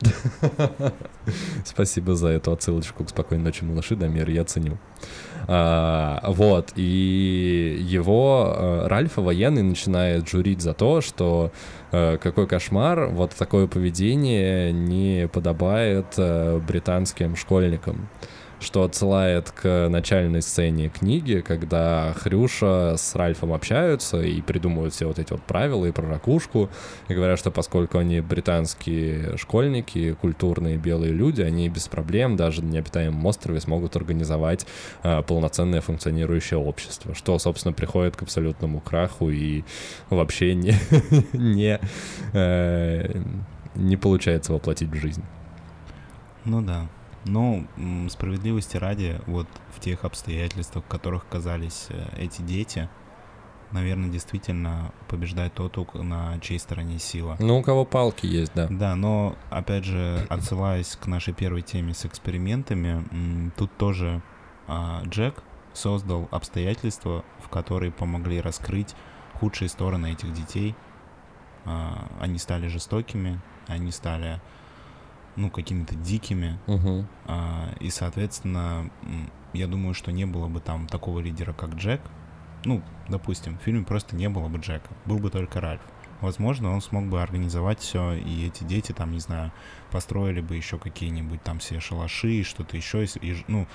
Спасибо 1.64 2.16
за 2.16 2.28
эту 2.28 2.50
отсылочку 2.50 3.04
к 3.04 3.10
«Спокойной 3.10 3.44
ночи, 3.44 3.62
малыши», 3.62 3.94
Дамир, 3.94 4.28
я 4.28 4.42
ценю. 4.42 4.78
А, 5.46 6.20
вот, 6.26 6.72
и 6.74 7.78
его 7.80 8.52
э, 8.56 8.86
Ральфа 8.88 9.20
военный 9.20 9.62
начинает 9.62 10.28
журить 10.28 10.60
за 10.60 10.74
то, 10.74 11.00
что 11.00 11.52
э, 11.92 12.18
какой 12.18 12.48
кошмар, 12.48 13.06
вот 13.06 13.30
такое 13.30 13.68
поведение 13.68 14.72
не 14.72 15.28
подобает 15.28 16.06
э, 16.16 16.58
британским 16.66 17.36
школьникам 17.36 18.08
что 18.62 18.84
отсылает 18.84 19.50
к 19.50 19.88
начальной 19.88 20.42
сцене 20.42 20.88
книги, 20.88 21.40
когда 21.46 22.14
Хрюша 22.14 22.96
с 22.96 23.14
Ральфом 23.14 23.52
общаются 23.52 24.20
и 24.20 24.40
придумывают 24.40 24.94
все 24.94 25.06
вот 25.06 25.18
эти 25.18 25.32
вот 25.32 25.42
правила 25.42 25.86
и 25.86 25.92
про 25.92 26.08
ракушку, 26.08 26.70
и 27.08 27.14
говорят, 27.14 27.38
что 27.38 27.50
поскольку 27.50 27.98
они 27.98 28.20
британские 28.20 29.36
школьники, 29.36 30.12
культурные 30.14 30.76
белые 30.76 31.12
люди, 31.12 31.42
они 31.42 31.68
без 31.68 31.88
проблем 31.88 32.36
даже 32.36 32.62
на 32.62 32.70
необитаемом 32.70 33.24
острове 33.26 33.60
смогут 33.60 33.96
организовать 33.96 34.66
э, 35.02 35.22
полноценное 35.22 35.80
функционирующее 35.80 36.58
общество, 36.58 37.14
что, 37.14 37.38
собственно, 37.38 37.72
приходит 37.72 38.16
к 38.16 38.22
абсолютному 38.22 38.80
краху 38.80 39.30
и 39.30 39.64
вообще 40.10 40.54
не, 40.54 40.74
не, 41.32 41.80
э, 42.32 43.22
не 43.74 43.96
получается 43.96 44.52
воплотить 44.52 44.90
в 44.90 44.94
жизнь. 44.94 45.24
Ну 46.44 46.60
да. 46.60 46.88
Но 47.24 47.64
справедливости 48.08 48.76
ради, 48.76 49.20
вот 49.26 49.46
в 49.74 49.80
тех 49.80 50.04
обстоятельствах, 50.04 50.84
в 50.84 50.88
которых 50.88 51.24
оказались 51.24 51.86
э, 51.90 52.04
эти 52.18 52.42
дети, 52.42 52.88
наверное, 53.72 54.10
действительно 54.10 54.92
побеждает 55.08 55.54
тот, 55.54 55.94
на 55.94 56.38
чьей 56.40 56.58
стороне 56.58 56.98
сила. 56.98 57.36
Ну, 57.38 57.58
у 57.58 57.62
кого 57.62 57.84
палки 57.84 58.26
есть, 58.26 58.52
да. 58.54 58.68
Да, 58.70 58.94
но, 58.94 59.36
опять 59.50 59.84
же, 59.84 60.26
отсылаясь 60.28 60.96
к 60.96 61.06
нашей 61.06 61.34
первой 61.34 61.62
теме 61.62 61.94
с 61.94 62.04
экспериментами, 62.04 63.50
тут 63.56 63.76
тоже 63.76 64.22
а, 64.68 65.02
Джек 65.04 65.42
создал 65.72 66.28
обстоятельства, 66.30 67.24
в 67.40 67.48
которые 67.48 67.92
помогли 67.92 68.40
раскрыть 68.40 68.94
худшие 69.34 69.68
стороны 69.68 70.12
этих 70.12 70.32
детей. 70.32 70.74
А, 71.64 72.08
они 72.20 72.38
стали 72.38 72.68
жестокими, 72.68 73.40
они 73.68 73.90
стали 73.90 74.40
ну, 75.36 75.50
какими-то 75.50 75.94
дикими. 75.94 76.58
Угу. 76.66 77.06
А, 77.26 77.74
и, 77.80 77.90
соответственно, 77.90 78.90
я 79.52 79.66
думаю, 79.66 79.94
что 79.94 80.12
не 80.12 80.24
было 80.24 80.48
бы 80.48 80.60
там 80.60 80.86
такого 80.86 81.20
лидера, 81.20 81.52
как 81.52 81.74
Джек. 81.74 82.00
Ну, 82.64 82.82
допустим, 83.08 83.58
в 83.58 83.62
фильме 83.62 83.84
просто 83.84 84.14
не 84.14 84.28
было 84.28 84.48
бы 84.48 84.58
Джека, 84.58 84.90
был 85.04 85.18
бы 85.18 85.30
только 85.30 85.60
Ральф. 85.60 85.82
Возможно, 86.20 86.70
он 86.70 86.80
смог 86.80 87.06
бы 87.06 87.20
организовать 87.20 87.80
все, 87.80 88.12
и 88.12 88.46
эти 88.46 88.62
дети 88.62 88.92
там, 88.92 89.10
не 89.10 89.18
знаю, 89.18 89.52
построили 89.90 90.40
бы 90.40 90.54
еще 90.54 90.78
какие-нибудь 90.78 91.42
там 91.42 91.58
все 91.58 91.80
шалаши, 91.80 92.44
что-то 92.44 92.76
еще. 92.76 93.04
И, 93.04 93.44
ну, 93.48 93.66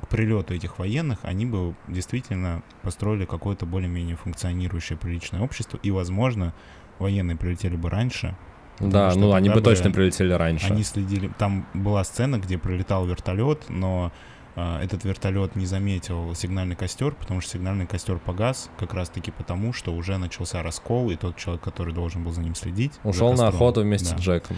к 0.00 0.06
прилету 0.06 0.54
этих 0.54 0.78
военных 0.78 1.18
они 1.22 1.46
бы 1.46 1.74
действительно 1.88 2.62
построили 2.82 3.24
какое-то 3.24 3.66
более-менее 3.66 4.14
функционирующее 4.14 4.96
приличное 4.96 5.40
общество, 5.40 5.80
и, 5.82 5.90
возможно, 5.90 6.54
военные 7.00 7.36
прилетели 7.36 7.74
бы 7.74 7.90
раньше, 7.90 8.36
да, 8.80 9.12
ну 9.14 9.32
они 9.32 9.50
бы 9.50 9.60
точно 9.60 9.90
прилетели 9.90 10.32
раньше. 10.32 10.72
Они 10.72 10.82
следили. 10.82 11.30
Там 11.38 11.66
была 11.74 12.02
сцена, 12.04 12.38
где 12.38 12.58
пролетал 12.58 13.06
вертолет, 13.06 13.64
но 13.68 14.10
э, 14.56 14.78
этот 14.82 15.04
вертолет 15.04 15.54
не 15.54 15.66
заметил 15.66 16.34
сигнальный 16.34 16.76
костер, 16.76 17.14
потому 17.14 17.40
что 17.40 17.52
сигнальный 17.52 17.86
костер 17.86 18.18
погас, 18.18 18.70
как 18.78 18.94
раз-таки 18.94 19.30
потому, 19.30 19.72
что 19.72 19.92
уже 19.92 20.16
начался 20.16 20.62
раскол, 20.62 21.10
и 21.10 21.16
тот 21.16 21.36
человек, 21.36 21.62
который 21.62 21.92
должен 21.92 22.24
был 22.24 22.32
за 22.32 22.40
ним 22.40 22.54
следить, 22.54 22.92
ушел 23.04 23.34
на 23.34 23.48
охоту 23.48 23.82
вместе 23.82 24.14
да. 24.14 24.18
с 24.18 24.20
Джеком. 24.20 24.56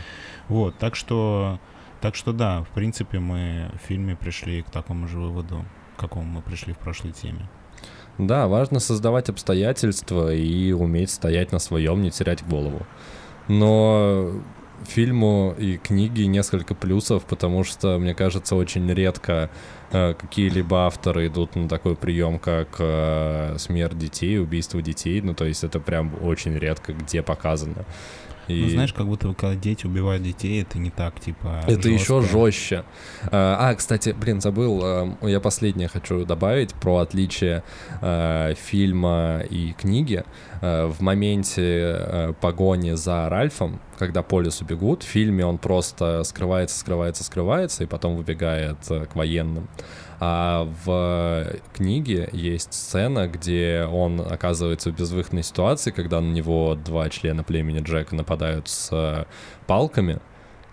Вот, 0.48 0.78
так 0.78 0.94
что, 0.94 1.58
так 2.00 2.14
что 2.14 2.32
да, 2.32 2.62
в 2.62 2.68
принципе, 2.68 3.18
мы 3.18 3.70
в 3.74 3.86
фильме 3.86 4.14
пришли 4.14 4.62
к 4.62 4.70
такому 4.70 5.08
же 5.08 5.18
выводу, 5.18 5.64
к 5.96 6.00
какому 6.00 6.24
мы 6.24 6.42
пришли 6.42 6.72
в 6.72 6.78
прошлой 6.78 7.12
теме. 7.12 7.48
Да, 8.18 8.46
важно 8.46 8.78
создавать 8.78 9.30
обстоятельства 9.30 10.32
и 10.32 10.70
уметь 10.72 11.10
стоять 11.10 11.50
на 11.50 11.58
своем, 11.58 12.02
не 12.02 12.10
терять 12.10 12.46
голову 12.46 12.86
но 13.48 14.32
фильму 14.84 15.54
и 15.58 15.76
книге 15.76 16.26
несколько 16.26 16.74
плюсов, 16.74 17.24
потому 17.24 17.64
что, 17.64 17.98
мне 17.98 18.14
кажется, 18.14 18.56
очень 18.56 18.92
редко 18.92 19.50
э, 19.92 20.14
какие-либо 20.14 20.86
авторы 20.86 21.28
идут 21.28 21.56
на 21.56 21.68
такой 21.68 21.96
прием, 21.96 22.38
как 22.38 22.76
э, 22.78 23.56
смерть 23.58 23.98
детей, 23.98 24.38
убийство 24.40 24.82
детей. 24.82 25.20
Ну, 25.20 25.34
то 25.34 25.44
есть 25.44 25.64
это 25.64 25.80
прям 25.80 26.12
очень 26.22 26.56
редко 26.58 26.92
где 26.92 27.22
показано. 27.22 27.84
И... 28.52 28.62
Ну, 28.62 28.68
знаешь, 28.68 28.92
как 28.92 29.06
будто 29.06 29.32
когда 29.34 29.54
дети 29.54 29.86
убивают 29.86 30.22
детей, 30.22 30.62
это 30.62 30.78
не 30.78 30.90
так, 30.90 31.18
типа. 31.20 31.60
Это 31.66 31.88
жестко. 31.88 31.88
еще 31.90 32.22
жестче. 32.22 32.84
А, 33.30 33.70
а, 33.70 33.74
кстати, 33.74 34.14
блин, 34.18 34.40
забыл, 34.40 34.80
а, 34.82 35.16
я 35.22 35.40
последнее 35.40 35.88
хочу 35.88 36.24
добавить 36.24 36.74
про 36.74 36.98
отличие 36.98 37.62
а, 38.00 38.54
фильма 38.54 39.42
и 39.48 39.72
книги. 39.72 40.24
В 40.60 41.00
моменте 41.00 42.36
погони 42.40 42.92
за 42.92 43.28
Ральфом, 43.28 43.80
когда 43.98 44.22
по 44.22 44.40
лесу 44.40 44.64
бегут, 44.64 45.02
в 45.02 45.06
фильме 45.06 45.44
он 45.44 45.58
просто 45.58 46.22
скрывается, 46.22 46.78
скрывается, 46.78 47.24
скрывается, 47.24 47.82
и 47.82 47.86
потом 47.86 48.14
выбегает 48.14 48.76
к 48.86 49.16
военным. 49.16 49.66
А 50.24 50.68
в 50.84 51.52
книге 51.74 52.28
есть 52.30 52.74
сцена, 52.74 53.26
где 53.26 53.88
он 53.90 54.20
оказывается 54.20 54.92
в 54.92 54.94
безвыходной 54.94 55.42
ситуации, 55.42 55.90
когда 55.90 56.20
на 56.20 56.30
него 56.30 56.76
два 56.76 57.08
члена 57.08 57.42
племени 57.42 57.80
Джека 57.80 58.14
нападают 58.14 58.68
с 58.68 59.26
палками, 59.66 60.20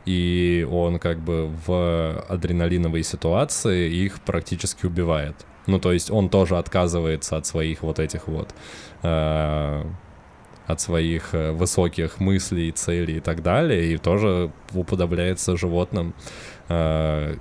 и 0.06 0.68
он 0.70 1.00
как 1.00 1.18
бы 1.18 1.50
в 1.66 2.24
адреналиновой 2.30 3.02
ситуации 3.02 3.90
их 3.92 4.22
практически 4.22 4.86
убивает. 4.86 5.36
Ну, 5.66 5.80
то 5.80 5.94
есть 5.94 6.12
он 6.12 6.30
тоже 6.30 6.56
отказывается 6.56 7.36
от 7.36 7.48
своих 7.48 7.82
вот 7.82 7.98
этих 7.98 8.28
вот... 8.28 8.54
Э, 9.02 9.84
от 10.68 10.80
своих 10.80 11.34
э, 11.34 11.52
высоких 11.52 12.20
мыслей, 12.20 12.72
целей 12.72 13.18
и 13.18 13.20
так 13.20 13.42
далее, 13.42 13.92
и 13.94 13.98
тоже 13.98 14.52
уподобляется 14.76 15.58
животным, 15.58 16.14
э, 16.68 17.38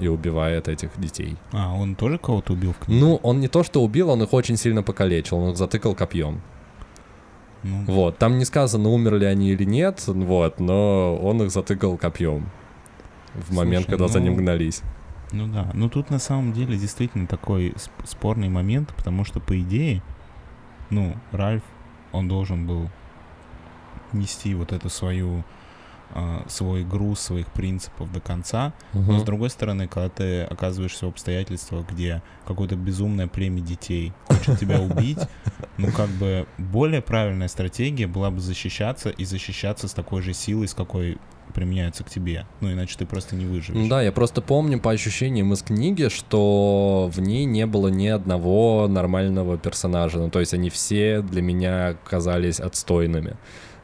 и 0.00 0.08
убивает 0.08 0.68
этих 0.68 0.90
детей. 0.98 1.36
А, 1.52 1.74
он 1.74 1.94
тоже 1.94 2.18
кого-то 2.18 2.54
убил 2.54 2.72
в 2.72 2.78
книге? 2.78 3.00
Ну, 3.00 3.16
он 3.22 3.40
не 3.40 3.48
то 3.48 3.62
что 3.62 3.82
убил, 3.82 4.10
он 4.10 4.22
их 4.22 4.32
очень 4.32 4.56
сильно 4.56 4.82
покалечил, 4.82 5.38
он 5.38 5.50
их 5.50 5.56
затыкал 5.56 5.94
копьем. 5.94 6.40
Ну. 7.62 7.84
Вот, 7.86 8.18
там 8.18 8.38
не 8.38 8.44
сказано, 8.44 8.88
умерли 8.88 9.26
они 9.26 9.50
или 9.50 9.64
нет, 9.64 10.02
вот, 10.06 10.60
но 10.60 11.16
он 11.16 11.42
их 11.42 11.50
затыкал 11.50 11.98
копьем 11.98 12.48
в 13.34 13.46
Слушай, 13.46 13.56
момент, 13.56 13.86
когда 13.86 14.04
ну, 14.04 14.08
за 14.08 14.20
ним 14.20 14.36
гнались. 14.36 14.82
Ну 15.32 15.46
да, 15.46 15.70
ну 15.74 15.88
тут 15.88 16.10
на 16.10 16.18
самом 16.18 16.52
деле 16.52 16.76
действительно 16.76 17.26
такой 17.26 17.74
спорный 18.04 18.48
момент, 18.48 18.92
потому 18.96 19.24
что 19.24 19.40
по 19.40 19.60
идее, 19.60 20.02
ну, 20.88 21.16
Ральф, 21.32 21.62
он 22.12 22.28
должен 22.28 22.66
был 22.66 22.88
нести 24.12 24.54
вот 24.54 24.72
эту 24.72 24.88
свою 24.88 25.44
свой 26.48 26.84
груз 26.84 27.20
своих 27.20 27.46
принципов 27.52 28.12
до 28.12 28.20
конца. 28.20 28.72
Угу. 28.94 29.12
Но 29.12 29.18
с 29.20 29.22
другой 29.22 29.50
стороны, 29.50 29.88
когда 29.88 30.08
ты 30.08 30.42
оказываешься 30.42 31.06
в 31.06 31.10
обстоятельствах, 31.10 31.86
где 31.88 32.22
какое-то 32.46 32.76
безумное 32.76 33.26
племя 33.26 33.60
детей 33.60 34.12
хочет 34.26 34.58
тебя 34.58 34.80
убить, 34.80 35.18
ну 35.78 35.90
как 35.92 36.08
бы 36.10 36.46
более 36.58 37.02
правильная 37.02 37.48
стратегия 37.48 38.06
была 38.06 38.30
бы 38.30 38.40
защищаться 38.40 39.10
и 39.10 39.24
защищаться 39.24 39.88
с 39.88 39.92
такой 39.92 40.22
же 40.22 40.32
силой, 40.32 40.68
с 40.68 40.74
какой 40.74 41.18
применяются 41.50 42.04
к 42.04 42.10
тебе. 42.10 42.46
Ну, 42.60 42.72
иначе 42.72 42.96
ты 42.96 43.06
просто 43.06 43.36
не 43.36 43.44
выживешь. 43.44 43.88
Да, 43.88 44.02
я 44.02 44.12
просто 44.12 44.40
помню 44.40 44.80
по 44.80 44.90
ощущениям 44.90 45.52
из 45.52 45.62
книги, 45.62 46.08
что 46.08 47.10
в 47.12 47.20
ней 47.20 47.44
не 47.44 47.66
было 47.66 47.88
ни 47.88 48.06
одного 48.06 48.86
нормального 48.88 49.58
персонажа. 49.58 50.18
Ну, 50.18 50.30
то 50.30 50.40
есть 50.40 50.54
они 50.54 50.70
все 50.70 51.22
для 51.22 51.42
меня 51.42 51.96
казались 52.04 52.60
отстойными. 52.60 53.36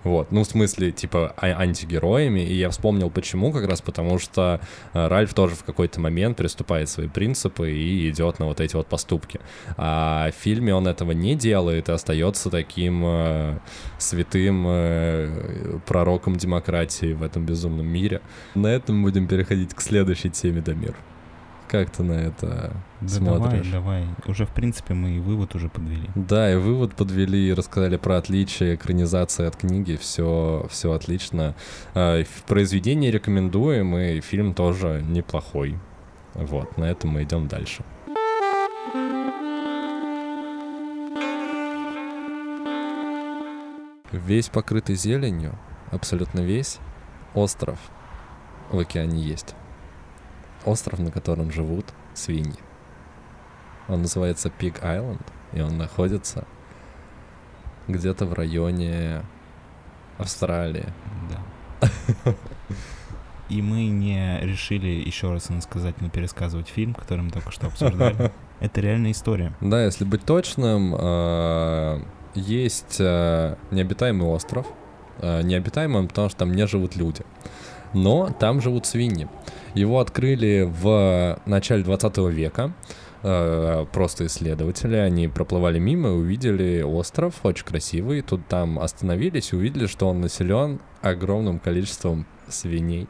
Вот, 0.07 0.31
ну, 0.31 0.45
в 0.45 0.47
смысле, 0.47 0.93
типа, 0.93 1.35
а- 1.37 1.61
антигероями, 1.61 2.39
и 2.39 2.55
я 2.55 2.71
вспомнил, 2.71 3.11
почему, 3.11 3.51
как 3.51 3.67
раз 3.69 3.81
потому, 3.81 4.21
что 4.21 4.61
э, 4.95 5.09
Ральф 5.09 5.35
тоже 5.35 5.57
в 5.57 5.65
какой-то 5.65 5.99
момент 5.99 6.37
приступает 6.37 6.89
свои 6.89 7.09
принципы 7.09 7.73
и 7.73 8.09
идет 8.09 8.39
на 8.39 8.47
вот 8.47 8.61
эти 8.61 8.77
вот 8.77 8.87
поступки. 8.87 9.41
А 9.77 10.31
в 10.31 10.41
фильме 10.41 10.73
он 10.73 10.87
этого 10.87 11.11
не 11.11 11.35
делает 11.35 11.89
и 11.89 11.93
остается 11.93 12.51
таким 12.51 13.03
э, 13.05 13.59
святым 13.99 14.65
э, 14.69 15.81
пророком 15.87 16.37
демократии 16.37 17.13
в 17.13 17.25
этом 17.25 17.45
безумном 17.45 17.89
мире. 17.89 18.21
На 18.55 18.69
этом 18.69 19.03
будем 19.03 19.27
переходить 19.27 19.75
к 19.75 19.81
следующей 19.81 20.31
теме, 20.31 20.61
Дамир. 20.61 20.95
Как 21.69 21.91
ты 21.91 22.05
на 22.05 22.13
это 22.13 22.73
да 23.01 23.09
смотришь? 23.09 23.69
Давай, 23.73 24.05
давай. 24.05 24.07
Уже, 24.27 24.47
в 24.47 24.51
принципе, 24.51 24.95
мы 24.95 25.17
и 25.17 25.19
вывод 25.19 25.55
уже 25.57 25.69
подвели. 25.69 26.09
Да, 26.15 26.53
и 26.53 26.57
вывод 26.57 26.95
подвели, 26.95 27.49
и 27.49 27.53
рассказали 27.53 27.97
про 27.97 28.19
отличие 28.19 28.77
экранизации 28.77 29.47
от 29.47 29.57
книги. 29.57 29.97
Все, 29.97 30.67
все 30.71 30.93
отлично. 30.93 31.55
А, 31.95 32.23
в 32.23 32.43
произведении 32.45 33.11
рекомендуем, 33.11 33.97
и 33.97 34.21
фильм 34.21 34.55
тоже 34.55 35.05
неплохой. 35.09 35.77
Вот, 36.35 36.79
на 36.79 36.85
этом 36.85 37.11
мы 37.11 37.25
идем 37.25 37.49
дальше. 37.49 37.83
Весь 44.13 44.49
покрытый 44.49 44.95
зеленью, 44.95 45.59
абсолютно 45.91 46.41
весь, 46.41 46.79
остров 47.35 47.79
в 48.71 48.79
океане 48.79 49.21
есть. 49.21 49.55
Остров, 50.67 50.99
на 50.99 51.11
котором 51.11 51.51
живут 51.51 51.87
свиньи. 52.15 52.59
Он 53.89 54.03
называется 54.03 54.49
Pig 54.49 54.83
Island, 54.83 55.23
и 55.53 55.61
он 55.61 55.79
находится 55.79 56.45
где-то 57.89 58.27
в 58.27 58.35
районе 58.35 59.23
Австралии. 60.19 60.87
Да. 61.31 62.35
И 63.49 63.63
мы 63.63 63.87
не 63.87 64.41
решили 64.41 64.89
еще 64.89 65.33
раз 65.33 65.51
иносказательно 65.51 66.11
пересказывать 66.11 66.69
фильм, 66.69 66.95
который 66.95 67.21
мы 67.21 67.31
только 67.31 67.53
что 67.53 67.69
обсуждали. 67.69 68.33
Это 68.61 68.81
реальная 68.81 69.13
история. 69.13 69.53
Да, 69.61 69.85
если 69.85 70.05
быть 70.05 70.25
точным, 70.25 70.95
э, 70.99 72.01
есть 72.35 72.97
э, 72.99 73.57
необитаемый 73.71 74.27
остров. 74.27 74.67
Э, 75.19 75.43
Необитаемый 75.43 76.09
потому 76.09 76.29
что 76.29 76.39
там 76.39 76.53
не 76.53 76.67
живут 76.67 76.97
люди. 76.97 77.23
Но 77.93 78.35
там 78.39 78.61
живут 78.61 78.87
свиньи. 78.87 79.29
Его 79.77 80.01
открыли 80.01 80.63
в 80.67 81.39
начале 81.45 81.83
20 81.83 82.17
века. 82.33 82.73
э, 83.23 83.85
Просто 83.93 84.25
исследователи, 84.25 84.97
они 84.97 85.29
проплывали 85.29 85.79
мимо 85.79 86.09
и 86.09 86.13
увидели 86.13 86.81
остров, 86.81 87.35
очень 87.43 87.67
красивый. 87.67 88.23
Тут 88.23 88.47
там 88.49 88.79
остановились 88.79 89.53
увидели, 89.53 89.87
что 89.87 90.09
он 90.09 90.23
населен 90.23 90.81
огромным 91.03 91.59
количеством 91.59 92.25
свиней. 92.49 93.07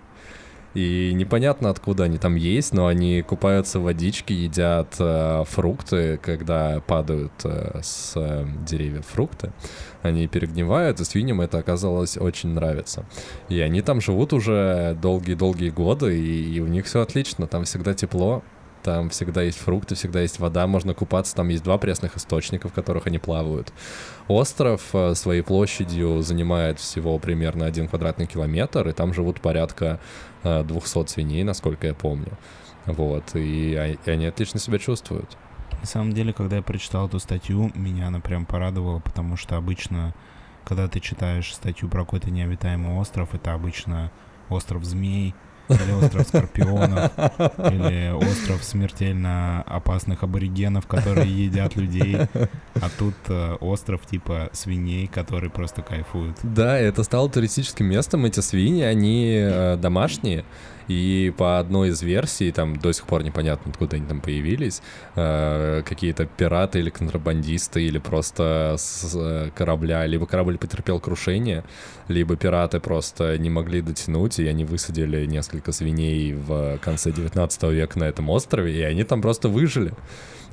И 0.77 1.14
непонятно, 1.14 1.70
откуда 1.70 2.05
они 2.05 2.18
там 2.18 2.35
есть, 2.35 2.74
но 2.74 2.87
они 2.87 3.22
купаются 3.22 3.81
в 3.81 3.85
водичке, 3.85 4.35
едят 4.35 4.95
э, 4.99 5.45
фрукты, 5.49 6.18
когда 6.18 6.83
падают 6.87 7.33
э, 7.45 7.81
с 7.83 8.12
э, 8.14 8.47
деревьев 8.68 9.07
фрукты. 9.07 9.53
Они 10.03 10.27
перегнивают, 10.27 11.01
и 11.01 11.05
свиньям 11.07 11.41
это 11.41 11.57
оказалось 11.57 12.18
очень 12.18 12.51
нравится. 12.51 13.07
И 13.49 13.59
они 13.61 13.81
там 13.81 14.03
живут 14.03 14.35
уже 14.35 14.99
долгие-долгие 15.01 15.70
годы, 15.70 16.20
и, 16.20 16.57
и 16.57 16.61
у 16.61 16.66
них 16.66 16.85
все 16.85 17.01
отлично, 17.01 17.47
там 17.47 17.64
всегда 17.64 17.95
тепло, 17.95 18.43
там 18.87 19.11
всегда 19.11 19.43
есть 19.43 19.59
фрукты, 19.59 19.97
всегда 19.97 20.20
есть 20.20 20.39
вода, 20.39 20.64
можно 20.68 20.95
купаться, 20.95 21.35
там 21.35 21.49
есть 21.49 21.64
два 21.64 21.77
пресных 21.77 22.16
источника, 22.16 22.68
в 22.68 22.72
которых 22.72 23.09
они 23.09 23.18
плавают. 23.18 23.72
Остров 24.29 24.81
э, 24.93 25.16
своей 25.16 25.43
площадью 25.43 26.22
занимает 26.22 26.79
всего 26.79 27.18
примерно 27.18 27.66
один 27.66 27.89
квадратный 27.89 28.27
километр, 28.27 28.87
и 28.89 28.93
там 28.93 29.12
живут 29.12 29.41
порядка 29.41 29.99
200 30.65 31.07
свиней, 31.07 31.45
насколько 31.45 31.87
я 31.87 31.95
помню. 31.95 32.37
Вот, 32.87 33.35
а- 33.35 33.39
и 33.39 33.75
они 34.11 34.27
отлично 34.27 34.61
себя 34.61 34.79
чувствуют. 34.79 35.37
На 35.81 35.87
самом 35.87 36.13
деле, 36.13 36.33
когда 36.33 36.57
я 36.57 36.63
прочитал 36.63 37.09
эту 37.09 37.19
статью, 37.19 37.71
меня 37.75 38.09
она 38.09 38.21
прям 38.21 38.47
порадовала, 38.47 39.01
потому 39.01 39.37
что 39.37 39.57
обычно, 39.57 40.15
когда 40.65 40.89
ты 40.89 41.01
читаешь 41.01 41.55
статью 41.55 41.89
про 41.89 42.01
какой-то 42.05 42.31
необитаемый 42.31 42.97
остров, 42.97 43.35
это 43.35 43.53
обычно 43.55 44.11
остров 44.49 44.85
змей, 44.85 45.35
или 45.69 45.93
остров 45.93 46.27
скорпионов, 46.29 47.11
или 47.59 48.12
остров 48.12 48.62
смертельно 48.62 49.62
опасных 49.62 50.23
аборигенов, 50.23 50.87
которые 50.87 51.45
едят 51.45 51.77
людей. 51.77 52.19
А 52.75 52.89
тут 52.99 53.14
э, 53.29 53.55
остров 53.61 54.07
типа 54.07 54.51
свиней, 54.53 55.07
которые 55.07 55.51
просто 55.51 55.83
кайфуют. 55.83 56.37
Да, 56.43 56.79
это 56.79 57.03
стало 57.03 57.29
туристическим 57.31 57.87
местом. 57.87 58.25
Эти 58.25 58.41
свиньи, 58.41 58.83
они 58.83 59.35
э, 59.37 59.77
домашние. 59.77 60.45
И 60.89 61.32
по 61.37 61.59
одной 61.59 61.89
из 61.89 62.03
версий, 62.03 62.53
там 62.53 62.76
до 62.76 62.93
сих 62.93 63.07
пор 63.07 63.22
непонятно, 63.24 63.70
откуда 63.70 63.97
они 63.97 64.07
там 64.07 64.20
появились, 64.20 64.82
э, 65.16 65.82
какие-то 65.84 66.26
пираты 66.26 66.78
или 66.78 66.91
контрабандисты, 66.91 67.82
или 67.82 67.99
просто 67.99 68.76
с 68.78 69.14
э, 69.14 69.51
корабля, 69.55 70.07
либо 70.07 70.26
корабль 70.26 70.59
потерпел 70.59 71.01
крушение, 71.01 71.64
либо 72.09 72.37
пираты 72.37 72.78
просто 72.80 73.37
не 73.39 73.51
могли 73.51 73.82
дотянуть, 73.82 74.39
и 74.39 74.47
они 74.47 74.64
высадили 74.64 75.26
несколько 75.26 75.72
свиней 75.72 76.34
в 76.34 76.78
конце 76.78 77.11
19 77.11 77.62
века 77.64 77.99
на 77.99 78.05
этом 78.05 78.30
острове, 78.30 78.78
и 78.78 78.82
они 78.82 79.05
там 79.05 79.22
просто 79.22 79.49
выжили. 79.49 79.93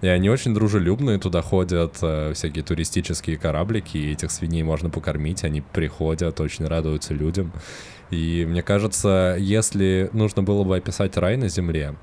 И 0.04 0.08
они 0.08 0.30
очень 0.30 0.54
дружелюбные, 0.54 1.18
туда 1.18 1.42
ходят 1.42 1.96
э, 2.02 2.34
всякие 2.34 2.62
туристические 2.62 3.38
кораблики, 3.38 3.98
и 3.98 4.12
этих 4.12 4.32
свиней 4.32 4.62
можно 4.62 4.90
покормить, 4.90 5.46
они 5.46 5.62
приходят, 5.62 6.42
очень 6.42 6.68
радуются 6.68 7.14
людям. 7.14 7.54
И 8.14 8.46
мне 8.46 8.62
кажется, 8.62 9.36
если 9.40 10.10
нужно 10.14 10.44
было 10.44 10.64
бы 10.64 10.78
описать 10.78 11.18
рай 11.18 11.36
на 11.36 11.50
земле, 11.50 11.96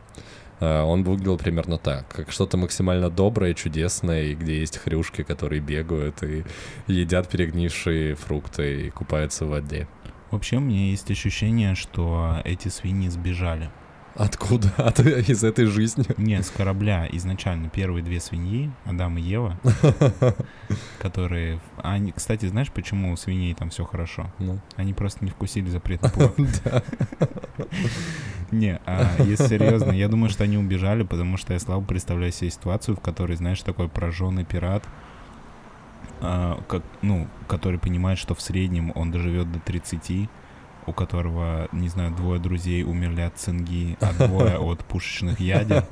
э, 0.59 0.83
он 0.83 1.05
выглядел 1.05 1.39
примерно 1.39 1.79
так, 1.79 2.09
как 2.09 2.33
что-то 2.33 2.57
максимально 2.57 3.11
доброе, 3.11 3.55
чудесное, 3.55 4.25
и 4.25 4.35
где 4.35 4.59
есть 4.59 4.79
хрюшки, 4.79 5.23
которые 5.23 5.61
бегают 5.61 6.23
и 6.25 6.45
едят 6.89 7.29
перегнившие 7.29 8.17
фрукты 8.17 8.87
и 8.87 8.91
купаются 8.91 9.47
в 9.47 9.51
воде. 9.51 9.87
Вообще, 10.33 10.57
у 10.57 10.61
меня 10.61 10.91
есть 10.91 11.11
ощущение, 11.11 11.75
что 11.75 12.41
эти 12.45 12.69
свиньи 12.69 13.09
сбежали. 13.09 13.71
Откуда? 14.21 14.69
От, 14.77 15.01
из 15.01 15.43
этой 15.45 15.65
жизни? 15.65 16.05
Не, 16.19 16.43
с 16.43 16.51
корабля 16.51 17.09
изначально 17.11 17.71
первые 17.71 18.05
две 18.05 18.21
свиньи, 18.21 18.71
Адам 18.85 19.17
и 19.17 19.23
Ева, 19.23 19.59
которые... 20.99 21.59
Они, 21.83 22.13
кстати, 22.13 22.45
знаешь, 22.45 22.71
почему 22.71 23.13
у 23.13 23.17
свиней 23.17 23.55
там 23.55 23.71
все 23.71 23.87
хорошо? 23.87 24.31
Ну. 24.39 24.61
Они 24.77 24.93
просто 24.93 25.25
не 25.25 25.31
вкусили 25.31 25.71
запретный 25.71 26.11
плод. 26.13 26.35
Не, 28.51 28.79
а 28.85 29.11
если 29.21 29.47
серьезно, 29.47 29.93
я 29.93 30.09
думаю, 30.09 30.29
что 30.29 30.45
они 30.45 30.59
убежали, 30.59 31.03
потому 31.03 31.39
что 31.39 31.55
я 31.55 31.59
слабо 31.59 31.87
представляю 31.87 32.33
себе 32.33 32.51
ситуацию, 32.51 32.99
в 32.99 33.01
которой, 33.01 33.37
знаешь, 33.37 33.63
такой 33.63 33.89
прожженный 33.89 34.45
пират, 34.45 34.85
а, 36.21 36.63
как, 36.69 36.83
ну, 37.01 37.27
который 37.49 37.79
понимает, 37.79 38.19
что 38.19 38.35
в 38.35 38.43
среднем 38.43 38.93
он 38.95 39.13
доживет 39.13 39.51
до 39.51 39.61
30, 39.61 40.29
у 40.87 40.93
которого, 40.93 41.69
не 41.73 41.89
знаю, 41.89 42.11
двое 42.13 42.41
друзей 42.41 42.83
умерли 42.83 43.23
от 43.23 43.37
цинги, 43.37 43.97
а 44.01 44.13
двое 44.13 44.59
от 44.59 44.85
пушечных 44.85 45.41
ядер. 45.41 45.85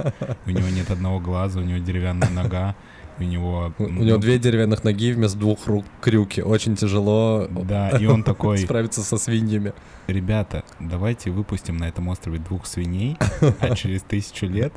У 0.47 0.51
него 0.51 0.69
нет 0.69 0.91
одного 0.91 1.21
глаза, 1.21 1.61
у 1.61 1.65
него 1.65 1.79
деревянная 1.79 2.31
нога, 2.31 2.75
у 3.19 3.23
него... 3.25 3.73
У 3.79 3.85
у 3.85 3.89
него 3.89 4.17
ну, 4.17 4.19
две 4.19 4.39
деревянных 4.39 4.85
ноги 4.85 5.13
вместо 5.13 5.39
двух 5.39 5.67
рук 5.67 5.85
крюки. 6.01 6.41
Очень 6.41 6.77
тяжело 6.77 7.49
Да, 7.51 7.91
и 7.91 8.07
он 8.07 8.23
такой, 8.23 8.59
справиться 8.59 9.03
со 9.03 9.17
свиньями. 9.17 9.73
ребята, 10.07 10.65
давайте 10.81 11.31
выпустим 11.31 11.77
на 11.77 11.89
этом 11.89 12.09
острове 12.09 12.39
двух 12.39 12.67
свиней, 12.67 13.17
а 13.61 13.75
через 13.75 14.03
тысячу 14.03 14.47
лет 14.47 14.73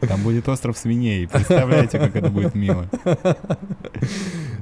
там 0.00 0.22
будет 0.22 0.48
остров 0.48 0.78
свиней. 0.78 1.28
Представляете, 1.28 1.98
как 1.98 2.16
это 2.16 2.28
будет 2.28 2.54
мило? 2.54 2.88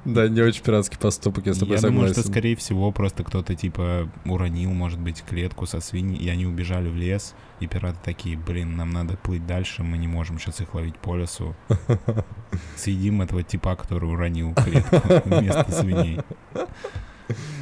Да, 0.05 0.29
не 0.29 0.41
очень 0.41 0.63
пиратский 0.63 0.99
поступок, 0.99 1.47
я 1.47 1.55
с 1.55 1.59
тобой 1.59 1.77
Я 1.77 1.83
думаю, 1.83 2.07
что, 2.07 2.15
согласен. 2.17 2.31
скорее 2.33 2.57
всего, 2.57 2.91
просто 2.93 3.25
кто-то, 3.25 3.55
типа, 3.55 4.09
уронил, 4.25 4.71
может 4.71 4.99
быть, 4.99 5.23
клетку 5.29 5.67
со 5.67 5.81
свиньей, 5.81 6.19
и 6.25 6.29
они 6.29 6.47
убежали 6.47 6.89
в 6.89 6.97
лес, 6.97 7.35
и 7.61 7.67
пираты 7.67 7.99
такие, 8.03 8.37
блин, 8.37 8.77
нам 8.77 8.91
надо 8.91 9.17
плыть 9.17 9.47
дальше, 9.47 9.83
мы 9.83 9.99
не 9.99 10.09
можем 10.09 10.39
сейчас 10.39 10.61
их 10.61 10.75
ловить 10.75 10.97
по 10.99 11.17
лесу. 11.17 11.55
Съедим 12.77 13.23
этого 13.23 13.43
типа, 13.43 13.77
который 13.77 14.11
уронил 14.11 14.55
клетку 14.55 14.97
вместо 15.25 15.71
свиней. 15.71 16.21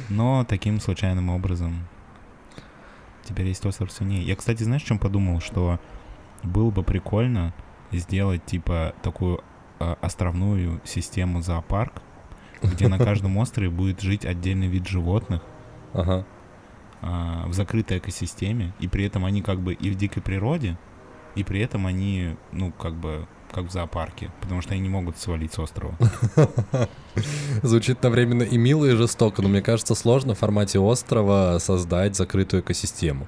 Но 0.09 0.45
таким 0.47 0.79
случайным 0.79 1.29
образом 1.29 1.87
теперь 3.23 3.47
есть 3.47 3.65
остров 3.65 3.91
свиней. 3.91 4.23
Я, 4.23 4.35
кстати, 4.35 4.63
знаешь, 4.63 4.83
о 4.83 4.87
чем 4.87 4.99
подумал? 4.99 5.41
Что 5.41 5.79
было 6.43 6.71
бы 6.71 6.83
прикольно 6.83 7.53
сделать, 7.91 8.45
типа, 8.45 8.93
такую 9.01 9.43
а, 9.79 9.97
островную 10.01 10.81
систему 10.85 11.41
зоопарк, 11.41 12.01
где 12.61 12.87
на 12.87 12.97
каждом 13.03 13.37
острове 13.37 13.69
будет 13.69 14.01
жить 14.01 14.25
отдельный 14.25 14.67
вид 14.67 14.87
животных 14.87 15.41
Ага. 15.93 16.25
А, 17.01 17.45
в 17.47 17.53
закрытой 17.53 17.99
экосистеме, 17.99 18.73
и 18.79 18.87
при 18.87 19.05
этом 19.05 19.25
они 19.25 19.41
как 19.41 19.59
бы 19.59 19.73
и 19.73 19.89
в 19.89 19.95
дикой 19.95 20.21
природе, 20.21 20.77
и 21.35 21.43
при 21.43 21.61
этом 21.61 21.85
они, 21.85 22.35
ну, 22.51 22.71
как 22.71 22.95
бы, 22.95 23.27
как 23.51 23.65
в 23.65 23.71
зоопарке, 23.71 24.31
потому 24.41 24.61
что 24.61 24.73
они 24.73 24.81
не 24.81 24.89
могут 24.89 25.17
свалить 25.17 25.53
с 25.53 25.59
острова. 25.59 25.95
Звучит 27.61 27.97
одновременно 27.97 28.43
и 28.43 28.57
мило, 28.57 28.85
и 28.85 28.95
жестоко, 28.95 29.41
но 29.41 29.49
мне 29.49 29.61
кажется, 29.61 29.93
сложно 29.93 30.33
в 30.33 30.39
формате 30.39 30.79
острова 30.79 31.57
создать 31.59 32.15
закрытую 32.15 32.61
экосистему. 32.61 33.27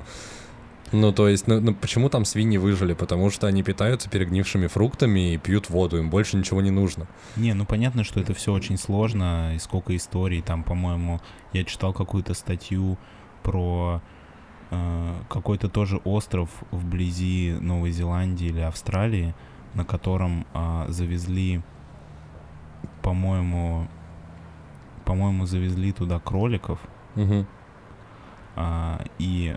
Ну, 0.92 1.12
то 1.12 1.28
есть, 1.28 1.46
ну, 1.46 1.60
ну, 1.60 1.76
почему 1.76 2.10
там 2.10 2.26
свиньи 2.26 2.58
выжили? 2.58 2.94
Потому 2.94 3.30
что 3.30 3.46
они 3.46 3.62
питаются 3.62 4.10
перегнившими 4.10 4.68
фруктами 4.68 5.34
и 5.34 5.38
пьют 5.38 5.70
воду, 5.70 5.98
им 5.98 6.10
больше 6.10 6.36
ничего 6.36 6.62
не 6.62 6.72
нужно. 6.72 7.08
Не, 7.36 7.54
ну 7.54 7.66
понятно, 7.66 8.04
что 8.04 8.20
это 8.20 8.34
все 8.34 8.52
очень 8.52 8.78
сложно, 8.78 9.56
и 9.56 9.60
сколько 9.60 9.96
историй. 9.96 10.42
Там, 10.42 10.64
по-моему, 10.64 11.22
я 11.54 11.64
читал 11.64 11.94
какую-то 11.94 12.34
статью 12.34 12.98
про 13.44 14.02
э, 14.72 15.14
какой-то 15.30 15.70
тоже 15.70 15.98
остров 16.04 16.50
вблизи 16.72 17.56
Новой 17.60 17.92
Зеландии 17.92 18.48
или 18.48 18.60
Австралии, 18.62 19.34
на 19.74 19.86
котором 19.86 20.46
а, 20.54 20.86
завезли, 20.90 21.62
по-моему, 23.02 23.88
по-моему, 25.06 25.46
завезли 25.46 25.92
туда 25.92 26.20
кроликов, 26.20 26.80
Мгм. 27.16 27.46
а, 28.56 29.04
и 29.20 29.56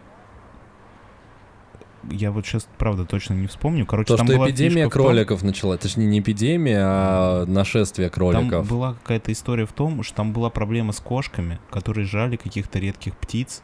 я 2.10 2.32
вот 2.32 2.44
сейчас, 2.44 2.66
правда, 2.78 3.04
точно 3.04 3.34
не 3.34 3.46
вспомню. 3.46 3.86
Короче, 3.86 4.08
То, 4.08 4.16
там 4.16 4.26
что 4.26 4.36
была 4.36 4.48
эпидемия 4.48 4.84
фишка 4.84 4.88
в 4.88 4.92
том- 4.92 5.02
кроликов 5.06 5.42
начала, 5.42 5.78
точнее, 5.78 6.06
не 6.06 6.18
эпидемия, 6.18 6.82
а 6.84 7.46
нашествие 7.46 8.08
Там 8.10 8.14
кроликов. 8.14 8.68
была 8.68 8.94
какая-то 8.94 9.30
история 9.32 9.66
в 9.66 9.72
том, 9.72 10.02
что 10.02 10.16
там 10.16 10.32
была 10.32 10.50
проблема 10.50 10.92
с 10.92 11.00
кошками, 11.00 11.60
которые 11.70 12.04
жрали 12.06 12.36
каких-то 12.36 12.78
редких 12.80 13.16
птиц, 13.16 13.62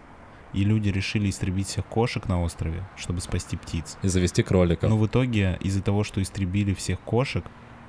и 0.52 0.64
люди 0.64 0.88
решили 0.88 1.28
истребить 1.30 1.66
всех 1.68 1.84
кошек 1.86 2.26
на 2.28 2.42
острове, 2.42 2.86
чтобы 2.96 3.20
спасти 3.20 3.56
птиц. 3.56 3.98
И 4.02 4.08
завести 4.08 4.42
кроликов. 4.42 4.88
Но 4.90 4.96
в 4.96 5.06
итоге 5.06 5.58
из-за 5.60 5.82
того, 5.82 6.04
что 6.04 6.22
истребили 6.22 6.74
всех 6.74 7.00
кошек, 7.00 7.44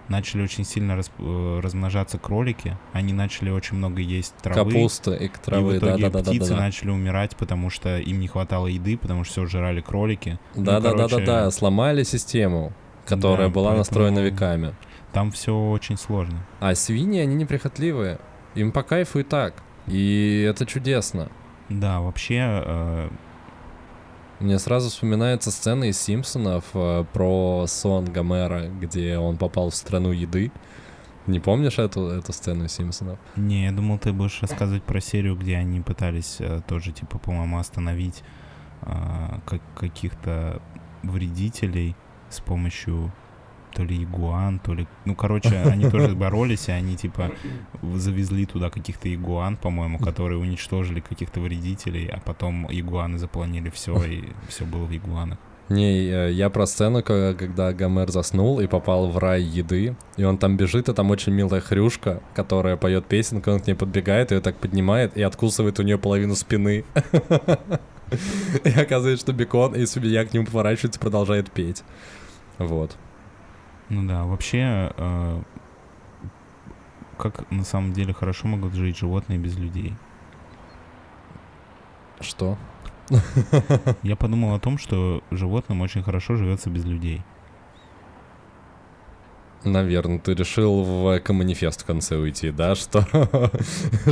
начали 0.07 0.41
очень 0.41 0.65
сильно 0.65 0.95
рас- 0.95 1.11
э, 1.19 1.59
размножаться 1.61 2.17
кролики, 2.17 2.75
они 2.93 3.13
начали 3.13 3.49
очень 3.51 3.77
много 3.77 4.01
есть 4.01 4.33
травы. 4.37 4.71
Капуста 4.71 5.13
и 5.13 5.25
И 5.25 5.29
травы, 5.29 5.73
в 5.75 5.77
итоге 5.77 6.03
да-да-да. 6.09 6.31
птицы 6.31 6.55
начали 6.55 6.89
умирать, 6.89 7.35
потому 7.35 7.69
что 7.69 7.97
им 7.99 8.19
не 8.19 8.27
хватало 8.27 8.67
еды, 8.67 8.97
потому 8.97 9.23
что 9.23 9.33
все 9.33 9.45
жрали 9.45 9.81
кролики. 9.81 10.39
Ну, 10.55 10.63
Да-да-да-да-да, 10.63 11.25
короче, 11.25 11.51
сломали 11.51 12.03
систему, 12.03 12.73
которая 13.05 13.47
Да, 13.49 13.53
была 13.53 13.75
настроена 13.75 14.19
веками. 14.19 14.73
Там 15.13 15.31
все 15.31 15.55
очень 15.55 15.97
сложно. 15.97 16.45
А 16.59 16.73
свиньи, 16.75 17.19
они 17.21 17.35
неприхотливые. 17.35 18.19
Им 18.55 18.71
по 18.71 18.81
кайфу 18.83 19.19
и 19.19 19.23
так. 19.23 19.53
И 19.87 20.45
это 20.47 20.65
чудесно. 20.65 21.29
Да, 21.69 22.01
вообще, 22.01 22.63
э, 22.65 23.09
Мне 24.39 24.57
сразу 24.57 24.89
вспоминается 24.89 25.51
сцена 25.51 25.83
из 25.85 25.99
«Симпсонов» 25.99 26.63
э, 26.73 27.03
про 27.13 27.65
сон 27.67 28.05
Гомера, 28.05 28.67
где 28.69 29.17
он 29.17 29.35
попал 29.37 29.69
в 29.69 29.75
страну 29.75 30.11
еды. 30.11 30.51
Не 31.27 31.39
помнишь 31.41 31.77
эту, 31.77 32.07
эту 32.07 32.31
сцену 32.33 32.63
из 32.65 32.71
«Симпсонов»? 32.71 33.19
не, 33.35 33.65
я 33.65 33.71
думал, 33.73 33.99
ты 33.99 34.13
будешь 34.13 34.41
рассказывать 34.41 34.83
про 34.83 35.01
серию, 35.01 35.35
где 35.35 35.57
они 35.57 35.81
пытались 35.81 36.37
э, 36.39 36.61
тоже, 36.67 36.91
типа, 36.93 37.19
по-моему, 37.19 37.59
остановить 37.59 38.23
э, 38.83 39.39
как- 39.45 39.73
каких-то 39.75 40.61
вредителей 41.03 41.95
с 42.29 42.39
помощью 42.39 43.11
то 43.79 43.85
ли 43.85 44.03
игуан, 44.03 44.59
то 44.59 44.73
ли... 44.73 44.87
Ну, 45.05 45.15
короче, 45.15 45.55
они 45.55 45.89
тоже 45.89 46.13
боролись, 46.15 46.67
и 46.67 46.73
они, 46.73 46.97
типа, 46.97 47.31
завезли 47.95 48.45
туда 48.45 48.69
каких-то 48.69 49.07
игуан, 49.13 49.55
по-моему, 49.55 49.99
которые 49.99 50.37
уничтожили 50.37 50.99
каких-то 50.99 51.39
вредителей, 51.39 52.07
а 52.07 52.19
потом 52.19 52.67
игуаны 52.69 53.17
запланили 53.17 53.69
все, 53.69 54.03
и 54.03 54.23
все 54.49 54.65
было 54.65 54.83
в 54.83 54.93
игуанах. 54.93 55.37
Не, 55.69 56.31
я 56.31 56.49
про 56.49 56.65
сцену, 56.65 57.01
ко- 57.01 57.33
когда 57.39 57.71
Гомер 57.71 58.11
заснул 58.11 58.59
и 58.59 58.67
попал 58.67 59.07
в 59.07 59.17
рай 59.17 59.43
еды, 59.43 59.95
и 60.17 60.25
он 60.25 60.37
там 60.37 60.57
бежит, 60.57 60.89
и 60.89 60.93
там 60.93 61.09
очень 61.11 61.31
милая 61.31 61.61
хрюшка, 61.61 62.21
которая 62.33 62.75
поет 62.75 63.05
песенку, 63.05 63.51
он 63.51 63.61
к 63.61 63.67
ней 63.67 63.75
подбегает, 63.75 64.31
ее 64.31 64.41
так 64.41 64.57
поднимает 64.57 65.15
и 65.15 65.21
откусывает 65.21 65.79
у 65.79 65.83
нее 65.83 65.97
половину 65.97 66.35
спины. 66.35 66.83
И 68.65 68.69
оказывается, 68.69 69.23
что 69.23 69.33
бекон, 69.33 69.75
и 69.75 69.85
свинья 69.85 70.25
к 70.25 70.33
нему 70.33 70.47
поворачивается, 70.47 70.99
продолжает 70.99 71.51
петь. 71.51 71.83
Вот. 72.57 72.97
Ну 73.89 74.07
да, 74.07 74.23
вообще, 74.25 74.93
э, 74.95 75.41
как 77.17 77.49
на 77.51 77.63
самом 77.63 77.93
деле 77.93 78.13
хорошо 78.13 78.47
могут 78.47 78.73
жить 78.73 78.97
животные 78.97 79.39
без 79.39 79.57
людей. 79.57 79.93
Что? 82.19 82.57
Я 84.03 84.15
подумал 84.15 84.53
о 84.53 84.59
том, 84.59 84.77
что 84.77 85.23
животным 85.31 85.81
очень 85.81 86.03
хорошо 86.03 86.35
живется 86.35 86.69
без 86.69 86.85
людей. 86.85 87.23
Наверное, 89.63 90.19
ты 90.19 90.35
решил 90.35 90.83
в 90.83 91.17
эко-манифест 91.17 91.81
в 91.81 91.85
конце 91.85 92.15
уйти, 92.15 92.51
да? 92.51 92.75
Что, 92.75 93.05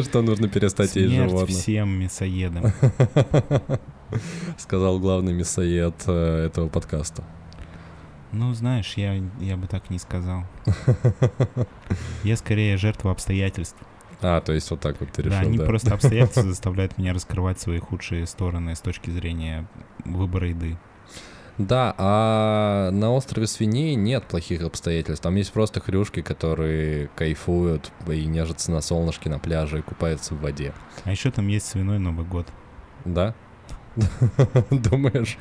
что 0.03 0.21
нужно 0.21 0.49
перестать 0.49 0.95
есть 0.95 1.09
Смерть 1.09 1.29
животных? 1.29 1.57
всем 1.57 1.89
мясоедам. 1.89 2.73
Сказал 4.57 4.99
главный 4.99 5.33
мясоед 5.33 5.95
э, 6.07 6.47
этого 6.47 6.67
подкаста. 6.67 7.23
Ну, 8.31 8.53
знаешь, 8.53 8.93
я, 8.95 9.21
я 9.39 9.57
бы 9.57 9.67
так 9.67 9.89
не 9.89 9.99
сказал. 9.99 10.43
Я 12.23 12.35
скорее 12.35 12.77
жертва 12.77 13.11
обстоятельств. 13.11 13.77
А, 14.21 14.41
то 14.41 14.51
есть 14.51 14.69
вот 14.71 14.79
так 14.79 14.99
вот 14.99 15.11
ты 15.11 15.21
решил, 15.21 15.37
да, 15.37 15.43
да? 15.43 15.47
они 15.47 15.57
просто 15.59 15.93
обстоятельства 15.93 16.43
заставляют 16.43 16.97
меня 16.97 17.13
раскрывать 17.13 17.59
свои 17.59 17.79
худшие 17.79 18.25
стороны 18.25 18.75
с 18.75 18.81
точки 18.81 19.11
зрения 19.11 19.67
выбора 20.03 20.49
еды. 20.49 20.77
Да, 21.57 21.95
а 21.97 22.91
на 22.91 23.11
острове 23.11 23.47
свиней 23.47 23.95
нет 23.95 24.25
плохих 24.25 24.61
обстоятельств. 24.61 25.23
Там 25.23 25.35
есть 25.35 25.51
просто 25.51 25.79
хрюшки, 25.79 26.21
которые 26.21 27.09
кайфуют 27.15 27.91
и 28.07 28.25
нежатся 28.25 28.71
на 28.71 28.81
солнышке 28.81 29.29
на 29.29 29.39
пляже 29.39 29.79
и 29.79 29.81
купаются 29.81 30.35
в 30.35 30.41
воде. 30.41 30.73
А 31.03 31.11
еще 31.11 31.31
там 31.31 31.47
есть 31.47 31.65
свиной 31.67 31.97
Новый 31.97 32.25
год. 32.25 32.47
Да? 33.05 33.33
Думаешь? 34.71 35.37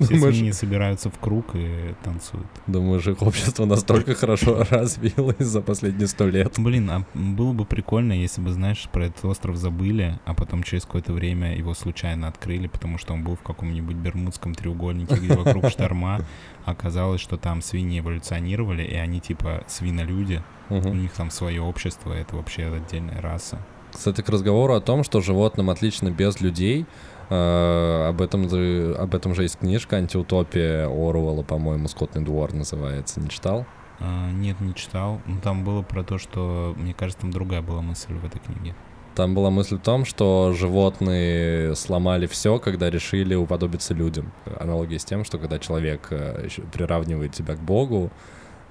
Все 0.00 0.14
Думаешь, 0.14 0.34
свиньи 0.36 0.50
собираются 0.52 1.10
в 1.10 1.18
круг 1.18 1.46
и 1.54 1.94
танцуют. 2.02 2.46
думаешь, 2.66 3.06
их 3.06 3.20
общество 3.22 3.64
настолько 3.64 4.14
хорошо 4.20 4.64
развилось 4.70 5.36
за 5.46 5.60
последние 5.60 6.06
сто 6.06 6.26
лет? 6.26 6.54
Блин, 6.58 6.90
а 6.90 7.04
было 7.14 7.52
бы 7.52 7.64
прикольно, 7.64 8.12
если 8.12 8.40
бы, 8.40 8.52
знаешь, 8.52 8.88
про 8.92 9.06
этот 9.06 9.24
остров 9.24 9.56
забыли, 9.56 10.18
а 10.24 10.34
потом 10.34 10.62
через 10.62 10.84
какое-то 10.84 11.12
время 11.12 11.56
его 11.56 11.74
случайно 11.74 12.28
открыли, 12.28 12.66
потому 12.68 12.98
что 12.98 13.12
он 13.14 13.24
был 13.24 13.36
в 13.36 13.42
каком-нибудь 13.42 13.96
Бермудском 13.96 14.54
треугольнике, 14.54 15.16
где 15.16 15.34
вокруг 15.34 15.68
шторма. 15.70 16.20
Оказалось, 16.64 17.20
что 17.20 17.36
там 17.36 17.62
свиньи 17.62 18.00
эволюционировали, 18.00 18.82
и 18.82 18.94
они 18.94 19.20
типа 19.20 19.64
свинолюди. 19.66 20.42
У 20.68 20.74
Мгм. 20.76 21.02
них 21.02 21.12
там 21.12 21.30
свое 21.30 21.62
общество, 21.62 22.12
это 22.12 22.34
вообще 22.36 22.66
отдельная 22.66 23.20
раса. 23.20 23.58
Кстати, 23.92 24.20
к 24.20 24.28
разговору 24.28 24.74
о 24.74 24.80
том, 24.80 25.04
что 25.04 25.20
животным 25.20 25.70
отлично 25.70 26.10
без 26.10 26.40
людей, 26.40 26.86
об, 27.28 28.20
этом 28.20 28.48
же, 28.48 28.94
об 28.98 29.14
этом 29.14 29.34
же 29.34 29.42
есть 29.42 29.58
книжка 29.58 29.96
«Антиутопия» 29.96 30.86
Оруэлла, 30.86 31.42
по-моему, 31.42 31.88
«Скотный 31.88 32.22
двор» 32.22 32.52
называется. 32.52 33.20
Не 33.20 33.28
читал? 33.28 33.66
А, 33.98 34.30
нет, 34.30 34.60
не 34.60 34.74
читал. 34.74 35.20
Но 35.26 35.40
там 35.40 35.64
было 35.64 35.82
про 35.82 36.02
то, 36.04 36.18
что, 36.18 36.74
мне 36.76 36.94
кажется, 36.94 37.22
там 37.22 37.30
другая 37.30 37.62
была 37.62 37.82
мысль 37.82 38.14
в 38.14 38.24
этой 38.24 38.38
книге. 38.38 38.74
Там 39.14 39.34
была 39.34 39.48
мысль 39.48 39.76
в 39.78 39.80
том, 39.80 40.04
что 40.04 40.52
животные 40.54 41.74
сломали 41.74 42.26
все, 42.26 42.58
когда 42.58 42.90
решили 42.90 43.34
уподобиться 43.34 43.94
людям. 43.94 44.30
Аналогия 44.60 44.98
с 44.98 45.06
тем, 45.06 45.24
что 45.24 45.38
когда 45.38 45.58
человек 45.58 46.08
э, 46.10 46.48
приравнивает 46.70 47.34
себя 47.34 47.54
к 47.54 47.60
Богу, 47.60 48.10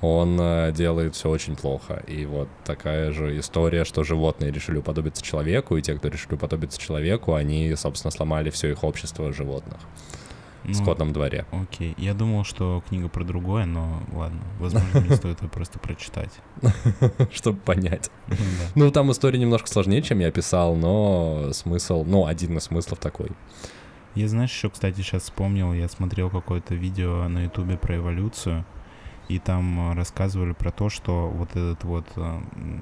он 0.06 0.38
э, 0.40 0.72
делает 0.72 1.16
все 1.16 1.30
очень 1.30 1.56
плохо. 1.56 2.04
И 2.08 2.26
вот 2.26 2.48
такая 2.64 3.12
же 3.12 3.38
история, 3.40 3.86
что 3.86 4.04
животные 4.04 4.52
решили 4.52 4.78
уподобиться 4.78 5.24
человеку, 5.24 5.78
и 5.78 5.82
те, 5.82 5.96
кто 5.96 6.08
решили 6.08 6.36
уподобиться 6.36 6.80
человеку, 6.80 7.34
они, 7.34 7.74
собственно, 7.76 8.12
сломали 8.12 8.50
все 8.50 8.72
их 8.72 8.84
общество 8.84 9.32
животных 9.34 9.80
в 10.64 10.70
Ну, 10.70 10.74
скотном 10.74 11.14
дворе. 11.14 11.46
Окей. 11.52 11.94
Я 11.98 12.14
думал, 12.14 12.44
что 12.44 12.84
книга 12.90 13.08
про 13.08 13.24
другое, 13.24 13.66
но 13.66 14.02
ладно. 14.14 14.40
Возможно, 14.60 15.02
мне 15.02 15.16
стоит 15.16 15.42
ее 15.42 15.50
просто 15.50 15.80
прочитать. 15.80 16.32
Чтобы 17.32 17.60
понять. 17.60 18.10
Ну. 18.28 18.36
Ну, 18.86 18.92
там 18.92 19.12
история 19.12 19.38
немножко 19.40 19.68
сложнее, 19.68 20.02
чем 20.02 20.20
я 20.20 20.32
писал, 20.32 20.76
но 20.76 21.50
смысл, 21.54 22.04
ну, 22.06 22.26
один 22.26 22.58
из 22.58 22.64
смыслов 22.64 23.00
такой. 23.00 23.30
Я, 24.16 24.28
знаешь, 24.28 24.52
еще, 24.52 24.70
кстати, 24.70 25.02
сейчас 25.02 25.24
вспомнил, 25.24 25.74
я 25.74 25.88
смотрел 25.90 26.30
какое-то 26.30 26.74
видео 26.74 27.28
на 27.28 27.44
ютубе 27.44 27.78
про 27.78 27.98
эволюцию, 27.98 28.66
и 29.28 29.40
там 29.40 29.92
э, 29.92 29.96
рассказывали 29.96 30.54
про 30.54 30.72
то, 30.72 30.90
что 30.90 31.28
вот 31.28 31.52
этот 31.52 31.84
вот 31.84 32.06
э, 32.16 32.42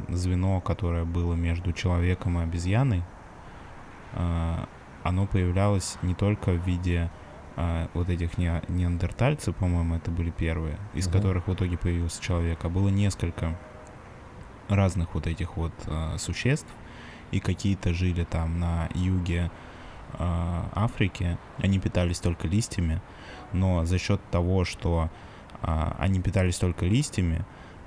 звено, 0.10 0.60
которое 0.62 1.06
было 1.06 1.36
между 1.36 1.72
человеком 1.72 2.40
и 2.40 2.44
обезьяной, 2.44 3.04
э, 4.14 4.66
оно 5.04 5.26
появлялось 5.26 5.98
не 6.02 6.14
только 6.16 6.52
в 6.52 6.66
виде 6.66 7.10
вот 7.94 8.10
этих 8.10 8.40
не- 8.40 8.64
неандертальцев, 8.68 9.56
по-моему, 9.56 9.94
это 9.96 10.10
были 10.10 10.32
первые, 10.32 10.80
из 10.96 11.06
Мгм. 11.06 11.14
которых 11.14 11.48
в 11.48 11.54
итоге 11.54 11.78
появился 11.78 12.20
человек, 12.20 12.66
а 12.66 12.70
было 12.70 12.90
несколько 12.90 13.56
разных 14.70 15.14
вот 15.14 15.28
этих 15.28 15.56
вот 15.56 15.72
существ, 16.18 16.66
и 17.30 17.40
какие-то 17.40 17.94
жили 17.94 18.24
там 18.24 18.60
на 18.60 18.90
юге 18.96 19.52
Африки, 20.18 21.38
они 21.60 21.78
питались 21.78 22.20
только 22.20 22.48
листьями, 22.48 23.04
но 23.52 23.86
за 23.86 24.00
счет 24.00 24.20
того, 24.32 24.66
что 24.66 25.12
они 25.98 26.20
питались 26.22 26.58
только 26.58 26.86
листьями, 26.86 27.46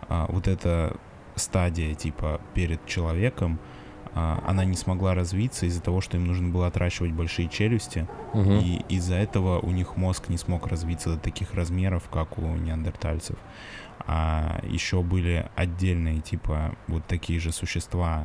а, 0.09 0.27
вот 0.29 0.49
эта 0.49 0.97
стадия 1.35 1.95
типа 1.95 2.41
перед 2.55 2.85
человеком, 2.87 3.59
а, 4.14 4.43
она 4.47 4.64
не 4.64 4.77
смогла 4.77 5.14
развиться 5.14 5.66
из-за 5.66 5.83
того, 5.83 6.01
что 6.01 6.16
им 6.16 6.27
нужно 6.27 6.49
было 6.49 6.68
отращивать 6.68 7.12
большие 7.12 7.49
челюсти, 7.49 8.09
Мгм. 8.33 8.59
и 8.59 8.83
из-за 8.89 9.16
этого 9.16 9.59
у 9.59 9.70
них 9.70 9.97
мозг 9.97 10.29
не 10.29 10.39
смог 10.39 10.66
развиться 10.66 11.11
до 11.11 11.18
таких 11.18 11.55
размеров, 11.55 12.09
как 12.11 12.39
у 12.39 12.43
неандертальцев. 12.43 13.37
А 14.09 14.61
еще 14.62 15.03
были 15.03 15.51
отдельные, 15.57 16.20
типа, 16.20 16.77
вот 16.87 17.05
такие 17.07 17.41
же 17.41 17.51
существа, 17.53 18.24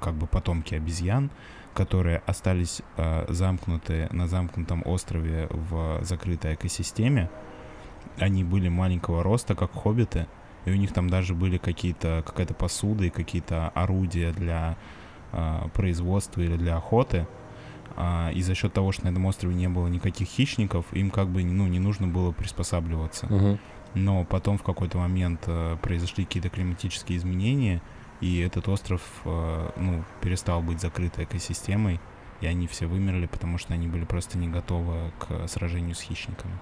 как 0.00 0.14
бы 0.14 0.26
потомки 0.26 0.74
обезьян, 0.74 1.30
которые 1.74 2.22
остались 2.26 2.80
э, 2.96 3.26
замкнуты 3.28 4.08
на 4.12 4.28
замкнутом 4.28 4.82
острове 4.86 5.48
в 5.50 5.98
закрытой 6.02 6.54
экосистеме. 6.54 7.28
Они 8.18 8.44
были 8.44 8.68
маленького 8.68 9.22
роста, 9.22 9.54
как 9.54 9.72
хоббиты, 9.72 10.26
и 10.64 10.70
у 10.70 10.74
них 10.76 10.92
там 10.92 11.10
даже 11.10 11.34
были 11.34 11.58
какие-то 11.58 12.22
какая-то 12.26 12.54
посуда 12.54 13.04
и 13.04 13.10
какие-то 13.10 13.68
орудия 13.70 14.32
для 14.32 14.76
э, 15.32 15.68
производства 15.74 16.40
или 16.40 16.56
для 16.56 16.76
охоты. 16.76 17.26
А, 17.96 18.30
и 18.32 18.42
за 18.42 18.54
счет 18.54 18.72
того, 18.72 18.92
что 18.92 19.04
на 19.04 19.10
этом 19.10 19.24
острове 19.26 19.54
не 19.54 19.68
было 19.68 19.86
никаких 19.86 20.28
хищников, 20.28 20.86
им 20.92 21.10
как 21.10 21.28
бы 21.28 21.44
ну, 21.44 21.66
не 21.66 21.78
нужно 21.78 22.08
было 22.08 22.32
приспосабливаться. 22.32 23.26
Мгм. 23.26 23.58
Но 23.94 24.24
потом 24.24 24.58
в 24.58 24.62
какой-то 24.62 24.98
момент 24.98 25.42
э, 25.46 25.76
произошли 25.80 26.24
какие-то 26.24 26.48
климатические 26.48 27.18
изменения, 27.18 27.80
и 28.20 28.40
этот 28.40 28.68
остров 28.68 29.02
э, 29.24 29.70
ну, 29.76 30.04
перестал 30.20 30.62
быть 30.62 30.80
закрытой 30.80 31.24
экосистемой, 31.24 32.00
и 32.40 32.46
они 32.46 32.66
все 32.66 32.86
вымерли, 32.86 33.26
потому 33.26 33.58
что 33.58 33.74
они 33.74 33.86
были 33.86 34.04
просто 34.04 34.38
не 34.38 34.48
готовы 34.48 35.12
к 35.20 35.46
сражению 35.46 35.94
с 35.94 36.00
хищниками. 36.00 36.54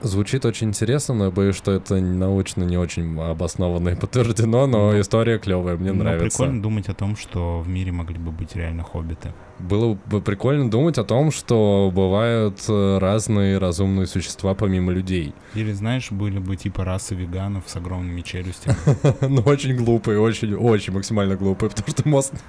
Звучит 0.00 0.44
очень 0.44 0.68
интересно, 0.68 1.14
но 1.14 1.24
я 1.26 1.30
боюсь, 1.30 1.56
что 1.56 1.72
это 1.72 1.96
научно 2.00 2.64
не 2.64 2.76
очень 2.76 3.18
обоснованно 3.18 3.90
и 3.90 3.94
подтверждено, 3.94 4.66
но 4.66 4.92
Ну, 4.92 5.00
история 5.00 5.38
клевая, 5.38 5.76
мне 5.76 5.92
Но 5.92 6.04
нравится. 6.04 6.38
прикольно 6.38 6.62
думать 6.62 6.88
о 6.88 6.94
том, 6.94 7.16
что 7.16 7.60
в 7.60 7.68
мире 7.68 7.92
могли 7.92 8.18
бы 8.18 8.30
быть 8.30 8.54
реально 8.56 8.82
хоббиты. 8.82 9.32
Было 9.58 9.96
бы 10.06 10.20
прикольно 10.20 10.68
думать 10.68 10.98
о 10.98 11.04
том, 11.04 11.30
что 11.30 11.90
бывают 11.94 12.60
э, 12.68 12.98
разные 12.98 13.58
разумные 13.58 14.06
существа 14.06 14.54
помимо 14.54 14.92
людей. 14.92 15.32
Или, 15.54 15.72
знаешь, 15.72 16.10
были 16.10 16.38
бы 16.38 16.56
типа 16.56 16.84
расы 16.84 17.14
веганов 17.14 17.64
с 17.66 17.76
огромными 17.76 18.20
челюстями. 18.22 18.76
Но 19.28 19.42
очень 19.42 19.76
глупые, 19.76 20.18
очень, 20.20 20.54
очень 20.54 20.92
максимально 20.92 21.36
глупые, 21.36 21.70
потому 21.70 21.88
что 21.88 22.08
мозг 22.08 22.32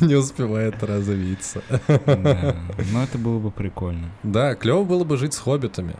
не, 0.00 0.14
успевает 0.14 0.82
развиться. 0.82 1.62
Но 1.96 3.02
это 3.02 3.18
было 3.18 3.38
бы 3.38 3.50
прикольно. 3.50 4.08
Да, 4.22 4.54
клево 4.54 4.84
было 4.84 5.04
бы 5.04 5.16
жить 5.16 5.32
с 5.34 5.38
хоббитами. 5.62 5.94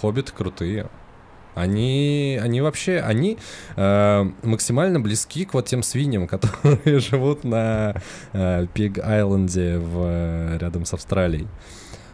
Хоббиты 0.00 0.32
крутые. 0.32 0.86
Они, 1.54 2.38
они 2.42 2.60
вообще, 2.60 3.00
они 3.00 3.38
э, 3.76 4.30
максимально 4.42 5.00
близки 5.00 5.46
к 5.46 5.54
вот 5.54 5.66
тем 5.66 5.82
свиньям, 5.82 6.26
которые 6.28 6.98
живут 6.98 7.44
на 7.44 7.94
э, 8.34 8.66
Пиг-Айленде 8.74 9.78
в, 9.78 10.02
э, 10.04 10.58
рядом 10.60 10.84
с 10.84 10.92
Австралией. 10.92 11.46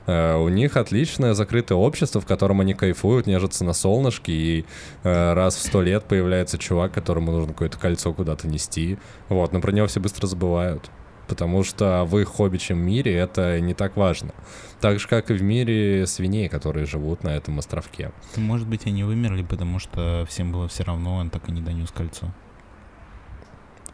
Э, 0.06 0.36
у 0.36 0.48
них 0.48 0.76
отличное 0.76 1.34
закрытое 1.34 1.76
общество, 1.76 2.20
в 2.20 2.26
котором 2.26 2.60
они 2.60 2.74
кайфуют, 2.74 3.26
нежатся 3.26 3.64
на 3.64 3.72
солнышке, 3.72 4.32
и 4.32 4.64
э, 5.02 5.32
раз 5.32 5.56
в 5.56 5.60
сто 5.60 5.82
лет 5.82 6.04
появляется 6.04 6.56
чувак, 6.56 6.92
которому 6.92 7.32
нужно 7.32 7.52
какое-то 7.52 7.78
кольцо 7.78 8.12
куда-то 8.12 8.46
нести. 8.46 8.96
Вот, 9.28 9.52
но 9.52 9.60
про 9.60 9.72
него 9.72 9.88
все 9.88 9.98
быстро 9.98 10.28
забывают. 10.28 10.88
Потому 11.28 11.62
что 11.62 12.04
в 12.04 12.18
их 12.18 12.28
хоббичьем 12.28 12.78
мире 12.78 13.14
это 13.14 13.60
не 13.60 13.74
так 13.74 13.96
важно. 13.96 14.32
Так 14.80 14.98
же, 14.98 15.08
как 15.08 15.30
и 15.30 15.34
в 15.34 15.42
мире 15.42 16.06
свиней, 16.06 16.48
которые 16.48 16.86
живут 16.86 17.22
на 17.22 17.30
этом 17.30 17.58
островке. 17.58 18.12
Может 18.36 18.66
быть, 18.66 18.86
они 18.86 19.04
вымерли, 19.04 19.42
потому 19.42 19.78
что 19.78 20.26
всем 20.28 20.52
было 20.52 20.68
все 20.68 20.84
равно, 20.84 21.16
он 21.16 21.30
так 21.30 21.48
и 21.48 21.52
не 21.52 21.60
донес 21.60 21.90
кольцо. 21.90 22.32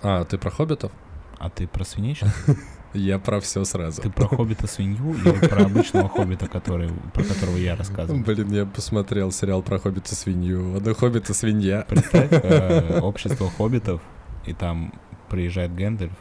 А, 0.02 0.24
ты 0.24 0.38
про 0.38 0.50
хоббитов? 0.50 0.92
А 1.38 1.50
ты 1.50 1.66
про 1.68 1.84
свиней 1.84 2.14
сейчас? 2.14 2.34
Я 2.94 3.18
про 3.18 3.40
все 3.40 3.64
сразу. 3.64 4.00
Ты 4.00 4.10
про 4.10 4.26
хоббита 4.26 4.66
свинью 4.66 5.14
или 5.14 5.46
про 5.46 5.64
обычного 5.66 6.08
хоббита, 6.08 6.48
который, 6.48 6.88
про 7.12 7.22
которого 7.22 7.56
я 7.56 7.76
рассказывал? 7.76 8.20
Блин, 8.20 8.50
я 8.50 8.64
посмотрел 8.64 9.30
сериал 9.30 9.62
про 9.62 9.78
хоббита 9.78 10.14
свинью. 10.14 10.74
Одна 10.74 10.94
хоббита 10.94 11.34
свинья. 11.34 11.84
Представь, 11.86 12.30
э, 12.30 13.00
общество 13.00 13.50
хоббитов, 13.50 14.00
и 14.46 14.54
там 14.54 14.94
приезжает 15.28 15.74
Гэндальф 15.74 16.14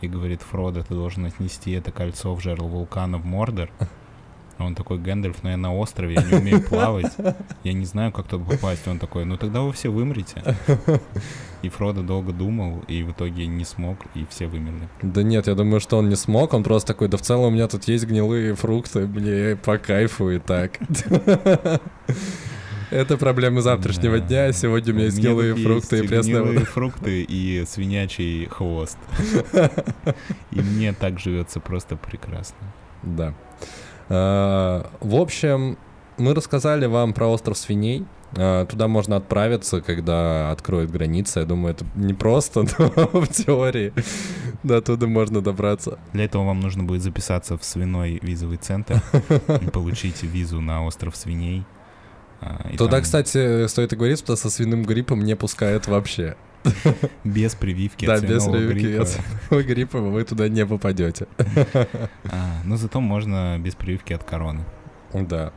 и 0.00 0.08
говорит, 0.08 0.42
Фродо, 0.42 0.82
ты 0.82 0.94
должен 0.94 1.26
отнести 1.26 1.72
это 1.72 1.92
кольцо 1.92 2.34
в 2.34 2.40
жерло 2.40 2.66
вулкана 2.66 3.18
в 3.18 3.24
Мордор. 3.24 3.70
А 4.56 4.64
Он 4.64 4.74
такой, 4.74 4.98
Гэндальф, 4.98 5.42
но 5.42 5.50
я 5.50 5.56
на 5.56 5.74
острове, 5.74 6.14
я 6.14 6.22
не 6.22 6.34
умею 6.34 6.62
плавать, 6.62 7.12
я 7.64 7.72
не 7.72 7.84
знаю, 7.84 8.12
как 8.12 8.28
туда 8.28 8.44
попасть. 8.44 8.86
Он 8.86 8.98
такой, 9.00 9.24
ну 9.24 9.36
тогда 9.36 9.62
вы 9.62 9.72
все 9.72 9.88
вымрете. 9.88 10.42
И 11.62 11.68
Фродо 11.68 12.02
долго 12.02 12.32
думал, 12.32 12.84
и 12.86 13.02
в 13.02 13.10
итоге 13.10 13.46
не 13.46 13.64
смог, 13.64 13.98
и 14.14 14.26
все 14.30 14.46
вымерли. 14.46 14.88
Да 15.02 15.22
нет, 15.22 15.46
я 15.48 15.54
думаю, 15.54 15.80
что 15.80 15.98
он 15.98 16.08
не 16.08 16.14
смог. 16.14 16.52
Он 16.54 16.62
просто 16.62 16.92
такой, 16.92 17.08
да 17.08 17.16
в 17.16 17.22
целом 17.22 17.46
у 17.46 17.50
меня 17.50 17.66
тут 17.66 17.84
есть 17.88 18.06
гнилые 18.06 18.54
фрукты, 18.54 19.06
мне 19.06 19.56
по 19.56 19.78
кайфу 19.78 20.30
и 20.30 20.38
так. 20.38 20.78
Это 22.94 23.18
проблемы 23.18 23.60
завтрашнего 23.60 24.20
дня. 24.20 24.52
Сегодня 24.52 24.92
у 24.92 24.94
меня 24.96 25.06
есть 25.06 25.18
гнилые 25.18 25.56
фрукты 25.56 25.98
и 25.98 26.06
пресная 26.06 26.42
вода. 26.42 26.60
фрукты 26.60 27.24
и 27.24 27.64
свинячий 27.66 28.46
хвост. 28.46 28.98
И 30.52 30.60
мне 30.60 30.92
так 30.92 31.18
живется 31.18 31.58
просто 31.58 31.96
прекрасно. 31.96 32.56
Да. 33.02 33.34
А, 34.08 34.88
В 35.00 35.16
общем, 35.16 35.76
мы 36.18 36.34
рассказали 36.34 36.86
вам 36.86 37.14
про 37.14 37.26
остров 37.26 37.58
свиней. 37.58 38.06
А, 38.36 38.64
Туда 38.64 38.86
можно 38.86 39.16
отправиться, 39.16 39.80
когда 39.80 40.52
откроют 40.52 40.92
границы. 40.92 41.40
Я 41.40 41.46
думаю, 41.46 41.74
это 41.74 41.84
не 41.96 42.14
просто, 42.14 42.60
но 42.78 43.08
в 43.22 43.26
теории 43.26 43.92
до 44.62 44.80
туда 44.80 45.08
можно 45.08 45.40
добраться. 45.40 45.98
Для 46.12 46.26
этого 46.26 46.44
вам 46.44 46.60
нужно 46.60 46.84
будет 46.84 47.02
записаться 47.02 47.58
в 47.58 47.64
свиной 47.64 48.20
визовый 48.22 48.58
центр 48.58 49.02
и 49.60 49.66
получить 49.68 50.22
визу 50.22 50.60
на 50.60 50.84
остров 50.86 51.16
свиней. 51.16 51.64
А, 52.46 52.68
и 52.70 52.76
Туда, 52.76 52.92
там 52.96 53.02
кстати, 53.02 53.66
стоит 53.68 53.92
и 53.92 53.96
говорить, 53.96 54.18
что 54.18 54.36
со 54.36 54.50
свиным 54.50 54.84
гриппом 54.84 55.20
не 55.24 55.34
пускают 55.34 55.86
вообще. 55.86 56.36
без 57.24 57.54
прививки 57.54 58.04
Да, 58.06 58.20
без 58.20 58.44
прививки 58.44 58.80
гриппа. 58.82 59.02
от 59.02 59.08
свиного 59.08 59.62
гриппа 59.62 59.98
вы 60.00 60.24
туда 60.24 60.48
не 60.48 60.66
попадете. 60.66 61.26
А, 62.24 62.60
но 62.64 62.76
зато 62.76 63.00
можно 63.00 63.58
без 63.58 63.74
прививки 63.74 64.12
от 64.12 64.24
короны. 64.24 64.64
Да. 65.14 65.52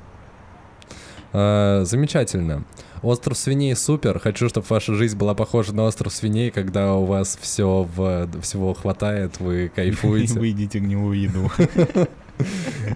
А, 1.34 1.84
Замечательно. 1.84 2.64
Остров 3.02 3.38
свиней 3.38 3.76
супер. 3.76 4.18
Хочу, 4.20 4.48
чтобы 4.50 4.66
ваша 4.70 4.94
жизнь 4.96 5.18
была 5.18 5.36
похожа 5.36 5.74
на 5.76 5.84
остров 5.84 6.14
свиней, 6.14 6.52
когда 6.52 6.96
у 6.96 7.06
вас 7.06 7.38
все 7.42 7.84
в, 7.96 8.42
всего 8.42 8.74
хватает, 8.74 9.40
вы 9.40 9.66
И 9.66 9.70
кайфуете. 9.70 10.40
вы 10.40 10.48
едите 10.48 10.80
гнилую 10.80 11.20
еду. 11.20 11.52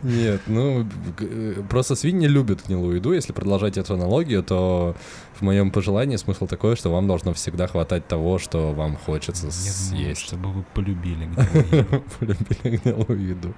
Нет, 0.03 0.41
ну 0.47 0.87
э, 1.19 1.61
просто 1.69 1.95
свиньи 1.95 2.27
любят 2.27 2.65
гнилую 2.67 2.97
еду. 2.97 3.13
Если 3.13 3.33
продолжать 3.33 3.77
эту 3.77 3.93
аналогию, 3.95 4.43
то 4.43 4.95
в 5.35 5.41
моем 5.41 5.71
пожелании 5.71 6.15
смысл 6.17 6.47
такой, 6.47 6.75
что 6.75 6.91
вам 6.91 7.07
должно 7.07 7.33
всегда 7.33 7.67
хватать 7.67 8.07
того, 8.07 8.37
что 8.39 8.71
вам 8.73 8.95
хочется 8.97 9.47
Я 9.47 9.51
съесть. 9.51 10.21
чтобы 10.21 10.51
вы 10.51 10.63
полюбили 10.73 11.25
гнилую 11.25 11.65
еду. 11.71 12.03
Полюбили 12.19 12.77
гнилую 12.77 13.27
еду. 13.27 13.53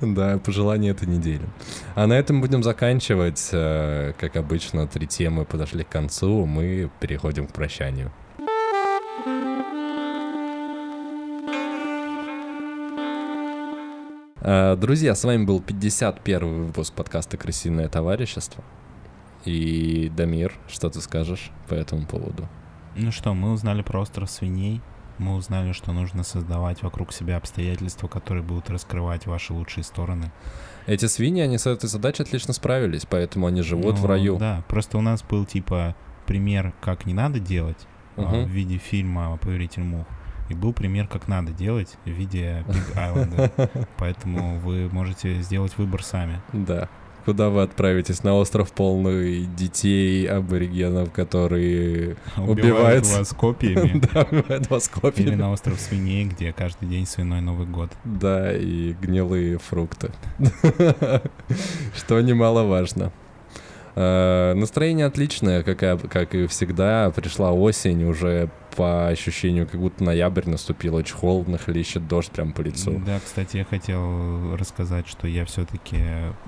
Да, 0.00 0.38
пожелание 0.38 0.90
этой 0.92 1.08
недели. 1.08 1.46
А 1.94 2.06
на 2.06 2.14
этом 2.14 2.40
будем 2.40 2.62
заканчивать. 2.62 3.48
Э, 3.52 4.12
Как 4.18 4.36
обычно, 4.36 4.86
три 4.86 5.06
темы 5.06 5.44
подошли 5.44 5.84
к 5.84 5.88
концу. 5.88 6.44
Мы 6.46 6.90
переходим 7.00 7.46
к 7.46 7.52
прощанию. 7.52 8.10
Друзья, 14.40 15.14
с 15.16 15.24
вами 15.24 15.44
был 15.44 15.60
51 15.60 16.66
выпуск 16.66 16.94
подкаста 16.94 17.36
«Крысиное 17.36 17.88
товарищество». 17.88 18.62
И, 19.44 20.12
Дамир, 20.16 20.52
что 20.68 20.90
ты 20.90 21.00
скажешь 21.00 21.50
по 21.68 21.74
этому 21.74 22.06
поводу? 22.06 22.48
Ну 22.94 23.10
что, 23.10 23.34
мы 23.34 23.52
узнали 23.52 23.82
про 23.82 24.00
остров 24.00 24.30
свиней. 24.30 24.80
Мы 25.18 25.34
узнали, 25.34 25.72
что 25.72 25.92
нужно 25.92 26.22
создавать 26.22 26.84
вокруг 26.84 27.12
себя 27.12 27.36
обстоятельства, 27.38 28.06
которые 28.06 28.44
будут 28.44 28.70
раскрывать 28.70 29.26
ваши 29.26 29.52
лучшие 29.52 29.82
стороны. 29.82 30.30
Эти 30.86 31.06
свиньи, 31.06 31.42
они 31.42 31.58
с 31.58 31.66
этой 31.66 31.88
задачей 31.88 32.22
отлично 32.22 32.52
справились, 32.52 33.06
поэтому 33.10 33.48
они 33.48 33.62
живут 33.62 33.98
в 33.98 34.02
Ну, 34.02 34.06
раю. 34.08 34.36
Да, 34.38 34.62
просто 34.68 34.98
у 34.98 35.00
нас 35.00 35.24
был 35.24 35.44
типа 35.46 35.96
пример, 36.26 36.72
как 36.80 37.06
не 37.06 37.14
надо 37.14 37.40
делать 37.40 37.88
Мгм. 38.16 38.44
в 38.44 38.48
виде 38.48 38.78
фильма 38.78 39.36
«Повелитель 39.38 39.82
мух». 39.82 40.06
И 40.48 40.54
был 40.54 40.72
пример, 40.72 41.06
как 41.06 41.28
надо 41.28 41.52
делать 41.52 41.96
в 42.04 42.10
виде 42.10 42.64
Big 42.68 42.94
Island. 42.96 43.86
Поэтому 43.98 44.58
вы 44.60 44.88
можете 44.90 45.40
сделать 45.42 45.76
выбор 45.78 46.02
сами. 46.02 46.40
Да. 46.52 46.88
Куда 47.24 47.50
вы 47.50 47.60
отправитесь? 47.60 48.22
На 48.24 48.32
остров 48.34 48.72
полный 48.72 49.44
детей, 49.44 50.26
аборигенов, 50.26 51.12
которые 51.12 52.16
Убивают 52.38 52.48
Убивают. 52.48 53.06
вас 53.06 53.28
копиями. 53.36 54.00
да, 54.14 54.22
убивают 54.22 54.70
вас 54.70 54.88
Или 54.88 55.00
копьями. 55.00 55.34
на 55.34 55.52
остров 55.52 55.78
свиней, 55.78 56.24
где 56.24 56.54
каждый 56.54 56.88
день 56.88 57.04
свиной 57.04 57.42
Новый 57.42 57.66
год. 57.66 57.90
Да, 58.04 58.50
и 58.56 58.94
гнилые 58.94 59.58
фрукты. 59.58 60.10
Что 61.94 62.20
немаловажно. 62.22 63.12
Э, 64.00 64.54
Настроение 64.54 65.06
отличное, 65.06 65.64
как 65.64 65.82
и, 65.82 66.08
как 66.08 66.32
и 66.32 66.46
всегда. 66.46 67.10
Пришла 67.10 67.50
осень, 67.50 68.04
уже 68.04 68.48
по 68.76 69.08
ощущению, 69.08 69.66
как 69.66 69.80
будто 69.80 70.04
ноябрь 70.04 70.48
наступил, 70.48 70.94
очень 70.94 71.16
холодно, 71.16 71.58
хлещет 71.58 72.06
дождь 72.06 72.30
прям 72.30 72.52
по 72.52 72.60
лицу. 72.60 73.02
Да, 73.04 73.18
кстати, 73.18 73.56
я 73.56 73.64
хотел 73.64 74.54
рассказать, 74.56 75.08
что 75.08 75.26
я 75.26 75.44
все-таки 75.44 75.98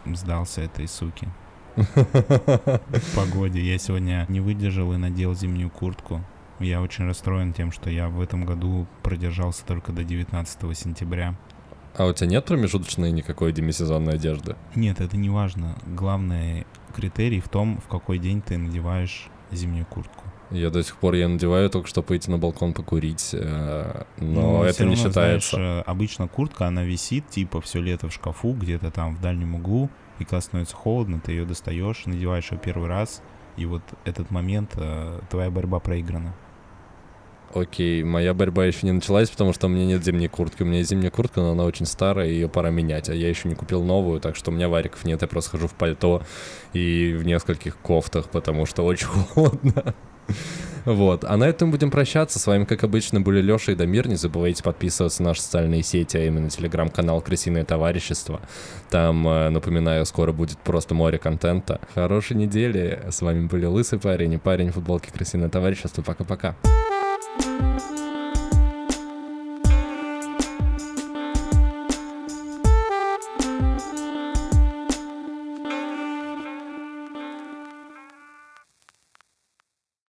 сдался 0.06 0.60
этой 0.60 0.86
суки. 0.86 1.26
В 1.74 3.16
погоде. 3.16 3.60
Я 3.60 3.78
сегодня 3.78 4.26
не 4.28 4.38
выдержал 4.38 4.92
и 4.92 4.96
надел 4.96 5.34
зимнюю 5.34 5.70
куртку. 5.70 6.20
Я 6.60 6.80
очень 6.80 7.06
расстроен 7.06 7.52
тем, 7.52 7.72
что 7.72 7.90
я 7.90 8.08
в 8.08 8.20
этом 8.20 8.44
году 8.44 8.86
продержался 9.02 9.64
только 9.66 9.90
до 9.90 10.04
19 10.04 10.78
сентября. 10.78 11.34
А 11.96 12.06
у 12.06 12.12
тебя 12.12 12.28
нет 12.28 12.44
промежуточной 12.44 13.10
никакой 13.10 13.52
демисезонной 13.52 14.14
одежды? 14.14 14.54
Нет, 14.76 15.00
это 15.00 15.16
не 15.16 15.30
важно. 15.30 15.76
Главный 15.86 16.64
критерий 16.90 17.40
в 17.40 17.48
том, 17.48 17.80
в 17.80 17.88
какой 17.88 18.18
день 18.18 18.42
ты 18.42 18.58
надеваешь 18.58 19.28
зимнюю 19.50 19.86
куртку. 19.86 20.24
Я 20.50 20.70
до 20.70 20.82
сих 20.82 20.96
пор 20.96 21.14
ее 21.14 21.28
надеваю 21.28 21.70
только 21.70 21.88
чтобы 21.88 22.08
пойти 22.08 22.30
на 22.30 22.36
балкон 22.38 22.72
покурить, 22.72 23.30
э, 23.32 24.02
но 24.18 24.40
Ну, 24.58 24.62
это 24.64 24.74
всё 24.74 24.84
не 24.84 24.94
равно, 24.96 25.08
считается. 25.08 25.56
знаешь, 25.56 25.80
э, 25.86 25.90
обычно 25.90 26.26
куртка, 26.28 26.66
она 26.66 26.82
висит, 26.82 27.28
типа, 27.28 27.60
все 27.60 27.80
лето 27.80 28.08
в 28.08 28.12
шкафу, 28.12 28.52
где-то 28.52 28.90
там 28.90 29.14
в 29.14 29.20
дальнем 29.20 29.54
углу, 29.54 29.88
и 30.18 30.24
когда 30.24 30.40
становится 30.40 30.74
холодно, 30.74 31.20
ты 31.20 31.32
ее 31.32 31.44
достаешь, 31.44 32.04
надеваешь 32.06 32.50
ее 32.50 32.58
первый 32.58 32.88
раз, 32.88 33.22
и 33.56 33.64
вот 33.64 33.82
этот 34.04 34.30
момент, 34.32 34.72
э, 34.76 35.20
твоя 35.30 35.50
борьба 35.50 35.78
проиграна. 35.78 36.34
Окей, 37.52 38.04
моя 38.04 38.32
борьба 38.32 38.64
еще 38.64 38.86
не 38.86 38.92
началась, 38.92 39.28
потому 39.28 39.52
что 39.52 39.66
у 39.66 39.70
меня 39.70 39.84
нет 39.84 40.04
зимней 40.04 40.28
куртки. 40.28 40.62
У 40.62 40.66
меня 40.66 40.78
есть 40.78 40.90
зимняя 40.90 41.10
куртка, 41.10 41.40
но 41.40 41.52
она 41.52 41.64
очень 41.64 41.84
старая, 41.84 42.28
и 42.28 42.34
ее 42.34 42.48
пора 42.48 42.70
менять. 42.70 43.08
А 43.08 43.14
я 43.14 43.28
еще 43.28 43.48
не 43.48 43.56
купил 43.56 43.82
новую, 43.82 44.20
так 44.20 44.36
что 44.36 44.50
у 44.50 44.54
меня 44.54 44.68
вариков 44.68 45.04
нет. 45.04 45.22
Я 45.22 45.28
просто 45.28 45.50
хожу 45.50 45.66
в 45.66 45.74
пальто 45.74 46.22
и 46.72 47.12
в 47.18 47.24
нескольких 47.24 47.76
кофтах, 47.78 48.30
потому 48.30 48.66
что 48.66 48.84
очень 48.84 49.06
холодно. 49.34 49.94
Вот. 50.84 51.24
А 51.24 51.36
на 51.36 51.44
этом 51.44 51.72
будем 51.72 51.90
прощаться. 51.90 52.38
С 52.38 52.46
вами, 52.46 52.64
как 52.64 52.84
обычно, 52.84 53.20
были 53.20 53.40
Леша 53.40 53.72
и 53.72 53.74
Дамир. 53.74 54.08
Не 54.08 54.14
забывайте 54.14 54.62
подписываться 54.62 55.22
на 55.22 55.30
наши 55.30 55.42
социальные 55.42 55.82
сети, 55.82 56.16
а 56.16 56.24
именно 56.24 56.48
телеграм-канал 56.50 57.20
«Крысиное 57.20 57.64
товарищество». 57.64 58.40
Там, 58.90 59.26
э, 59.26 59.50
напоминаю, 59.50 60.06
скоро 60.06 60.32
будет 60.32 60.58
просто 60.58 60.94
море 60.94 61.18
контента. 61.18 61.80
Хорошей 61.94 62.36
недели. 62.36 63.02
С 63.10 63.20
вами 63.22 63.46
были 63.46 63.66
Лысый 63.66 63.98
парень 63.98 64.34
и 64.34 64.38
парень 64.38 64.70
в 64.70 64.74
футболке 64.74 65.10
«Крысиное 65.12 65.48
товарищество». 65.48 66.02
Пока-пока. 66.02 66.56
thank 67.40 67.80
you 67.84 67.89